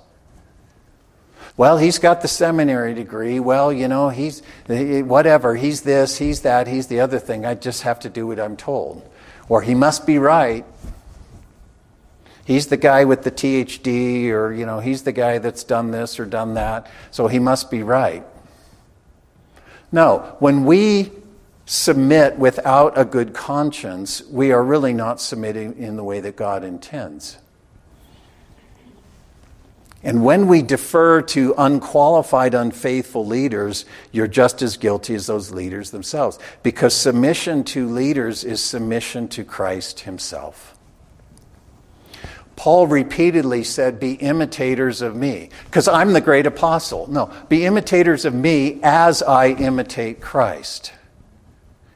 Well, 1.56 1.78
he's 1.78 1.98
got 1.98 2.22
the 2.22 2.28
seminary 2.28 2.94
degree. 2.94 3.40
Well, 3.40 3.72
you 3.72 3.88
know, 3.88 4.10
he's 4.10 4.42
whatever. 4.68 5.56
He's 5.56 5.84
this, 5.84 6.18
he's 6.18 6.42
that, 6.42 6.68
he's 6.68 6.88
the 6.88 7.00
other 7.00 7.20
thing. 7.20 7.46
I 7.46 7.56
just 7.56 7.84
have 7.84 8.02
to 8.02 8.10
do 8.10 8.28
what 8.28 8.38
I'm 8.38 8.58
told. 8.58 9.10
Or 9.48 9.62
he 9.62 9.76
must 9.76 10.06
be 10.06 10.20
right. 10.20 10.66
He's 12.50 12.66
the 12.66 12.78
guy 12.78 13.06
with 13.06 13.22
the 13.22 13.30
THD, 13.30 14.32
or, 14.32 14.52
you 14.52 14.66
know, 14.66 14.80
he's 14.80 15.04
the 15.04 15.12
guy 15.12 15.38
that's 15.38 15.64
done 15.64 15.92
this 15.92 16.20
or 16.20 16.26
done 16.26 16.56
that, 16.56 16.90
so 17.12 17.28
he 17.28 17.38
must 17.38 17.70
be 17.70 17.84
right. 17.84 18.26
No, 19.92 20.36
when 20.40 20.66
we 20.66 21.12
submit 21.68 22.40
without 22.40 22.98
a 22.98 23.06
good 23.06 23.36
conscience, 23.36 24.24
we 24.32 24.52
are 24.52 24.64
really 24.64 24.94
not 24.94 25.22
submitting 25.22 25.78
in 25.78 25.96
the 25.96 26.04
way 26.04 26.22
that 26.22 26.36
God 26.36 26.64
intends. 26.64 27.38
And 30.02 30.26
when 30.26 30.48
we 30.48 30.64
defer 30.64 31.22
to 31.22 31.54
unqualified, 31.56 32.56
unfaithful 32.56 33.28
leaders, 33.28 33.86
you're 34.12 34.26
just 34.26 34.64
as 34.64 34.76
guilty 34.76 35.14
as 35.14 35.28
those 35.28 35.52
leaders 35.52 35.92
themselves. 35.92 36.40
Because 36.64 36.96
submission 36.96 37.64
to 37.66 37.88
leaders 37.88 38.44
is 38.44 38.64
submission 38.64 39.28
to 39.28 39.44
Christ 39.44 40.00
Himself. 40.00 40.79
Paul 42.60 42.88
repeatedly 42.88 43.64
said, 43.64 44.02
Be 44.02 44.16
imitators 44.16 45.02
of 45.02 45.16
me, 45.16 45.48
because 45.64 45.88
I'm 45.88 46.12
the 46.12 46.20
great 46.20 46.46
apostle. 46.46 47.08
No, 47.10 47.32
be 47.48 47.66
imitators 47.66 48.26
of 48.26 48.34
me 48.34 48.82
as 48.84 49.24
I 49.24 49.52
imitate 49.52 50.20
Christ 50.20 50.92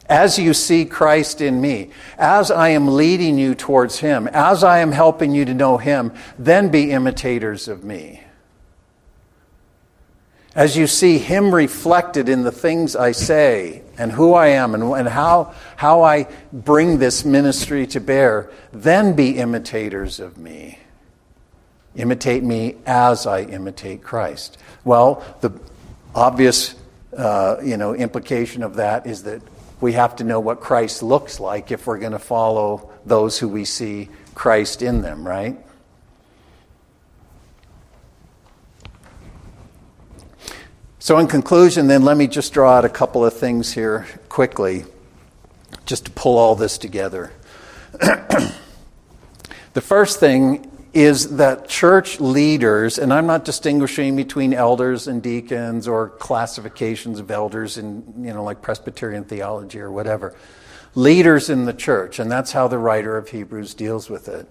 as 0.09 0.38
you 0.38 0.53
see 0.53 0.86
Christ 0.86 1.41
in 1.41 1.61
me, 1.61 1.89
as 2.18 2.51
I 2.51 2.70
am 2.70 2.95
leading 2.95 3.38
you 3.38 3.55
towards 3.55 3.99
Him, 3.99 4.28
as 4.28 4.64
I 4.64 4.80
am 4.80 4.91
helping 4.91 5.34
you 5.34 5.45
to 5.45 5.53
know 5.53 5.78
Him, 5.78 6.14
then 6.38 6.70
be 6.70 6.91
imitators 6.91 7.68
of 7.68 7.84
me. 7.84 8.22
As 10.55 10.77
you 10.77 10.85
see 10.85 11.17
Him 11.17 11.53
reflected 11.53 12.29
in 12.29 12.43
the 12.43 12.51
things 12.51 12.95
I 12.95 13.11
say 13.11 13.81
and 13.97 14.11
who 14.11 14.33
I 14.33 14.47
am 14.47 14.75
and, 14.75 14.83
and 14.83 15.07
how, 15.07 15.53
how 15.75 16.03
I 16.03 16.27
bring 16.51 16.99
this 16.99 17.25
ministry 17.25 17.87
to 17.87 17.99
bear, 17.99 18.51
then 18.71 19.15
be 19.15 19.37
imitators 19.37 20.19
of 20.19 20.37
me. 20.37 20.79
Imitate 21.95 22.43
me 22.43 22.75
as 22.85 23.25
I 23.25 23.41
imitate 23.41 24.03
Christ. 24.03 24.57
Well, 24.83 25.23
the 25.41 25.51
obvious 26.13 26.75
uh, 27.17 27.57
you 27.63 27.77
know, 27.77 27.95
implication 27.95 28.63
of 28.63 28.75
that 28.75 29.05
is 29.05 29.23
that 29.23 29.41
we 29.81 29.93
have 29.93 30.15
to 30.17 30.23
know 30.23 30.39
what 30.39 30.59
Christ 30.59 31.03
looks 31.03 31.39
like 31.39 31.71
if 31.71 31.85
we're 31.87 31.99
going 31.99 32.13
to 32.13 32.19
follow 32.19 32.91
those 33.05 33.37
who 33.37 33.47
we 33.47 33.65
see 33.65 34.09
Christ 34.33 34.81
in 34.81 35.01
them, 35.01 35.27
right? 35.27 35.57
So, 41.03 41.17
in 41.17 41.27
conclusion, 41.27 41.87
then, 41.87 42.03
let 42.03 42.15
me 42.15 42.27
just 42.27 42.53
draw 42.53 42.77
out 42.77 42.85
a 42.85 42.89
couple 42.89 43.25
of 43.25 43.33
things 43.33 43.73
here 43.73 44.07
quickly, 44.29 44.85
just 45.85 46.05
to 46.05 46.11
pull 46.11 46.37
all 46.37 46.55
this 46.55 46.77
together. 46.77 47.33
the 47.91 48.53
first 49.81 50.21
thing 50.21 50.71
is 50.93 51.35
that 51.35 51.67
church 51.67 52.21
leaders, 52.21 52.97
and 52.97 53.11
I'm 53.11 53.27
not 53.27 53.43
distinguishing 53.43 54.15
between 54.15 54.53
elders 54.53 55.09
and 55.09 55.21
deacons 55.21 55.89
or 55.89 56.07
classifications 56.07 57.19
of 57.19 57.29
elders 57.29 57.77
in, 57.77 58.23
you 58.23 58.33
know, 58.33 58.41
like 58.41 58.61
Presbyterian 58.61 59.25
theology 59.25 59.81
or 59.81 59.91
whatever. 59.91 60.33
Leaders 60.95 61.49
in 61.49 61.65
the 61.65 61.73
church, 61.73 62.17
and 62.17 62.31
that's 62.31 62.53
how 62.53 62.69
the 62.69 62.77
writer 62.77 63.17
of 63.17 63.27
Hebrews 63.27 63.73
deals 63.73 64.09
with 64.09 64.29
it. 64.29 64.47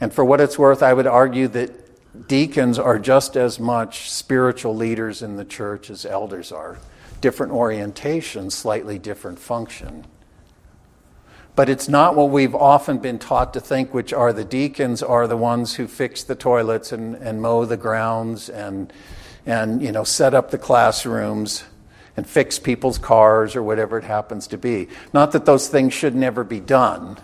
And 0.00 0.10
for 0.10 0.24
what 0.24 0.40
it's 0.40 0.58
worth, 0.58 0.82
I 0.82 0.94
would 0.94 1.06
argue 1.06 1.48
that 1.48 1.89
deacons 2.26 2.78
are 2.78 2.98
just 2.98 3.36
as 3.36 3.60
much 3.60 4.10
spiritual 4.10 4.74
leaders 4.74 5.22
in 5.22 5.36
the 5.36 5.44
church 5.44 5.90
as 5.90 6.04
elders 6.04 6.52
are. 6.52 6.78
Different 7.20 7.52
orientation, 7.52 8.50
slightly 8.50 8.98
different 8.98 9.38
function. 9.38 10.06
But 11.56 11.68
it's 11.68 11.88
not 11.88 12.16
what 12.16 12.30
we've 12.30 12.54
often 12.54 12.98
been 12.98 13.18
taught 13.18 13.52
to 13.54 13.60
think, 13.60 13.92
which 13.92 14.12
are 14.12 14.32
the 14.32 14.44
deacons 14.44 15.02
are 15.02 15.26
the 15.26 15.36
ones 15.36 15.74
who 15.74 15.86
fix 15.86 16.22
the 16.22 16.34
toilets 16.34 16.92
and, 16.92 17.16
and 17.16 17.42
mow 17.42 17.64
the 17.64 17.76
grounds 17.76 18.48
and, 18.48 18.92
and 19.44 19.82
you 19.82 19.92
know, 19.92 20.04
set 20.04 20.32
up 20.32 20.50
the 20.50 20.58
classrooms 20.58 21.64
and 22.16 22.26
fix 22.26 22.58
people's 22.58 22.98
cars 22.98 23.56
or 23.56 23.62
whatever 23.62 23.98
it 23.98 24.04
happens 24.04 24.46
to 24.48 24.58
be. 24.58 24.88
Not 25.12 25.32
that 25.32 25.44
those 25.44 25.68
things 25.68 25.92
should 25.92 26.14
never 26.14 26.44
be 26.44 26.60
done. 26.60 27.18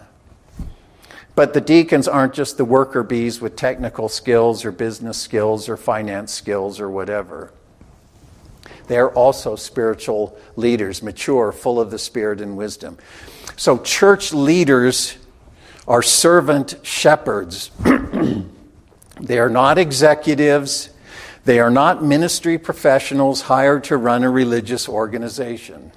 But 1.36 1.52
the 1.52 1.60
deacons 1.60 2.08
aren't 2.08 2.32
just 2.32 2.56
the 2.56 2.64
worker 2.64 3.02
bees 3.02 3.42
with 3.42 3.56
technical 3.56 4.08
skills 4.08 4.64
or 4.64 4.72
business 4.72 5.18
skills 5.18 5.68
or 5.68 5.76
finance 5.76 6.32
skills 6.32 6.80
or 6.80 6.90
whatever. 6.90 7.52
They 8.88 8.96
are 8.96 9.10
also 9.10 9.54
spiritual 9.54 10.36
leaders, 10.56 11.02
mature, 11.02 11.52
full 11.52 11.78
of 11.78 11.90
the 11.90 11.98
Spirit 11.98 12.40
and 12.40 12.56
wisdom. 12.56 12.96
So, 13.56 13.78
church 13.78 14.32
leaders 14.32 15.18
are 15.86 16.02
servant 16.02 16.76
shepherds. 16.82 17.70
they 19.20 19.38
are 19.38 19.50
not 19.50 19.76
executives, 19.76 20.88
they 21.44 21.60
are 21.60 21.70
not 21.70 22.02
ministry 22.02 22.56
professionals 22.56 23.42
hired 23.42 23.84
to 23.84 23.98
run 23.98 24.24
a 24.24 24.30
religious 24.30 24.88
organization. 24.88 25.92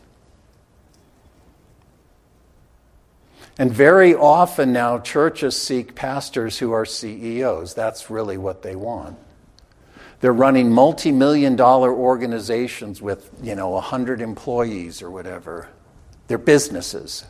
And 3.59 3.73
very 3.73 4.15
often 4.15 4.71
now, 4.71 4.99
churches 4.99 5.61
seek 5.61 5.93
pastors 5.93 6.57
who 6.57 6.71
are 6.71 6.85
CEOs. 6.85 7.73
That's 7.73 8.09
really 8.09 8.37
what 8.37 8.61
they 8.61 8.73
want. 8.73 9.17
They're 10.21 10.31
running 10.31 10.71
multi 10.71 11.11
million 11.11 11.57
dollar 11.57 11.93
organizations 11.93 13.01
with, 13.01 13.29
you 13.43 13.55
know, 13.55 13.71
100 13.71 14.21
employees 14.21 15.01
or 15.01 15.11
whatever. 15.11 15.67
They're 16.27 16.37
businesses. 16.37 17.25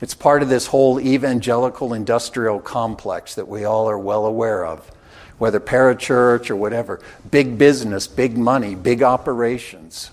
It's 0.00 0.14
part 0.14 0.42
of 0.42 0.48
this 0.48 0.66
whole 0.66 0.98
evangelical 1.00 1.94
industrial 1.94 2.58
complex 2.58 3.36
that 3.36 3.46
we 3.46 3.64
all 3.64 3.88
are 3.88 3.98
well 3.98 4.26
aware 4.26 4.66
of, 4.66 4.90
whether 5.38 5.60
parachurch 5.60 6.50
or 6.50 6.56
whatever. 6.56 7.00
Big 7.30 7.56
business, 7.56 8.08
big 8.08 8.36
money, 8.36 8.74
big 8.74 9.04
operations. 9.04 10.10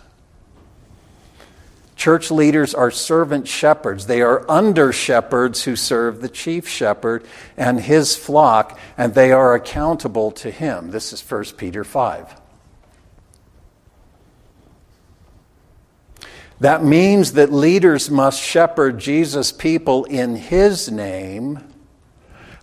Church 1.96 2.30
leaders 2.30 2.74
are 2.74 2.91
servant 2.91 3.48
shepherds. 3.48 4.08
They 4.08 4.22
are 4.22 4.50
under 4.50 4.91
shepherds 4.91 5.64
who 5.64 5.76
serve 5.76 6.22
the 6.22 6.30
chief 6.30 6.68
shepherd 6.68 7.26
and 7.56 7.80
his 7.80 8.16
flock, 8.16 8.78
and 8.98 9.14
they 9.14 9.32
are 9.32 9.56
accountable 9.56 10.32
to 10.32 10.52
him. 10.52 10.91
This 10.91 11.14
is 11.14 11.22
1 11.22 11.43
Peter 11.58 11.84
5. 11.84 12.41
That 16.60 16.84
means 16.84 17.34
that 17.34 17.52
leaders 17.52 18.10
must 18.10 18.41
shepherd 18.41 18.98
Jesus' 18.98 19.52
people 19.52 20.06
in 20.06 20.38
His 20.38 20.89
name, 20.89 21.60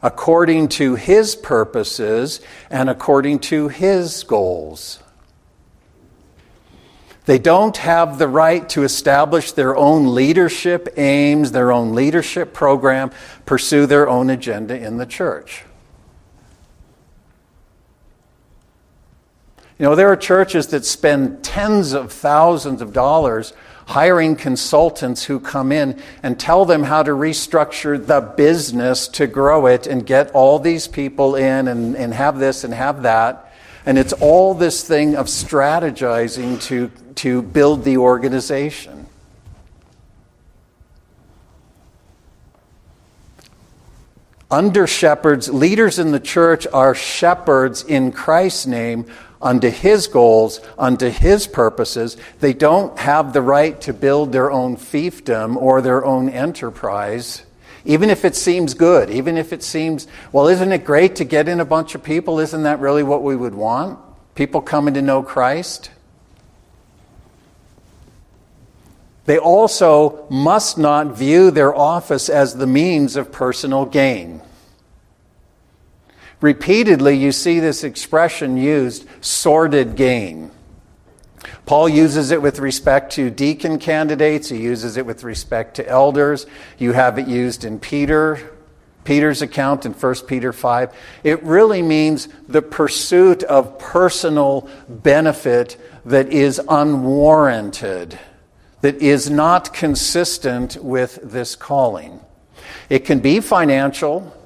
according 0.03 0.69
to 0.69 0.95
His 0.95 1.37
purposes, 1.37 2.41
and 2.71 2.89
according 2.89 3.41
to 3.41 3.69
His 3.69 4.25
goals. 4.25 5.02
They 7.25 7.39
don't 7.39 7.77
have 7.77 8.19
the 8.19 8.27
right 8.27 8.69
to 8.71 8.83
establish 8.83 9.53
their 9.53 9.77
own 9.77 10.15
leadership 10.15 10.89
aims, 10.97 11.53
their 11.53 11.71
own 11.71 11.95
leadership 11.95 12.53
program, 12.53 13.13
pursue 13.47 13.87
their 13.87 14.09
own 14.09 14.29
agenda 14.29 14.77
in 14.77 14.97
the 14.97 15.07
church. 15.07 15.65
You 19.79 19.89
know, 19.89 19.95
there 19.95 20.09
are 20.09 20.17
churches 20.17 20.69
that 20.69 20.85
spend 20.85 21.43
tens 21.43 21.93
of 21.93 22.13
thousands 22.13 22.83
of 22.83 22.93
dollars 22.93 23.53
hiring 23.87 24.37
consultants 24.37 25.25
who 25.25 25.41
come 25.41 25.73
in 25.73 26.01
and 26.23 26.39
tell 26.39 26.65
them 26.65 26.85
how 26.85 27.03
to 27.03 27.11
restructure 27.11 28.05
the 28.05 28.21
business 28.21 29.09
to 29.09 29.27
grow 29.27 29.67
it 29.67 29.87
and 29.87 30.07
get 30.07 30.31
all 30.33 30.59
these 30.59 30.87
people 30.87 31.35
in 31.35 31.69
and, 31.69 31.97
and 31.97 32.15
have 32.15 32.39
this 32.39 32.65
and 32.65 32.73
have 32.73 33.03
that. 33.03 33.53
And 33.85 33.99
it's 33.99 34.13
all 34.13 34.55
this 34.55 34.87
thing 34.87 35.17
of 35.17 35.27
strategizing 35.27 36.63
to, 36.63 36.91
to 37.17 37.43
build 37.43 37.85
the 37.85 37.99
organization. 37.99 39.07
Under 44.51 44.87
shepherds, 44.87 45.49
leaders 45.49 45.99
in 45.99 46.13
the 46.13 46.21
church 46.21 46.67
are 46.75 46.95
shepherds 46.95 47.83
in 47.83 48.13
Christ's 48.13 48.67
name 48.67 49.07
unto 49.41 49.71
his 49.71 50.07
goals, 50.07 50.61
unto 50.79 51.09
his 51.09 51.47
purposes. 51.47 52.19
They 52.41 52.53
don't 52.53 52.99
have 52.99 53.33
the 53.33 53.41
right 53.41 53.81
to 53.81 53.95
build 53.95 54.31
their 54.31 54.53
own 54.53 54.77
fiefdom 54.77 55.57
or 55.57 55.81
their 55.81 56.05
own 56.05 56.29
enterprise. 56.29 57.45
Even 57.85 58.11
if 58.11 58.25
it 58.25 58.37
seems 58.37 58.75
good, 58.75 59.11
even 59.11 59.37
if 59.37 59.53
it 59.53 59.63
seems, 59.63 60.07
well, 60.31 60.47
isn't 60.49 60.71
it 60.71 60.85
great 60.85 61.17
to 61.17 61.25
get 61.25 61.49
in 61.49 61.59
a 61.59 61.65
bunch 61.65 61.95
of 61.95 62.05
people? 62.05 62.39
Isn't 62.39 62.63
that 62.63 62.79
really 62.79 63.03
what 63.03 63.23
we 63.23 63.35
would 63.35 63.55
want? 63.55 63.99
People 64.35 64.61
coming 64.61 64.95
to 64.95 65.03
know 65.03 65.23
Christ? 65.23 65.91
They 69.25 69.39
also 69.39 70.27
must 70.31 70.79
not 70.79 71.17
view 71.17 71.51
their 71.51 71.75
office 71.75 72.29
as 72.29 72.57
the 72.57 72.67
means 72.67 73.17
of 73.17 73.31
personal 73.31 73.85
gain. 73.85 74.43
Repeatedly, 76.41 77.17
you 77.17 77.31
see 77.31 77.61
this 77.61 77.85
expression 77.85 78.57
used 78.57 79.07
sordid 79.21 79.95
gain. 79.95 80.51
Paul 81.67 81.89
uses 81.89 82.33
it 82.33 82.43
with 82.43 82.59
respect 82.59 83.13
to 83.13 83.31
deacon 83.31 83.79
candidates, 83.79 84.49
he 84.49 84.61
uses 84.61 84.97
it 84.97 85.07
with 85.07 85.23
respect 85.23 85.77
to 85.77 85.89
elders. 85.89 86.47
You 86.79 86.93
have 86.93 87.19
it 87.19 87.29
used 87.29 87.65
in 87.65 87.79
Peter, 87.79 88.53
Peter's 89.05 89.43
account 89.43 89.87
in 89.87 89.93
1 89.93 90.15
Peter 90.27 90.53
5. 90.53 90.93
It 91.23 91.43
really 91.45 91.83
means 91.83 92.29
the 92.49 92.63
pursuit 92.63 93.45
of 93.45 93.79
personal 93.79 94.69
benefit 94.89 95.77
that 96.05 96.33
is 96.33 96.61
unwarranted, 96.69 98.19
that 98.83 98.97
is 98.97 99.31
not 99.31 99.73
consistent 99.73 100.77
with 100.77 101.19
this 101.23 101.57
calling. 101.57 102.21
It 102.91 103.05
can 103.05 103.21
be 103.21 103.41
financial. 103.41 104.37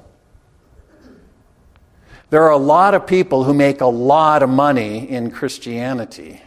There 2.31 2.43
are 2.43 2.53
a 2.53 2.59
lot 2.59 2.95
of 2.95 3.07
people 3.07 3.45
who 3.45 3.55
make 3.55 3.81
a 3.81 3.87
lot 3.87 4.43
of 4.43 4.51
money 4.51 5.09
in 5.09 5.31
Christianity, 5.31 6.43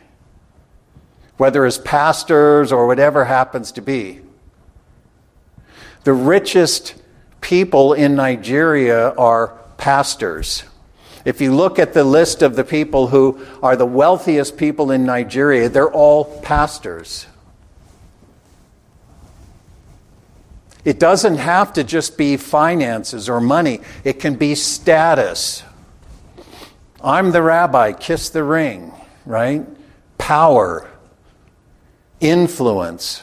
whether 1.38 1.66
as 1.66 1.78
pastors 1.80 2.72
or 2.72 2.86
whatever 2.86 3.26
happens 3.26 3.72
to 3.74 3.82
be. 3.82 4.22
The 6.04 6.14
richest 6.14 6.96
people 7.42 7.94
in 7.94 8.16
Nigeria 8.16 9.12
are 9.12 9.58
pastors. 9.78 10.64
If 11.26 11.42
you 11.42 11.56
look 11.56 11.80
at 11.80 11.94
the 11.94 12.04
list 12.04 12.42
of 12.42 12.56
the 12.56 12.64
people 12.64 13.08
who 13.08 13.46
are 13.64 13.76
the 13.76 13.86
wealthiest 13.86 14.58
people 14.58 14.92
in 14.92 15.06
Nigeria, 15.06 15.70
they're 15.70 15.92
all 15.92 16.26
pastors. 16.42 17.26
It 20.90 20.98
doesn't 20.98 21.38
have 21.38 21.74
to 21.74 21.84
just 21.84 22.18
be 22.18 22.36
finances 22.36 23.30
or 23.30 23.40
money, 23.40 23.82
it 24.04 24.20
can 24.20 24.34
be 24.38 24.56
status. 24.56 25.62
I'm 27.04 27.30
the 27.30 27.44
rabbi, 27.44 27.92
kiss 27.92 28.30
the 28.30 28.44
ring, 28.44 28.92
right? 29.24 29.68
Power, 30.18 30.90
influence. 32.20 33.22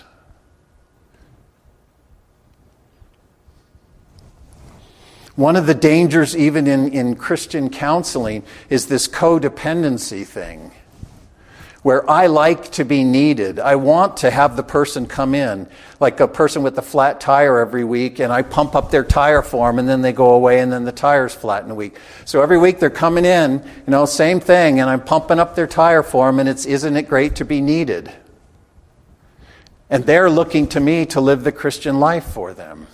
One 5.34 5.56
of 5.56 5.66
the 5.66 5.74
dangers, 5.74 6.36
even 6.36 6.68
in, 6.68 6.92
in 6.92 7.16
Christian 7.16 7.68
counseling, 7.68 8.44
is 8.70 8.86
this 8.86 9.08
codependency 9.08 10.24
thing 10.24 10.70
where 11.82 12.08
I 12.10 12.26
like 12.26 12.72
to 12.72 12.84
be 12.84 13.04
needed. 13.04 13.60
I 13.60 13.76
want 13.76 14.16
to 14.18 14.30
have 14.30 14.56
the 14.56 14.62
person 14.62 15.06
come 15.06 15.34
in, 15.34 15.68
like 16.00 16.18
a 16.20 16.26
person 16.26 16.62
with 16.62 16.76
a 16.78 16.82
flat 16.82 17.20
tire 17.20 17.58
every 17.58 17.84
week, 17.84 18.18
and 18.18 18.32
I 18.32 18.42
pump 18.42 18.74
up 18.74 18.90
their 18.90 19.04
tire 19.04 19.42
for 19.42 19.68
them, 19.68 19.78
and 19.78 19.88
then 19.88 20.02
they 20.02 20.12
go 20.12 20.34
away, 20.34 20.60
and 20.60 20.72
then 20.72 20.84
the 20.84 20.92
tire's 20.92 21.34
flat 21.34 21.64
in 21.64 21.70
a 21.70 21.74
week. 21.74 21.96
So 22.24 22.42
every 22.42 22.58
week 22.58 22.80
they're 22.80 22.90
coming 22.90 23.24
in, 23.24 23.62
you 23.62 23.90
know, 23.90 24.04
same 24.04 24.40
thing, 24.40 24.80
and 24.80 24.90
I'm 24.90 25.02
pumping 25.02 25.38
up 25.38 25.54
their 25.54 25.66
tire 25.66 26.02
for 26.02 26.26
them, 26.26 26.40
and 26.40 26.48
it's, 26.48 26.66
isn't 26.66 26.96
it 26.96 27.08
great 27.08 27.36
to 27.36 27.44
be 27.44 27.60
needed? 27.60 28.12
And 29.88 30.04
they're 30.04 30.30
looking 30.30 30.66
to 30.68 30.80
me 30.80 31.06
to 31.06 31.20
live 31.20 31.44
the 31.44 31.52
Christian 31.52 32.00
life 32.00 32.24
for 32.24 32.52
them. 32.52 32.88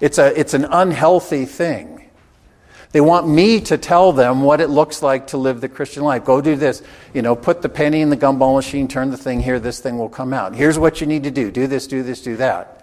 It's, 0.00 0.18
a, 0.18 0.38
it's 0.38 0.54
an 0.54 0.66
unhealthy 0.66 1.46
thing. 1.46 2.07
They 2.92 3.00
want 3.02 3.28
me 3.28 3.60
to 3.62 3.76
tell 3.76 4.12
them 4.12 4.42
what 4.42 4.60
it 4.60 4.68
looks 4.68 5.02
like 5.02 5.28
to 5.28 5.36
live 5.36 5.60
the 5.60 5.68
Christian 5.68 6.04
life. 6.04 6.24
Go 6.24 6.40
do 6.40 6.56
this. 6.56 6.82
You 7.12 7.20
know, 7.20 7.36
put 7.36 7.60
the 7.60 7.68
penny 7.68 8.00
in 8.00 8.08
the 8.08 8.16
gumball 8.16 8.56
machine, 8.56 8.88
turn 8.88 9.10
the 9.10 9.16
thing 9.16 9.40
here, 9.40 9.60
this 9.60 9.80
thing 9.80 9.98
will 9.98 10.08
come 10.08 10.32
out. 10.32 10.54
Here's 10.54 10.78
what 10.78 11.00
you 11.00 11.06
need 11.06 11.24
to 11.24 11.30
do 11.30 11.50
do 11.50 11.66
this, 11.66 11.86
do 11.86 12.02
this, 12.02 12.22
do 12.22 12.36
that. 12.36 12.74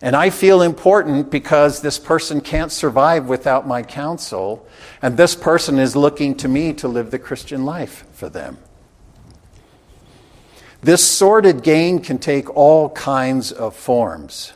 And 0.00 0.16
I 0.16 0.30
feel 0.30 0.62
important 0.62 1.30
because 1.30 1.80
this 1.80 1.98
person 1.98 2.40
can't 2.40 2.72
survive 2.72 3.26
without 3.26 3.68
my 3.68 3.84
counsel, 3.84 4.66
and 5.00 5.16
this 5.16 5.36
person 5.36 5.78
is 5.78 5.94
looking 5.94 6.34
to 6.38 6.48
me 6.48 6.72
to 6.74 6.88
live 6.88 7.12
the 7.12 7.20
Christian 7.20 7.64
life 7.64 8.04
for 8.12 8.28
them. 8.28 8.58
This 10.80 11.06
sordid 11.06 11.62
gain 11.62 12.00
can 12.00 12.18
take 12.18 12.56
all 12.56 12.90
kinds 12.90 13.52
of 13.52 13.76
forms. 13.76 14.52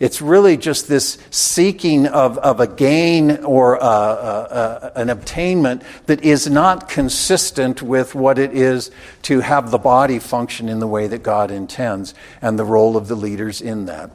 It's 0.00 0.22
really 0.22 0.56
just 0.56 0.88
this 0.88 1.18
seeking 1.30 2.06
of, 2.06 2.38
of 2.38 2.58
a 2.58 2.66
gain 2.66 3.44
or 3.44 3.74
a, 3.74 3.84
a, 3.84 3.84
a, 3.84 4.92
an 4.96 5.10
obtainment 5.10 5.82
that 6.06 6.24
is 6.24 6.48
not 6.48 6.88
consistent 6.88 7.82
with 7.82 8.14
what 8.14 8.38
it 8.38 8.54
is 8.54 8.90
to 9.22 9.40
have 9.40 9.70
the 9.70 9.78
body 9.78 10.18
function 10.18 10.70
in 10.70 10.80
the 10.80 10.86
way 10.86 11.06
that 11.06 11.22
God 11.22 11.50
intends 11.50 12.14
and 12.40 12.58
the 12.58 12.64
role 12.64 12.96
of 12.96 13.08
the 13.08 13.14
leaders 13.14 13.60
in 13.60 13.84
that. 13.86 14.10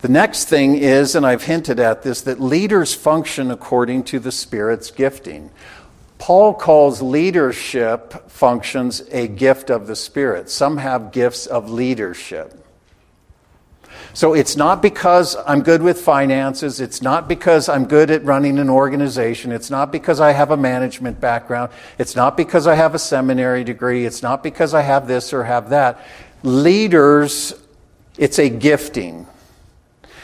The 0.00 0.08
next 0.08 0.46
thing 0.46 0.76
is, 0.76 1.14
and 1.14 1.24
I've 1.24 1.44
hinted 1.44 1.78
at 1.78 2.02
this, 2.02 2.22
that 2.22 2.40
leaders 2.40 2.92
function 2.92 3.52
according 3.52 4.04
to 4.04 4.18
the 4.18 4.32
Spirit's 4.32 4.90
gifting. 4.90 5.50
Paul 6.18 6.52
calls 6.52 7.00
leadership 7.00 8.28
functions 8.28 9.02
a 9.12 9.28
gift 9.28 9.70
of 9.70 9.86
the 9.86 9.96
Spirit. 9.96 10.50
Some 10.50 10.78
have 10.78 11.12
gifts 11.12 11.46
of 11.46 11.70
leadership. 11.70 12.65
So 14.16 14.32
it's 14.32 14.56
not 14.56 14.80
because 14.80 15.36
I'm 15.46 15.62
good 15.62 15.82
with 15.82 16.00
finances. 16.00 16.80
It's 16.80 17.02
not 17.02 17.28
because 17.28 17.68
I'm 17.68 17.84
good 17.84 18.10
at 18.10 18.24
running 18.24 18.58
an 18.58 18.70
organization. 18.70 19.52
It's 19.52 19.68
not 19.68 19.92
because 19.92 20.20
I 20.20 20.32
have 20.32 20.50
a 20.50 20.56
management 20.56 21.20
background. 21.20 21.70
It's 21.98 22.16
not 22.16 22.34
because 22.34 22.66
I 22.66 22.76
have 22.76 22.94
a 22.94 22.98
seminary 22.98 23.62
degree. 23.62 24.06
It's 24.06 24.22
not 24.22 24.42
because 24.42 24.72
I 24.72 24.80
have 24.80 25.06
this 25.06 25.34
or 25.34 25.44
have 25.44 25.68
that. 25.68 26.00
Leaders, 26.42 27.52
it's 28.16 28.38
a 28.38 28.48
gifting. 28.48 29.26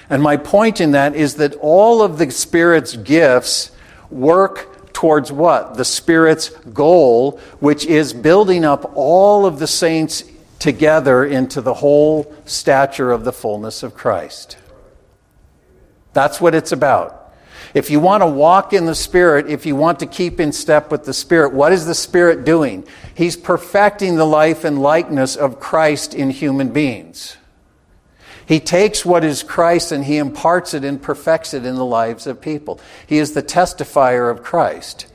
And 0.09 0.23
my 0.23 0.39
point 0.39 0.81
in 0.81 0.93
that 0.93 1.15
is 1.15 1.35
that 1.35 1.55
all 1.57 2.01
of 2.01 2.17
the 2.17 2.31
Spirit's 2.31 2.97
gifts 2.97 3.73
work 4.11 4.95
towards 4.95 5.31
what? 5.31 5.75
The 5.75 5.85
Spirit's 5.85 6.49
goal, 6.49 7.39
which 7.61 7.85
is 7.85 8.15
building 8.15 8.65
up 8.65 8.91
all 8.95 9.45
of 9.45 9.59
the 9.59 9.67
saints 9.67 10.25
together 10.63 11.25
into 11.25 11.61
the 11.61 11.75
whole 11.75 12.33
stature 12.45 13.11
of 13.11 13.25
the 13.25 13.33
fullness 13.33 13.83
of 13.83 13.95
Christ. 13.95 14.57
That's 16.13 16.41
what 16.41 16.55
it's 16.55 16.71
about. 16.71 17.35
If 17.75 17.91
you 17.91 17.99
want 17.99 18.23
to 18.23 18.29
walk 18.29 18.73
in 18.73 18.87
the 18.87 18.95
Spirit, 18.95 19.49
if 19.49 19.67
you 19.67 19.75
want 19.75 19.99
to 19.99 20.07
keep 20.07 20.39
in 20.39 20.53
step 20.53 20.93
with 20.93 21.05
the 21.05 21.13
Spirit, 21.13 21.53
what 21.53 21.73
is 21.73 21.85
the 21.85 21.97
Spirit 21.97 22.45
doing? 22.45 22.87
He's 23.13 23.37
perfecting 23.37 24.15
the 24.15 24.25
life 24.25 24.63
and 24.63 24.81
likeness 24.81 25.35
of 25.35 25.59
Christ 25.59 26.15
in 26.15 26.31
human 26.31 26.69
beings. 26.69 27.37
He 28.47 28.61
takes 28.61 29.05
what 29.05 29.25
is 29.25 29.43
Christ 29.43 29.91
and 29.91 30.05
he 30.05 30.17
imparts 30.17 30.75
it 30.75 30.85
and 30.85 31.03
perfects 31.03 31.55
it 31.55 31.67
in 31.67 31.75
the 31.75 31.85
lives 31.85 32.29
of 32.29 32.41
people. 32.41 32.81
He 33.05 33.19
is 33.19 33.33
the 33.33 33.43
testifier 33.43 34.31
of 34.31 34.45
Christ. 34.45 35.07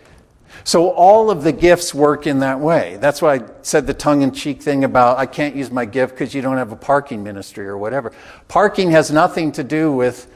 So 0.68 0.89
all 0.89 1.32
of 1.32 1.43
the 1.43 1.53
gifts 1.53 1.93
work 1.93 2.28
in 2.28 2.39
that 2.39 2.59
way. 2.59 2.97
That's 2.99 3.22
why 3.22 3.36
I 3.36 3.41
said 3.61 3.88
the 3.88 3.93
tongue 3.93 4.22
in 4.22 4.34
cheek 4.34 4.61
thing 4.61 4.84
about 4.84 5.18
I 5.18 5.26
can't 5.26 5.55
use 5.55 5.72
my 5.72 5.86
gift 5.86 6.13
because 6.13 6.34
you 6.34 6.41
don't 6.41 6.57
have 6.57 6.74
a 6.74 6.76
parking 6.76 7.24
ministry 7.24 7.65
or 7.68 7.78
whatever. 7.78 8.11
Parking 8.49 8.91
has 8.91 9.09
nothing 9.09 9.53
to 9.53 9.63
do 9.63 9.93
with 9.93 10.30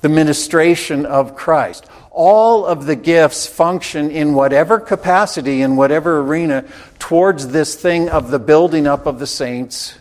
the 0.00 0.08
ministration 0.08 1.04
of 1.04 1.36
Christ. 1.36 1.84
All 2.12 2.64
of 2.64 2.86
the 2.86 2.96
gifts 2.96 3.46
function 3.46 4.10
in 4.10 4.32
whatever 4.32 4.80
capacity, 4.80 5.60
in 5.60 5.76
whatever 5.76 6.20
arena, 6.20 6.64
towards 6.98 7.48
this 7.48 7.74
thing 7.74 8.08
of 8.08 8.30
the 8.30 8.38
building 8.38 8.86
up 8.86 9.04
of 9.04 9.18
the 9.18 9.26
saints 9.26 9.98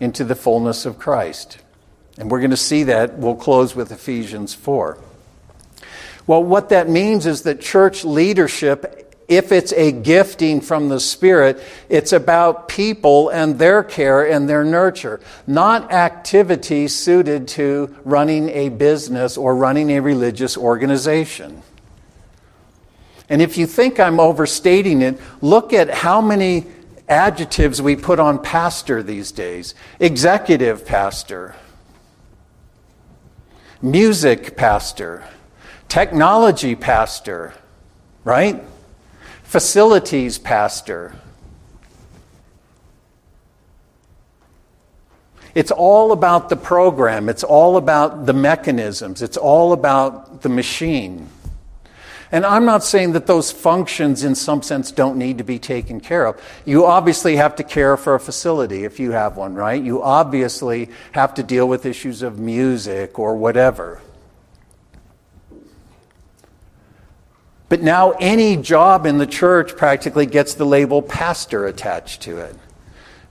into 0.00 0.24
the 0.24 0.34
fullness 0.34 0.86
of 0.86 0.98
Christ. 0.98 1.58
And 2.18 2.32
we're 2.32 2.40
going 2.40 2.50
to 2.50 2.56
see 2.56 2.82
that. 2.82 3.16
We'll 3.16 3.36
close 3.36 3.76
with 3.76 3.92
Ephesians 3.92 4.54
4. 4.54 4.98
Well, 6.26 6.42
what 6.42 6.70
that 6.70 6.88
means 6.88 7.26
is 7.26 7.42
that 7.42 7.60
church 7.60 8.04
leadership, 8.04 9.06
if 9.30 9.52
it's 9.52 9.72
a 9.72 9.92
gifting 9.92 10.60
from 10.60 10.90
the 10.90 11.00
Spirit, 11.00 11.62
it's 11.88 12.12
about 12.12 12.68
people 12.68 13.30
and 13.30 13.58
their 13.58 13.82
care 13.82 14.28
and 14.28 14.46
their 14.48 14.64
nurture, 14.64 15.20
not 15.46 15.90
activities 15.92 16.94
suited 16.94 17.48
to 17.48 17.96
running 18.04 18.50
a 18.50 18.68
business 18.68 19.38
or 19.38 19.56
running 19.56 19.90
a 19.92 20.00
religious 20.00 20.58
organization. 20.58 21.62
And 23.28 23.40
if 23.40 23.56
you 23.56 23.66
think 23.66 23.98
I'm 23.98 24.20
overstating 24.20 25.00
it, 25.00 25.18
look 25.40 25.72
at 25.72 25.88
how 25.88 26.20
many 26.20 26.66
adjectives 27.08 27.80
we 27.80 27.96
put 27.96 28.20
on 28.20 28.42
pastor 28.42 29.02
these 29.02 29.32
days 29.32 29.74
executive 29.98 30.84
pastor, 30.84 31.54
music 33.80 34.56
pastor 34.56 35.24
technology 35.90 36.76
pastor, 36.76 37.52
right? 38.22 38.62
Facilities 39.50 40.38
pastor. 40.38 41.12
It's 45.56 45.72
all 45.72 46.12
about 46.12 46.50
the 46.50 46.54
program. 46.54 47.28
It's 47.28 47.42
all 47.42 47.76
about 47.76 48.26
the 48.26 48.32
mechanisms. 48.32 49.22
It's 49.22 49.36
all 49.36 49.72
about 49.72 50.42
the 50.42 50.48
machine. 50.48 51.26
And 52.30 52.46
I'm 52.46 52.64
not 52.64 52.84
saying 52.84 53.10
that 53.14 53.26
those 53.26 53.50
functions, 53.50 54.22
in 54.22 54.36
some 54.36 54.62
sense, 54.62 54.92
don't 54.92 55.16
need 55.16 55.38
to 55.38 55.44
be 55.44 55.58
taken 55.58 55.98
care 55.98 56.26
of. 56.26 56.40
You 56.64 56.86
obviously 56.86 57.34
have 57.34 57.56
to 57.56 57.64
care 57.64 57.96
for 57.96 58.14
a 58.14 58.20
facility 58.20 58.84
if 58.84 59.00
you 59.00 59.10
have 59.10 59.36
one, 59.36 59.54
right? 59.54 59.82
You 59.82 60.00
obviously 60.00 60.90
have 61.10 61.34
to 61.34 61.42
deal 61.42 61.66
with 61.66 61.86
issues 61.86 62.22
of 62.22 62.38
music 62.38 63.18
or 63.18 63.34
whatever. 63.34 64.00
But 67.70 67.82
now 67.82 68.10
any 68.18 68.56
job 68.56 69.06
in 69.06 69.18
the 69.18 69.28
church 69.28 69.76
practically 69.76 70.26
gets 70.26 70.54
the 70.54 70.66
label 70.66 71.02
pastor 71.02 71.66
attached 71.66 72.20
to 72.22 72.38
it. 72.38 72.56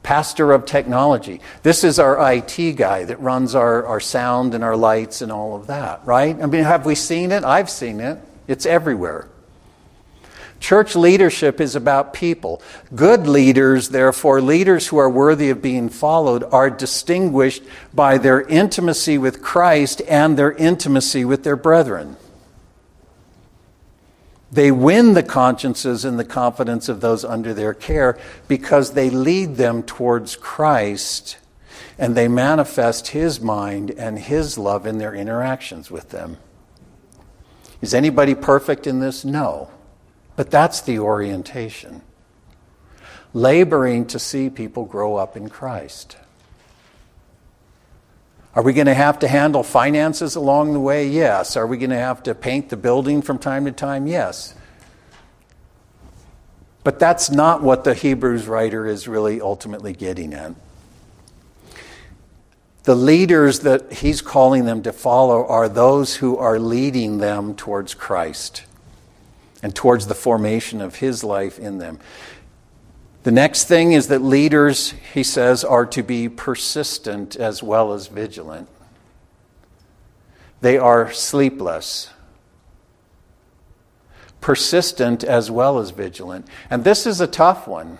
Pastor 0.01 0.53
of 0.53 0.63
technology. 0.65 1.41
This 1.61 1.83
is 1.83 1.99
our 1.99 2.31
IT 2.33 2.77
guy 2.77 3.03
that 3.03 3.19
runs 3.19 3.53
our, 3.53 3.85
our 3.85 3.99
sound 3.99 4.55
and 4.55 4.63
our 4.63 4.77
lights 4.77 5.21
and 5.21 5.29
all 5.29 5.57
of 5.57 5.67
that, 5.67 5.99
right? 6.05 6.41
I 6.41 6.45
mean, 6.45 6.63
have 6.63 6.85
we 6.85 6.95
seen 6.95 7.33
it? 7.33 7.43
I've 7.43 7.69
seen 7.69 7.99
it. 7.99 8.17
It's 8.47 8.65
everywhere. 8.65 9.27
Church 10.61 10.95
leadership 10.95 11.59
is 11.59 11.75
about 11.75 12.13
people. 12.13 12.61
Good 12.95 13.27
leaders, 13.27 13.89
therefore, 13.89 14.39
leaders 14.39 14.87
who 14.87 14.97
are 14.99 15.09
worthy 15.09 15.49
of 15.49 15.61
being 15.61 15.89
followed, 15.89 16.45
are 16.45 16.69
distinguished 16.69 17.63
by 17.93 18.17
their 18.17 18.43
intimacy 18.43 19.17
with 19.17 19.41
Christ 19.41 20.01
and 20.07 20.37
their 20.37 20.53
intimacy 20.53 21.25
with 21.25 21.43
their 21.43 21.57
brethren. 21.57 22.15
They 24.51 24.71
win 24.71 25.13
the 25.13 25.23
consciences 25.23 26.05
and 26.05 26.17
the 26.17 26.25
confidence 26.25 26.89
of 26.89 27.01
those 27.01 27.23
under 27.23 27.53
their 27.53 27.73
care 27.73 28.17
because 28.47 28.93
they 28.93 29.09
lead 29.09 29.57
them 29.57 29.83
towards 29.83 30.35
Christ 30.35 31.37
and 31.99 32.15
they 32.15 32.27
manifest 32.27 33.09
His 33.09 33.39
mind 33.39 33.91
and 33.91 34.17
His 34.17 34.57
love 34.57 34.87
in 34.87 34.97
their 34.97 35.13
interactions 35.13 35.91
with 35.91 36.09
them. 36.09 36.37
Is 37.81 37.93
anybody 37.93 38.33
perfect 38.33 38.87
in 38.87 38.99
this? 38.99 39.23
No. 39.23 39.69
But 40.35 40.49
that's 40.49 40.81
the 40.81 40.99
orientation. 40.99 42.01
Laboring 43.33 44.07
to 44.07 44.17
see 44.17 44.49
people 44.49 44.85
grow 44.85 45.15
up 45.15 45.37
in 45.37 45.49
Christ. 45.49 46.17
Are 48.59 48.61
we 48.61 48.73
going 48.73 48.87
to 48.87 48.93
have 48.93 49.19
to 49.19 49.27
handle 49.29 49.63
finances 49.63 50.35
along 50.35 50.73
the 50.73 50.81
way? 50.81 51.07
Yes. 51.07 51.55
Are 51.55 51.65
we 51.65 51.77
going 51.77 51.91
to 51.91 51.95
have 51.95 52.23
to 52.23 52.35
paint 52.35 52.67
the 52.67 52.75
building 52.75 53.21
from 53.21 53.37
time 53.39 53.63
to 53.63 53.71
time? 53.71 54.05
Yes. 54.05 54.53
But 56.83 56.99
that's 56.99 57.31
not 57.31 57.63
what 57.63 57.85
the 57.85 57.93
Hebrews 57.93 58.47
writer 58.49 58.85
is 58.85 59.07
really 59.07 59.39
ultimately 59.39 59.93
getting 59.93 60.33
at. 60.33 60.55
The 62.83 62.95
leaders 62.95 63.61
that 63.61 63.93
he's 63.93 64.21
calling 64.21 64.65
them 64.65 64.83
to 64.83 64.91
follow 64.91 65.47
are 65.47 65.69
those 65.69 66.17
who 66.17 66.35
are 66.35 66.59
leading 66.59 67.19
them 67.19 67.55
towards 67.55 67.93
Christ 67.93 68.65
and 69.63 69.73
towards 69.73 70.07
the 70.07 70.15
formation 70.15 70.81
of 70.81 70.95
his 70.95 71.23
life 71.23 71.59
in 71.59 71.77
them. 71.77 71.97
The 73.23 73.31
next 73.31 73.65
thing 73.65 73.91
is 73.91 74.07
that 74.07 74.21
leaders, 74.21 74.91
he 75.13 75.23
says, 75.23 75.63
are 75.63 75.85
to 75.87 76.01
be 76.01 76.29
persistent 76.29 77.35
as 77.35 77.61
well 77.61 77.91
as 77.91 78.07
vigilant. 78.07 78.69
They 80.61 80.77
are 80.77 81.11
sleepless, 81.11 82.09
persistent 84.39 85.23
as 85.23 85.51
well 85.51 85.79
as 85.79 85.91
vigilant. 85.91 86.47
And 86.69 86.83
this 86.83 87.05
is 87.05 87.19
a 87.19 87.27
tough 87.27 87.67
one. 87.67 87.97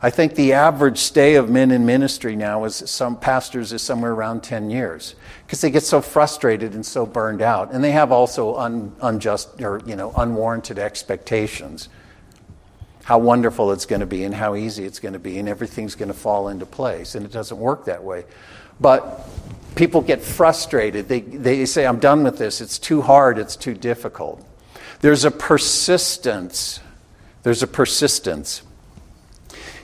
I 0.00 0.10
think 0.10 0.36
the 0.36 0.52
average 0.52 0.98
stay 0.98 1.34
of 1.34 1.50
men 1.50 1.72
in 1.72 1.84
ministry 1.84 2.36
now 2.36 2.62
is 2.64 2.76
some 2.76 3.18
pastors 3.18 3.72
is 3.72 3.82
somewhere 3.82 4.12
around 4.12 4.44
10 4.44 4.70
years 4.70 5.16
because 5.44 5.60
they 5.60 5.72
get 5.72 5.82
so 5.82 6.00
frustrated 6.00 6.74
and 6.74 6.86
so 6.86 7.04
burned 7.04 7.42
out 7.42 7.72
and 7.72 7.82
they 7.82 7.90
have 7.90 8.12
also 8.12 8.54
un, 8.54 8.94
unjust 9.02 9.60
or 9.60 9.80
you 9.84 9.96
know 9.96 10.12
unwarranted 10.16 10.78
expectations 10.78 11.88
how 13.08 13.16
wonderful 13.16 13.72
it's 13.72 13.86
going 13.86 14.00
to 14.00 14.06
be 14.06 14.24
and 14.24 14.34
how 14.34 14.54
easy 14.54 14.84
it's 14.84 15.00
going 15.00 15.14
to 15.14 15.18
be 15.18 15.38
and 15.38 15.48
everything's 15.48 15.94
going 15.94 16.10
to 16.10 16.14
fall 16.14 16.48
into 16.48 16.66
place. 16.66 17.14
And 17.14 17.24
it 17.24 17.32
doesn't 17.32 17.58
work 17.58 17.86
that 17.86 18.04
way. 18.04 18.26
But 18.78 19.26
people 19.76 20.02
get 20.02 20.20
frustrated. 20.20 21.08
They, 21.08 21.20
they 21.22 21.64
say, 21.64 21.86
I'm 21.86 22.00
done 22.00 22.22
with 22.22 22.36
this. 22.36 22.60
It's 22.60 22.78
too 22.78 23.00
hard. 23.00 23.38
It's 23.38 23.56
too 23.56 23.72
difficult. 23.72 24.46
There's 25.00 25.24
a 25.24 25.30
persistence. 25.30 26.80
There's 27.44 27.62
a 27.62 27.66
persistence. 27.66 28.60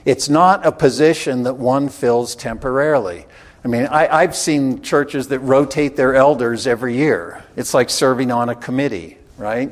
It's 0.05 0.29
not 0.29 0.63
a 0.63 0.71
position 0.71 1.41
that 1.43 1.55
one 1.55 1.89
fills 1.89 2.35
temporarily. 2.35 3.25
I 3.63 3.69
mean, 3.69 3.87
I, 3.87 4.21
have 4.21 4.35
seen 4.35 4.83
churches 4.83 5.29
that 5.29 5.39
rotate 5.39 5.95
their 5.95 6.13
elders 6.13 6.67
every 6.67 6.95
year. 6.95 7.43
It's 7.55 7.73
like 7.73 7.89
serving 7.89 8.29
on 8.29 8.49
a 8.49 8.55
committee, 8.55 9.17
right? 9.39 9.71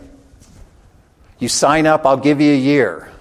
You 1.38 1.49
sign 1.49 1.86
up, 1.86 2.08
I'll 2.08 2.18
give 2.18 2.41
you 2.41 2.51
a 2.51 2.58
year 2.58 3.12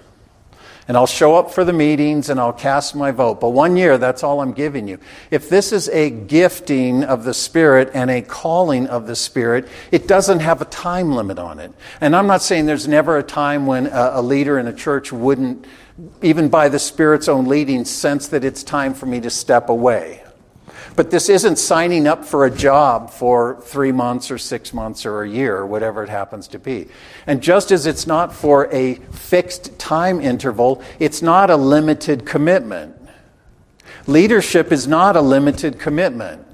and 0.87 0.97
I'll 0.97 1.07
show 1.07 1.35
up 1.35 1.51
for 1.51 1.63
the 1.63 1.73
meetings 1.73 2.29
and 2.29 2.39
I'll 2.39 2.53
cast 2.53 2.95
my 2.95 3.11
vote. 3.11 3.39
But 3.39 3.49
one 3.49 3.77
year, 3.77 3.97
that's 3.97 4.23
all 4.23 4.41
I'm 4.41 4.51
giving 4.51 4.87
you. 4.87 4.99
If 5.31 5.49
this 5.49 5.71
is 5.71 5.89
a 5.89 6.09
gifting 6.09 7.03
of 7.03 7.23
the 7.23 7.33
Spirit 7.33 7.91
and 7.93 8.09
a 8.09 8.21
calling 8.21 8.87
of 8.87 9.07
the 9.07 9.15
Spirit, 9.15 9.67
it 9.91 10.07
doesn't 10.07 10.39
have 10.39 10.61
a 10.61 10.65
time 10.65 11.13
limit 11.13 11.39
on 11.39 11.59
it. 11.59 11.71
And 12.01 12.15
I'm 12.15 12.27
not 12.27 12.41
saying 12.41 12.65
there's 12.65 12.87
never 12.87 13.17
a 13.17 13.23
time 13.23 13.65
when 13.65 13.87
a, 13.87 14.21
leader 14.21 14.57
in 14.57 14.67
a 14.67 14.73
church 14.73 15.11
wouldn't, 15.11 15.65
even 16.21 16.49
by 16.49 16.69
the 16.69 16.79
Spirit's 16.79 17.27
own 17.27 17.45
leading, 17.45 17.85
sense 17.85 18.29
that 18.29 18.43
it's 18.43 18.63
time 18.63 18.93
for 18.93 19.05
me 19.05 19.19
to 19.21 19.29
step 19.29 19.69
away. 19.69 20.22
But 20.95 21.09
this 21.09 21.27
isn't 21.29 21.57
signing 21.57 22.07
up 22.07 22.23
for 22.23 22.45
a 22.45 22.51
job 22.51 23.09
for 23.09 23.59
three 23.61 23.91
months 23.91 24.29
or 24.29 24.37
six 24.37 24.73
months 24.73 25.05
or 25.05 25.23
a 25.23 25.29
year 25.29 25.57
or 25.57 25.65
whatever 25.65 26.03
it 26.03 26.09
happens 26.09 26.47
to 26.49 26.59
be. 26.59 26.87
And 27.25 27.41
just 27.41 27.71
as 27.71 27.85
it's 27.87 28.05
not 28.05 28.33
for 28.33 28.71
a 28.71 28.95
fixed 28.95 29.79
time 29.79 30.21
interval, 30.21 30.83
it's 30.99 31.21
not 31.21 31.49
a 31.49 31.55
limited 31.55 32.25
commitment. 32.25 32.95
Leadership 34.05 34.71
is 34.71 34.87
not 34.87 35.15
a 35.15 35.21
limited 35.21 35.79
commitment. 35.79 36.45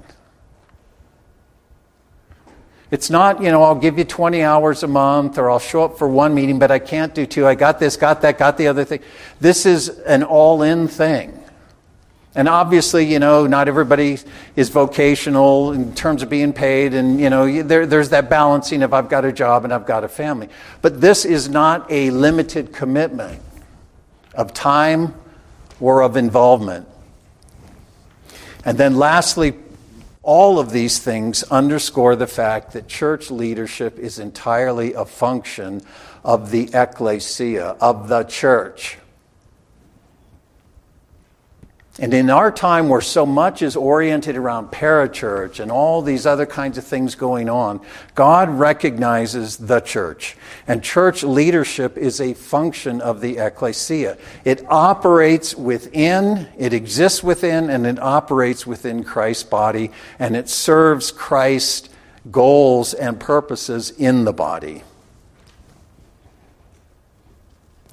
It's 2.90 3.10
not, 3.10 3.40
you 3.42 3.50
know, 3.50 3.62
I'll 3.62 3.76
give 3.76 3.98
you 3.98 4.04
20 4.04 4.42
hours 4.42 4.82
a 4.82 4.88
month 4.88 5.38
or 5.38 5.50
I'll 5.50 5.60
show 5.60 5.84
up 5.84 5.96
for 5.96 6.08
one 6.08 6.34
meeting, 6.34 6.58
but 6.58 6.70
I 6.70 6.80
can't 6.80 7.14
do 7.14 7.24
two. 7.24 7.46
I 7.46 7.54
got 7.54 7.78
this, 7.78 7.96
got 7.96 8.22
that, 8.22 8.36
got 8.38 8.56
the 8.56 8.66
other 8.66 8.84
thing. 8.84 9.00
This 9.38 9.64
is 9.64 9.88
an 9.88 10.24
all 10.24 10.62
in 10.62 10.88
thing. 10.88 11.39
And 12.34 12.48
obviously, 12.48 13.04
you 13.06 13.18
know, 13.18 13.48
not 13.48 13.66
everybody 13.66 14.18
is 14.54 14.68
vocational 14.68 15.72
in 15.72 15.94
terms 15.94 16.22
of 16.22 16.30
being 16.30 16.52
paid, 16.52 16.94
and, 16.94 17.20
you 17.20 17.28
know, 17.28 17.62
there, 17.62 17.86
there's 17.86 18.10
that 18.10 18.30
balancing 18.30 18.84
of 18.84 18.94
I've 18.94 19.08
got 19.08 19.24
a 19.24 19.32
job 19.32 19.64
and 19.64 19.72
I've 19.72 19.86
got 19.86 20.04
a 20.04 20.08
family. 20.08 20.48
But 20.80 21.00
this 21.00 21.24
is 21.24 21.48
not 21.48 21.90
a 21.90 22.10
limited 22.10 22.72
commitment 22.72 23.42
of 24.32 24.54
time 24.54 25.14
or 25.80 26.02
of 26.02 26.16
involvement. 26.16 26.86
And 28.64 28.78
then, 28.78 28.96
lastly, 28.96 29.54
all 30.22 30.60
of 30.60 30.70
these 30.70 31.00
things 31.00 31.42
underscore 31.44 32.14
the 32.14 32.28
fact 32.28 32.74
that 32.74 32.86
church 32.86 33.32
leadership 33.32 33.98
is 33.98 34.20
entirely 34.20 34.92
a 34.92 35.04
function 35.04 35.80
of 36.22 36.52
the 36.52 36.70
ecclesia, 36.74 37.76
of 37.80 38.08
the 38.08 38.22
church. 38.22 38.98
And 42.00 42.14
in 42.14 42.30
our 42.30 42.50
time 42.50 42.88
where 42.88 43.02
so 43.02 43.26
much 43.26 43.60
is 43.60 43.76
oriented 43.76 44.34
around 44.34 44.68
parachurch 44.68 45.60
and 45.60 45.70
all 45.70 46.00
these 46.00 46.24
other 46.24 46.46
kinds 46.46 46.78
of 46.78 46.84
things 46.84 47.14
going 47.14 47.50
on, 47.50 47.82
God 48.14 48.48
recognizes 48.48 49.58
the 49.58 49.80
church. 49.80 50.34
And 50.66 50.82
church 50.82 51.22
leadership 51.22 51.98
is 51.98 52.18
a 52.18 52.32
function 52.32 53.02
of 53.02 53.20
the 53.20 53.36
ecclesia. 53.36 54.16
It 54.46 54.64
operates 54.70 55.54
within, 55.54 56.48
it 56.58 56.72
exists 56.72 57.22
within, 57.22 57.68
and 57.68 57.86
it 57.86 57.98
operates 57.98 58.66
within 58.66 59.04
Christ's 59.04 59.44
body, 59.44 59.90
and 60.18 60.34
it 60.34 60.48
serves 60.48 61.10
Christ's 61.10 61.90
goals 62.30 62.94
and 62.94 63.20
purposes 63.20 63.90
in 63.90 64.24
the 64.24 64.32
body. 64.32 64.84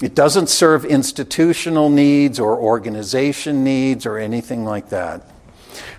It 0.02 0.14
doesn't 0.14 0.48
serve 0.48 0.86
institutional 0.86 1.90
needs 1.90 2.40
or 2.40 2.58
organization 2.58 3.64
needs 3.64 4.06
or 4.06 4.18
anything 4.18 4.64
like 4.64 4.90
that. 4.90 5.24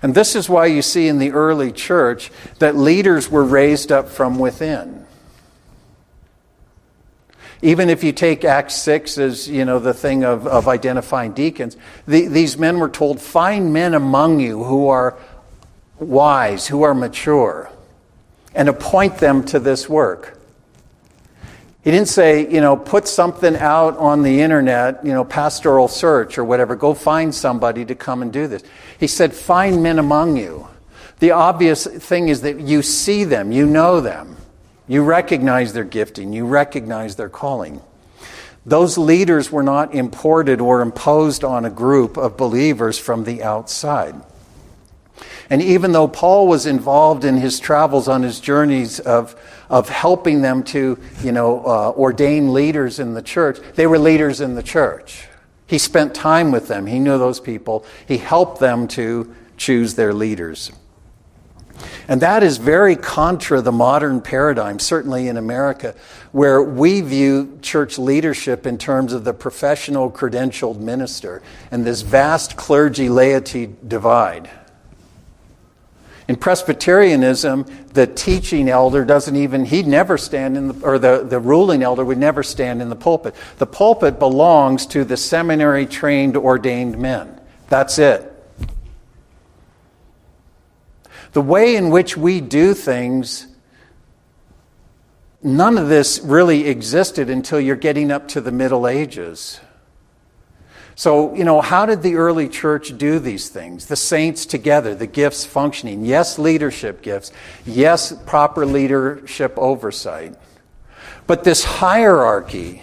And 0.02 0.14
this 0.14 0.36
is 0.36 0.48
why 0.48 0.66
you 0.66 0.82
see 0.82 1.08
in 1.08 1.18
the 1.18 1.32
early 1.32 1.72
church 1.72 2.30
that 2.58 2.76
leaders 2.76 3.30
were 3.30 3.44
raised 3.44 3.90
up 3.90 4.08
from 4.08 4.38
within. 4.38 5.04
Even 7.60 7.90
if 7.90 8.04
you 8.04 8.12
take 8.12 8.44
Acts 8.44 8.74
6 8.76 9.18
as, 9.18 9.48
you 9.48 9.64
know, 9.64 9.80
the 9.80 9.94
thing 9.94 10.24
of, 10.24 10.46
of 10.46 10.68
identifying 10.68 11.32
deacons, 11.32 11.76
the, 12.06 12.28
these 12.28 12.56
men 12.56 12.78
were 12.78 12.88
told, 12.88 13.20
find 13.20 13.72
men 13.72 13.94
among 13.94 14.38
you 14.38 14.62
who 14.62 14.86
are 14.88 15.18
wise, 15.98 16.68
who 16.68 16.82
are 16.82 16.94
mature, 16.94 17.68
and 18.54 18.68
appoint 18.68 19.18
them 19.18 19.44
to 19.46 19.58
this 19.58 19.88
work. 19.88 20.37
He 21.88 21.92
didn't 21.92 22.08
say, 22.08 22.46
you 22.46 22.60
know, 22.60 22.76
put 22.76 23.08
something 23.08 23.56
out 23.56 23.96
on 23.96 24.20
the 24.20 24.42
internet, 24.42 25.02
you 25.06 25.14
know, 25.14 25.24
pastoral 25.24 25.88
search 25.88 26.36
or 26.36 26.44
whatever, 26.44 26.76
go 26.76 26.92
find 26.92 27.34
somebody 27.34 27.82
to 27.86 27.94
come 27.94 28.20
and 28.20 28.30
do 28.30 28.46
this. 28.46 28.62
He 29.00 29.06
said, 29.06 29.32
find 29.32 29.82
men 29.82 29.98
among 29.98 30.36
you. 30.36 30.68
The 31.20 31.30
obvious 31.30 31.86
thing 31.86 32.28
is 32.28 32.42
that 32.42 32.60
you 32.60 32.82
see 32.82 33.24
them, 33.24 33.52
you 33.52 33.64
know 33.64 34.02
them. 34.02 34.36
You 34.86 35.02
recognize 35.02 35.72
their 35.72 35.82
gifting, 35.82 36.34
you 36.34 36.44
recognize 36.44 37.16
their 37.16 37.30
calling. 37.30 37.80
Those 38.66 38.98
leaders 38.98 39.50
were 39.50 39.62
not 39.62 39.94
imported 39.94 40.60
or 40.60 40.82
imposed 40.82 41.42
on 41.42 41.64
a 41.64 41.70
group 41.70 42.18
of 42.18 42.36
believers 42.36 42.98
from 42.98 43.24
the 43.24 43.42
outside. 43.42 44.14
And 45.50 45.62
even 45.62 45.92
though 45.92 46.08
Paul 46.08 46.46
was 46.46 46.66
involved 46.66 47.24
in 47.24 47.36
his 47.36 47.58
travels 47.58 48.06
on 48.06 48.22
his 48.22 48.38
journeys 48.38 49.00
of, 49.00 49.34
of 49.70 49.88
helping 49.88 50.42
them 50.42 50.62
to, 50.64 50.98
you 51.22 51.32
know, 51.32 51.64
uh, 51.64 51.92
ordain 51.96 52.52
leaders 52.52 52.98
in 52.98 53.14
the 53.14 53.22
church, 53.22 53.58
they 53.74 53.86
were 53.86 53.98
leaders 53.98 54.40
in 54.40 54.54
the 54.54 54.62
church. 54.62 55.26
He 55.66 55.78
spent 55.78 56.14
time 56.14 56.50
with 56.50 56.68
them. 56.68 56.86
He 56.86 56.98
knew 56.98 57.18
those 57.18 57.40
people. 57.40 57.84
He 58.06 58.18
helped 58.18 58.60
them 58.60 58.88
to 58.88 59.34
choose 59.56 59.94
their 59.94 60.12
leaders. 60.12 60.70
And 62.08 62.20
that 62.22 62.42
is 62.42 62.56
very 62.56 62.96
contra 62.96 63.60
the 63.60 63.72
modern 63.72 64.20
paradigm, 64.20 64.78
certainly 64.78 65.28
in 65.28 65.36
America, 65.36 65.94
where 66.32 66.62
we 66.62 67.00
view 67.00 67.58
church 67.62 67.98
leadership 67.98 68.66
in 68.66 68.78
terms 68.78 69.12
of 69.12 69.24
the 69.24 69.34
professional 69.34 70.10
credentialed 70.10 70.78
minister 70.78 71.42
and 71.70 71.84
this 71.84 72.02
vast 72.02 72.56
clergy 72.56 73.08
laity 73.08 73.74
divide. 73.86 74.50
In 76.28 76.36
Presbyterianism, 76.36 77.64
the 77.94 78.06
teaching 78.06 78.68
elder 78.68 79.02
doesn't 79.06 79.34
even, 79.34 79.64
he'd 79.64 79.86
never 79.86 80.18
stand 80.18 80.58
in 80.58 80.68
the, 80.68 80.86
or 80.86 80.98
the, 80.98 81.24
the 81.24 81.40
ruling 81.40 81.82
elder 81.82 82.04
would 82.04 82.18
never 82.18 82.42
stand 82.42 82.82
in 82.82 82.90
the 82.90 82.96
pulpit. 82.96 83.34
The 83.56 83.66
pulpit 83.66 84.18
belongs 84.18 84.84
to 84.88 85.04
the 85.04 85.16
seminary 85.16 85.86
trained 85.86 86.36
ordained 86.36 86.98
men. 86.98 87.40
That's 87.70 87.98
it. 87.98 88.30
The 91.32 91.40
way 91.40 91.76
in 91.76 91.88
which 91.88 92.14
we 92.14 92.42
do 92.42 92.74
things, 92.74 93.46
none 95.42 95.78
of 95.78 95.88
this 95.88 96.20
really 96.20 96.68
existed 96.68 97.30
until 97.30 97.58
you're 97.58 97.76
getting 97.76 98.10
up 98.10 98.28
to 98.28 98.42
the 98.42 98.52
Middle 98.52 98.86
Ages. 98.86 99.60
So, 100.98 101.32
you 101.32 101.44
know, 101.44 101.60
how 101.60 101.86
did 101.86 102.02
the 102.02 102.16
early 102.16 102.48
church 102.48 102.98
do 102.98 103.20
these 103.20 103.50
things? 103.50 103.86
The 103.86 103.94
saints 103.94 104.44
together, 104.44 104.96
the 104.96 105.06
gifts 105.06 105.44
functioning. 105.44 106.04
Yes, 106.04 106.40
leadership 106.40 107.02
gifts. 107.02 107.30
Yes, 107.64 108.12
proper 108.26 108.66
leadership 108.66 109.54
oversight. 109.56 110.34
But 111.28 111.44
this 111.44 111.62
hierarchy, 111.62 112.82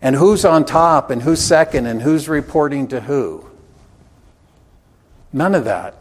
and 0.00 0.16
who's 0.16 0.46
on 0.46 0.64
top, 0.64 1.10
and 1.10 1.20
who's 1.20 1.42
second, 1.42 1.84
and 1.84 2.00
who's 2.00 2.26
reporting 2.26 2.88
to 2.88 3.02
who, 3.02 3.44
none 5.34 5.54
of 5.54 5.66
that. 5.66 5.94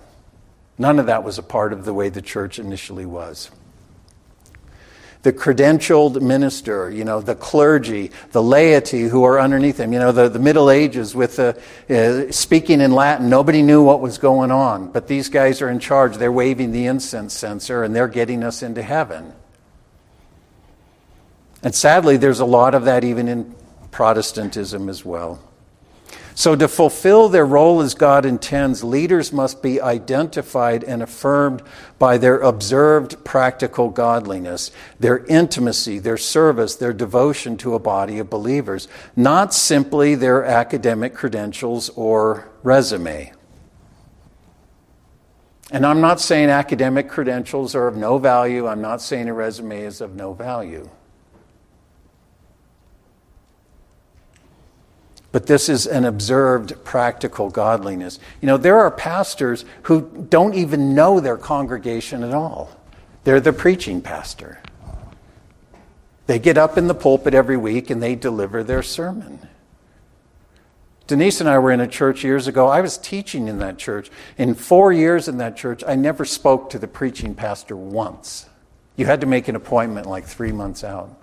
None 0.77 0.99
of 0.99 1.07
that 1.07 1.25
was 1.25 1.37
a 1.37 1.43
part 1.43 1.73
of 1.73 1.83
the 1.83 1.93
way 1.93 2.07
the 2.07 2.21
church 2.21 2.59
initially 2.59 3.05
was. 3.05 3.51
The 5.21 5.33
credentialed 5.33 6.21
minister, 6.21 6.89
you 6.89 7.03
know, 7.03 7.19
the 7.19 7.35
clergy, 7.35 8.11
the 8.31 8.41
laity 8.41 9.01
who 9.01 9.25
are 9.25 9.37
underneath 9.37 9.77
him, 9.77 9.91
you 9.91 9.99
know, 9.99 10.13
the, 10.13 10.29
the 10.29 10.39
Middle 10.39 10.69
Ages 10.69 11.13
with 11.13 11.35
the, 11.35 11.59
uh, 11.89 12.31
speaking 12.31 12.79
in 12.79 12.93
Latin, 12.93 13.29
nobody 13.29 13.61
knew 13.61 13.83
what 13.83 13.99
was 13.99 14.17
going 14.17 14.49
on. 14.49 14.91
But 14.91 15.07
these 15.07 15.27
guys 15.27 15.61
are 15.61 15.69
in 15.69 15.79
charge. 15.79 16.15
They're 16.15 16.31
waving 16.31 16.71
the 16.71 16.85
incense 16.85 17.33
censer 17.33 17.83
and 17.83 17.93
they're 17.93 18.07
getting 18.07 18.45
us 18.45 18.63
into 18.63 18.81
heaven. 18.81 19.33
And 21.63 21.75
sadly, 21.75 22.15
there's 22.15 22.39
a 22.39 22.45
lot 22.45 22.73
of 22.73 22.85
that 22.85 23.03
even 23.03 23.27
in 23.27 23.53
Protestantism 23.91 24.87
as 24.87 25.03
well. 25.03 25.43
So, 26.39 26.55
to 26.55 26.69
fulfill 26.69 27.27
their 27.27 27.45
role 27.45 27.81
as 27.81 27.93
God 27.93 28.25
intends, 28.25 28.81
leaders 28.81 29.33
must 29.33 29.61
be 29.61 29.81
identified 29.81 30.85
and 30.85 31.03
affirmed 31.03 31.61
by 31.99 32.17
their 32.17 32.39
observed 32.39 33.25
practical 33.25 33.89
godliness, 33.89 34.71
their 35.01 35.25
intimacy, 35.25 35.99
their 35.99 36.15
service, 36.15 36.77
their 36.77 36.93
devotion 36.93 37.57
to 37.57 37.75
a 37.75 37.79
body 37.79 38.19
of 38.19 38.29
believers, 38.29 38.87
not 39.17 39.53
simply 39.53 40.15
their 40.15 40.45
academic 40.45 41.13
credentials 41.13 41.89
or 41.97 42.49
resume. 42.63 43.33
And 45.73 45.85
I'm 45.85 45.99
not 45.99 46.21
saying 46.21 46.49
academic 46.49 47.09
credentials 47.09 47.75
are 47.75 47.89
of 47.89 47.97
no 47.97 48.17
value, 48.17 48.65
I'm 48.65 48.81
not 48.81 49.01
saying 49.01 49.27
a 49.27 49.33
resume 49.33 49.81
is 49.81 49.99
of 49.99 50.15
no 50.15 50.31
value. 50.31 50.89
But 55.31 55.45
this 55.45 55.69
is 55.69 55.85
an 55.85 56.05
observed 56.05 56.83
practical 56.83 57.49
godliness. 57.49 58.19
You 58.41 58.47
know, 58.47 58.57
there 58.57 58.79
are 58.79 58.89
pastors 58.89 59.63
who 59.83 60.25
don't 60.29 60.55
even 60.55 60.95
know 60.95 61.19
their 61.19 61.37
congregation 61.37 62.23
at 62.23 62.33
all. 62.33 62.71
They're 63.23 63.39
the 63.39 63.53
preaching 63.53 64.01
pastor. 64.01 64.59
They 66.25 66.39
get 66.39 66.57
up 66.57 66.77
in 66.77 66.87
the 66.87 66.95
pulpit 66.95 67.33
every 67.33 67.57
week 67.57 67.89
and 67.89 68.01
they 68.01 68.15
deliver 68.15 68.63
their 68.63 68.83
sermon. 68.83 69.39
Denise 71.07 71.39
and 71.39 71.49
I 71.49 71.57
were 71.57 71.71
in 71.71 71.79
a 71.79 71.87
church 71.87 72.23
years 72.23 72.47
ago. 72.47 72.67
I 72.67 72.81
was 72.81 72.97
teaching 72.97 73.47
in 73.47 73.57
that 73.59 73.79
church. 73.79 74.11
In 74.37 74.53
four 74.53 74.93
years 74.93 75.27
in 75.27 75.39
that 75.39 75.57
church, 75.57 75.83
I 75.87 75.95
never 75.95 76.23
spoke 76.23 76.69
to 76.69 76.77
the 76.77 76.87
preaching 76.87 77.33
pastor 77.33 77.75
once. 77.75 78.47
You 78.95 79.07
had 79.07 79.21
to 79.21 79.27
make 79.27 79.47
an 79.47 79.55
appointment 79.55 80.05
like 80.05 80.25
three 80.25 80.51
months 80.51 80.83
out. 80.83 81.19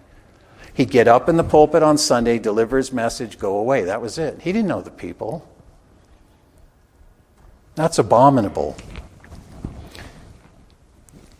He'd 0.76 0.90
get 0.90 1.08
up 1.08 1.30
in 1.30 1.38
the 1.38 1.42
pulpit 1.42 1.82
on 1.82 1.96
Sunday, 1.96 2.38
deliver 2.38 2.76
his 2.76 2.92
message, 2.92 3.38
go 3.38 3.56
away. 3.56 3.84
That 3.84 4.02
was 4.02 4.18
it. 4.18 4.42
He 4.42 4.52
didn't 4.52 4.68
know 4.68 4.82
the 4.82 4.90
people. 4.90 5.48
That's 7.76 7.98
abominable. 7.98 8.76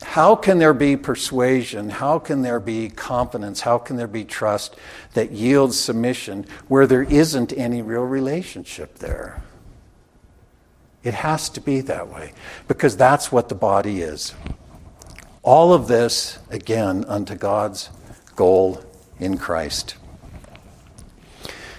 How 0.01 0.37
can 0.37 0.59
there 0.59 0.73
be 0.73 0.97
persuasion? 0.97 1.91
How 1.91 2.19
can 2.19 2.41
there 2.41 2.59
be 2.59 2.89
confidence? 2.89 3.61
How 3.61 3.77
can 3.77 3.97
there 3.97 4.07
be 4.07 4.25
trust 4.25 4.75
that 5.13 5.33
yields 5.33 5.79
submission 5.79 6.47
where 6.69 6.87
there 6.87 7.03
isn't 7.03 7.53
any 7.53 7.83
real 7.83 8.05
relationship 8.05 9.01
there? 9.01 9.43
It 11.05 11.13
has 11.13 11.51
to 11.51 11.61
be 11.61 11.83
that 11.83 12.09
way 12.09 12.33
because 12.69 12.97
that's 12.97 13.31
what 13.31 13.51
the 13.51 13.55
body 13.55 14.01
is. 14.01 14.35
All 15.43 15.75
of 15.75 15.89
this, 15.89 16.39
again, 16.49 17.05
unto 17.07 17.35
God's 17.35 17.91
goal 18.35 18.83
in 19.19 19.39
Christ. 19.39 19.97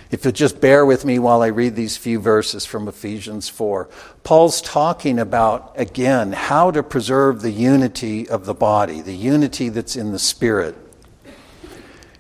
If 0.10 0.24
you'll 0.24 0.32
just 0.32 0.62
bear 0.62 0.86
with 0.86 1.04
me 1.04 1.20
while 1.20 1.42
I 1.42 1.48
read 1.48 1.76
these 1.76 1.98
few 1.98 2.20
verses 2.20 2.66
from 2.66 2.88
Ephesians 2.88 3.50
4. 3.50 3.90
Paul's 4.24 4.62
talking 4.62 5.20
about, 5.20 5.74
again, 5.76 6.32
how 6.32 6.72
to 6.72 6.82
preserve 6.82 7.42
the 7.42 7.52
unity 7.52 8.28
of 8.28 8.46
the 8.46 8.54
body, 8.54 9.02
the 9.02 9.16
unity 9.16 9.68
that's 9.68 9.98
in 9.98 10.14
the 10.14 10.20
Spirit. 10.20 10.76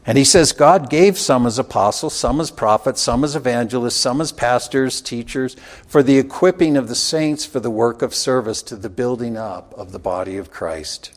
And 0.05 0.17
he 0.17 0.25
says, 0.25 0.51
God 0.51 0.89
gave 0.89 1.17
some 1.17 1.45
as 1.45 1.59
apostles, 1.59 2.13
some 2.13 2.39
as 2.41 2.51
prophets, 2.51 3.01
some 3.01 3.23
as 3.23 3.35
evangelists, 3.35 3.95
some 3.95 4.19
as 4.19 4.31
pastors, 4.31 5.01
teachers, 5.01 5.55
for 5.85 6.01
the 6.03 6.17
equipping 6.17 6.77
of 6.77 6.87
the 6.89 6.95
saints 6.95 7.45
for 7.45 7.59
the 7.59 7.71
work 7.71 8.01
of 8.01 8.13
service 8.13 8.61
to 8.63 8.75
the 8.75 8.89
building 8.89 9.37
up 9.37 9.73
of 9.77 9.91
the 9.91 9.99
body 9.99 10.37
of 10.37 10.51
Christ 10.51 11.16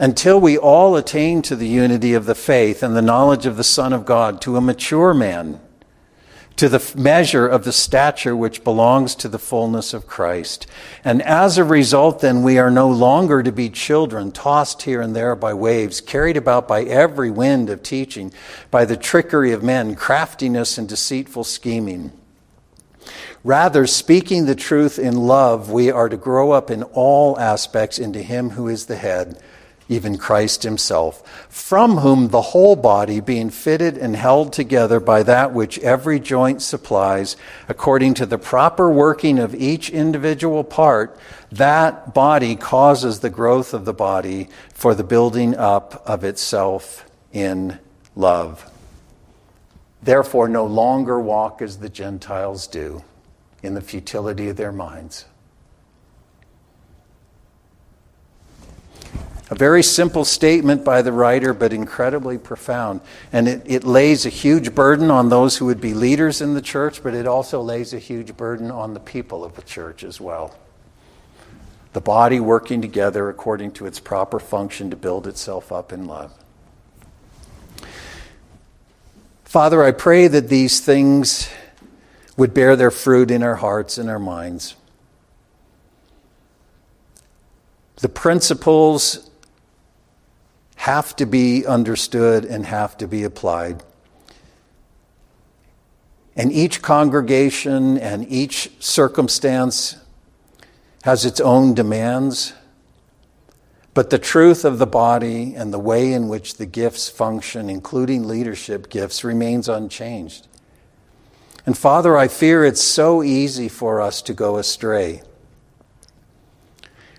until 0.00 0.40
we 0.40 0.56
all 0.56 0.96
attain 0.96 1.42
to 1.42 1.54
the 1.54 1.68
unity 1.68 2.14
of 2.14 2.24
the 2.24 2.34
faith 2.34 2.82
and 2.82 2.96
the 2.96 3.02
knowledge 3.02 3.44
of 3.44 3.58
the 3.58 3.62
Son 3.62 3.92
of 3.92 4.06
God, 4.06 4.40
to 4.40 4.56
a 4.56 4.60
mature 4.60 5.12
man, 5.12 5.60
to 6.56 6.70
the 6.70 6.92
measure 6.96 7.46
of 7.46 7.64
the 7.64 7.72
stature 7.72 8.34
which 8.34 8.64
belongs 8.64 9.14
to 9.14 9.28
the 9.28 9.38
fullness 9.38 9.92
of 9.92 10.06
Christ. 10.06 10.66
And 11.04 11.20
as 11.20 11.58
a 11.58 11.64
result, 11.64 12.20
then, 12.20 12.42
we 12.42 12.58
are 12.58 12.70
no 12.70 12.88
longer 12.88 13.42
to 13.42 13.52
be 13.52 13.68
children, 13.68 14.32
tossed 14.32 14.82
here 14.82 15.02
and 15.02 15.14
there 15.14 15.36
by 15.36 15.52
waves, 15.52 16.00
carried 16.00 16.38
about 16.38 16.66
by 16.66 16.82
every 16.84 17.30
wind 17.30 17.68
of 17.68 17.82
teaching, 17.82 18.32
by 18.70 18.86
the 18.86 18.96
trickery 18.96 19.52
of 19.52 19.62
men, 19.62 19.94
craftiness 19.94 20.78
and 20.78 20.88
deceitful 20.88 21.44
scheming. 21.44 22.10
Rather, 23.44 23.86
speaking 23.86 24.46
the 24.46 24.54
truth 24.54 24.98
in 24.98 25.16
love, 25.16 25.70
we 25.70 25.90
are 25.90 26.08
to 26.08 26.16
grow 26.16 26.52
up 26.52 26.70
in 26.70 26.84
all 26.84 27.38
aspects 27.38 27.98
into 27.98 28.22
Him 28.22 28.50
who 28.50 28.66
is 28.66 28.86
the 28.86 28.96
head, 28.96 29.38
even 29.90 30.16
Christ 30.16 30.62
Himself, 30.62 31.28
from 31.50 31.98
whom 31.98 32.28
the 32.28 32.40
whole 32.40 32.76
body, 32.76 33.18
being 33.20 33.50
fitted 33.50 33.98
and 33.98 34.14
held 34.14 34.52
together 34.52 35.00
by 35.00 35.24
that 35.24 35.52
which 35.52 35.80
every 35.80 36.20
joint 36.20 36.62
supplies, 36.62 37.36
according 37.68 38.14
to 38.14 38.24
the 38.24 38.38
proper 38.38 38.88
working 38.88 39.40
of 39.40 39.54
each 39.54 39.90
individual 39.90 40.62
part, 40.62 41.18
that 41.50 42.14
body 42.14 42.54
causes 42.54 43.18
the 43.18 43.30
growth 43.30 43.74
of 43.74 43.84
the 43.84 43.92
body 43.92 44.48
for 44.72 44.94
the 44.94 45.04
building 45.04 45.56
up 45.56 46.00
of 46.06 46.22
itself 46.22 47.04
in 47.32 47.76
love. 48.14 48.70
Therefore, 50.02 50.48
no 50.48 50.64
longer 50.64 51.20
walk 51.20 51.60
as 51.60 51.78
the 51.78 51.88
Gentiles 51.88 52.68
do 52.68 53.02
in 53.60 53.74
the 53.74 53.80
futility 53.82 54.48
of 54.48 54.56
their 54.56 54.72
minds. 54.72 55.24
A 59.50 59.56
very 59.56 59.82
simple 59.82 60.24
statement 60.24 60.84
by 60.84 61.02
the 61.02 61.10
writer, 61.10 61.52
but 61.52 61.72
incredibly 61.72 62.38
profound. 62.38 63.00
And 63.32 63.48
it, 63.48 63.62
it 63.66 63.84
lays 63.84 64.24
a 64.24 64.28
huge 64.28 64.76
burden 64.76 65.10
on 65.10 65.28
those 65.28 65.56
who 65.56 65.66
would 65.66 65.80
be 65.80 65.92
leaders 65.92 66.40
in 66.40 66.54
the 66.54 66.62
church, 66.62 67.02
but 67.02 67.14
it 67.14 67.26
also 67.26 67.60
lays 67.60 67.92
a 67.92 67.98
huge 67.98 68.36
burden 68.36 68.70
on 68.70 68.94
the 68.94 69.00
people 69.00 69.44
of 69.44 69.56
the 69.56 69.62
church 69.62 70.04
as 70.04 70.20
well. 70.20 70.56
The 71.94 72.00
body 72.00 72.38
working 72.38 72.80
together 72.80 73.28
according 73.28 73.72
to 73.72 73.86
its 73.86 73.98
proper 73.98 74.38
function 74.38 74.88
to 74.90 74.96
build 74.96 75.26
itself 75.26 75.72
up 75.72 75.92
in 75.92 76.06
love. 76.06 76.32
Father, 79.42 79.82
I 79.82 79.90
pray 79.90 80.28
that 80.28 80.48
these 80.48 80.78
things 80.78 81.50
would 82.36 82.54
bear 82.54 82.76
their 82.76 82.92
fruit 82.92 83.32
in 83.32 83.42
our 83.42 83.56
hearts 83.56 83.98
and 83.98 84.08
our 84.08 84.20
minds. 84.20 84.76
The 87.96 88.08
principles 88.08 89.29
have 90.80 91.14
to 91.14 91.26
be 91.26 91.66
understood 91.66 92.42
and 92.42 92.64
have 92.64 92.96
to 92.96 93.06
be 93.06 93.22
applied. 93.22 93.82
And 96.34 96.50
each 96.50 96.80
congregation 96.80 97.98
and 97.98 98.26
each 98.32 98.72
circumstance 98.82 99.96
has 101.02 101.26
its 101.26 101.38
own 101.38 101.74
demands. 101.74 102.54
But 103.92 104.08
the 104.08 104.18
truth 104.18 104.64
of 104.64 104.78
the 104.78 104.86
body 104.86 105.54
and 105.54 105.70
the 105.70 105.78
way 105.78 106.14
in 106.14 106.28
which 106.28 106.56
the 106.56 106.64
gifts 106.64 107.10
function, 107.10 107.68
including 107.68 108.26
leadership 108.26 108.88
gifts, 108.88 109.22
remains 109.22 109.68
unchanged. 109.68 110.48
And 111.66 111.76
Father, 111.76 112.16
I 112.16 112.26
fear 112.26 112.64
it's 112.64 112.80
so 112.80 113.22
easy 113.22 113.68
for 113.68 114.00
us 114.00 114.22
to 114.22 114.32
go 114.32 114.56
astray. 114.56 115.20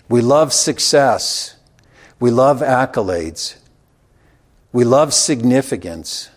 We 0.09 0.21
love 0.21 0.51
success. 0.51 1.57
We 2.21 2.29
love 2.29 2.59
accolades. 2.59 3.55
We 4.71 4.83
love 4.83 5.11
significance. 5.11 6.29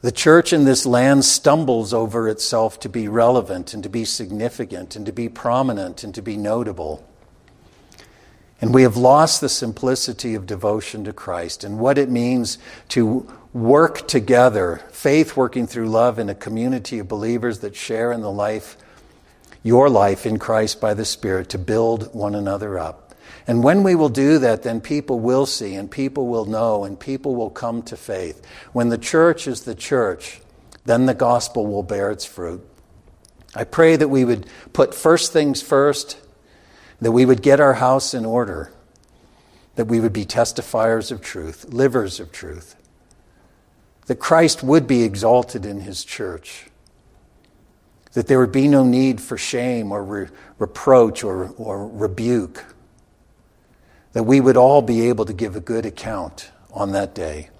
The 0.00 0.12
church 0.12 0.52
in 0.52 0.64
this 0.64 0.86
land 0.86 1.24
stumbles 1.24 1.92
over 1.92 2.28
itself 2.28 2.78
to 2.78 2.88
be 2.88 3.08
relevant 3.08 3.74
and 3.74 3.82
to 3.82 3.88
be 3.88 4.04
significant 4.04 4.94
and 4.94 5.04
to 5.06 5.12
be 5.12 5.28
prominent 5.28 6.04
and 6.04 6.14
to 6.14 6.22
be 6.22 6.36
notable. 6.36 7.04
And 8.60 8.72
we 8.72 8.82
have 8.82 8.96
lost 8.96 9.40
the 9.40 9.48
simplicity 9.48 10.36
of 10.36 10.46
devotion 10.46 11.02
to 11.02 11.12
Christ 11.12 11.64
and 11.64 11.80
what 11.80 11.98
it 11.98 12.08
means 12.08 12.58
to 12.90 13.28
work 13.52 14.06
together, 14.06 14.82
faith 14.92 15.36
working 15.36 15.66
through 15.66 15.88
love 15.88 16.20
in 16.20 16.28
a 16.28 16.34
community 16.36 17.00
of 17.00 17.08
believers 17.08 17.58
that 17.58 17.74
share 17.74 18.12
in 18.12 18.20
the 18.20 18.30
life, 18.30 18.76
your 19.64 19.90
life 19.90 20.26
in 20.26 20.38
Christ 20.38 20.80
by 20.80 20.94
the 20.94 21.04
Spirit, 21.04 21.48
to 21.48 21.58
build 21.58 22.14
one 22.14 22.36
another 22.36 22.78
up. 22.78 23.05
And 23.46 23.62
when 23.62 23.82
we 23.82 23.94
will 23.94 24.08
do 24.08 24.38
that, 24.38 24.64
then 24.64 24.80
people 24.80 25.20
will 25.20 25.46
see 25.46 25.74
and 25.74 25.90
people 25.90 26.26
will 26.26 26.46
know 26.46 26.84
and 26.84 26.98
people 26.98 27.34
will 27.36 27.50
come 27.50 27.82
to 27.82 27.96
faith. 27.96 28.44
When 28.72 28.88
the 28.88 28.98
church 28.98 29.46
is 29.46 29.62
the 29.62 29.74
church, 29.74 30.40
then 30.84 31.06
the 31.06 31.14
gospel 31.14 31.66
will 31.66 31.82
bear 31.82 32.10
its 32.10 32.24
fruit. 32.24 32.66
I 33.54 33.64
pray 33.64 33.96
that 33.96 34.08
we 34.08 34.24
would 34.24 34.46
put 34.72 34.94
first 34.94 35.32
things 35.32 35.62
first 35.62 36.20
that 37.00 37.12
we 37.12 37.24
would 37.24 37.42
get 37.42 37.60
our 37.60 37.74
house 37.74 38.14
in 38.14 38.24
order, 38.24 38.72
that 39.74 39.86
we 39.86 40.00
would 40.00 40.12
be 40.12 40.24
testifiers 40.24 41.12
of 41.12 41.20
truth, 41.20 41.66
livers 41.72 42.20
of 42.20 42.32
truth, 42.32 42.76
that 44.06 44.16
Christ 44.16 44.62
would 44.62 44.86
be 44.86 45.02
exalted 45.02 45.66
in 45.66 45.80
his 45.80 46.04
church, 46.04 46.66
that 48.12 48.28
there 48.28 48.38
would 48.38 48.52
be 48.52 48.68
no 48.68 48.84
need 48.84 49.20
for 49.20 49.36
shame 49.36 49.92
or 49.92 50.02
re- 50.02 50.28
reproach 50.58 51.22
or, 51.22 51.50
or 51.58 51.86
rebuke, 51.86 52.64
that 54.16 54.22
we 54.22 54.40
would 54.40 54.56
all 54.56 54.80
be 54.80 55.08
able 55.10 55.26
to 55.26 55.34
give 55.34 55.56
a 55.56 55.60
good 55.60 55.84
account 55.84 56.50
on 56.72 56.92
that 56.92 57.14
day. 57.14 57.50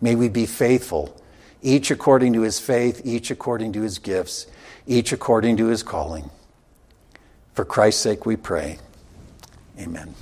May 0.00 0.14
we 0.14 0.28
be 0.28 0.46
faithful, 0.46 1.20
each 1.62 1.90
according 1.90 2.34
to 2.34 2.42
his 2.42 2.60
faith, 2.60 3.00
each 3.04 3.32
according 3.32 3.72
to 3.72 3.82
his 3.82 3.98
gifts, 3.98 4.46
each 4.86 5.10
according 5.10 5.56
to 5.56 5.66
his 5.66 5.82
calling. 5.82 6.30
For 7.54 7.64
Christ's 7.64 8.02
sake 8.02 8.24
we 8.24 8.36
pray. 8.36 8.78
Amen. 9.80 10.14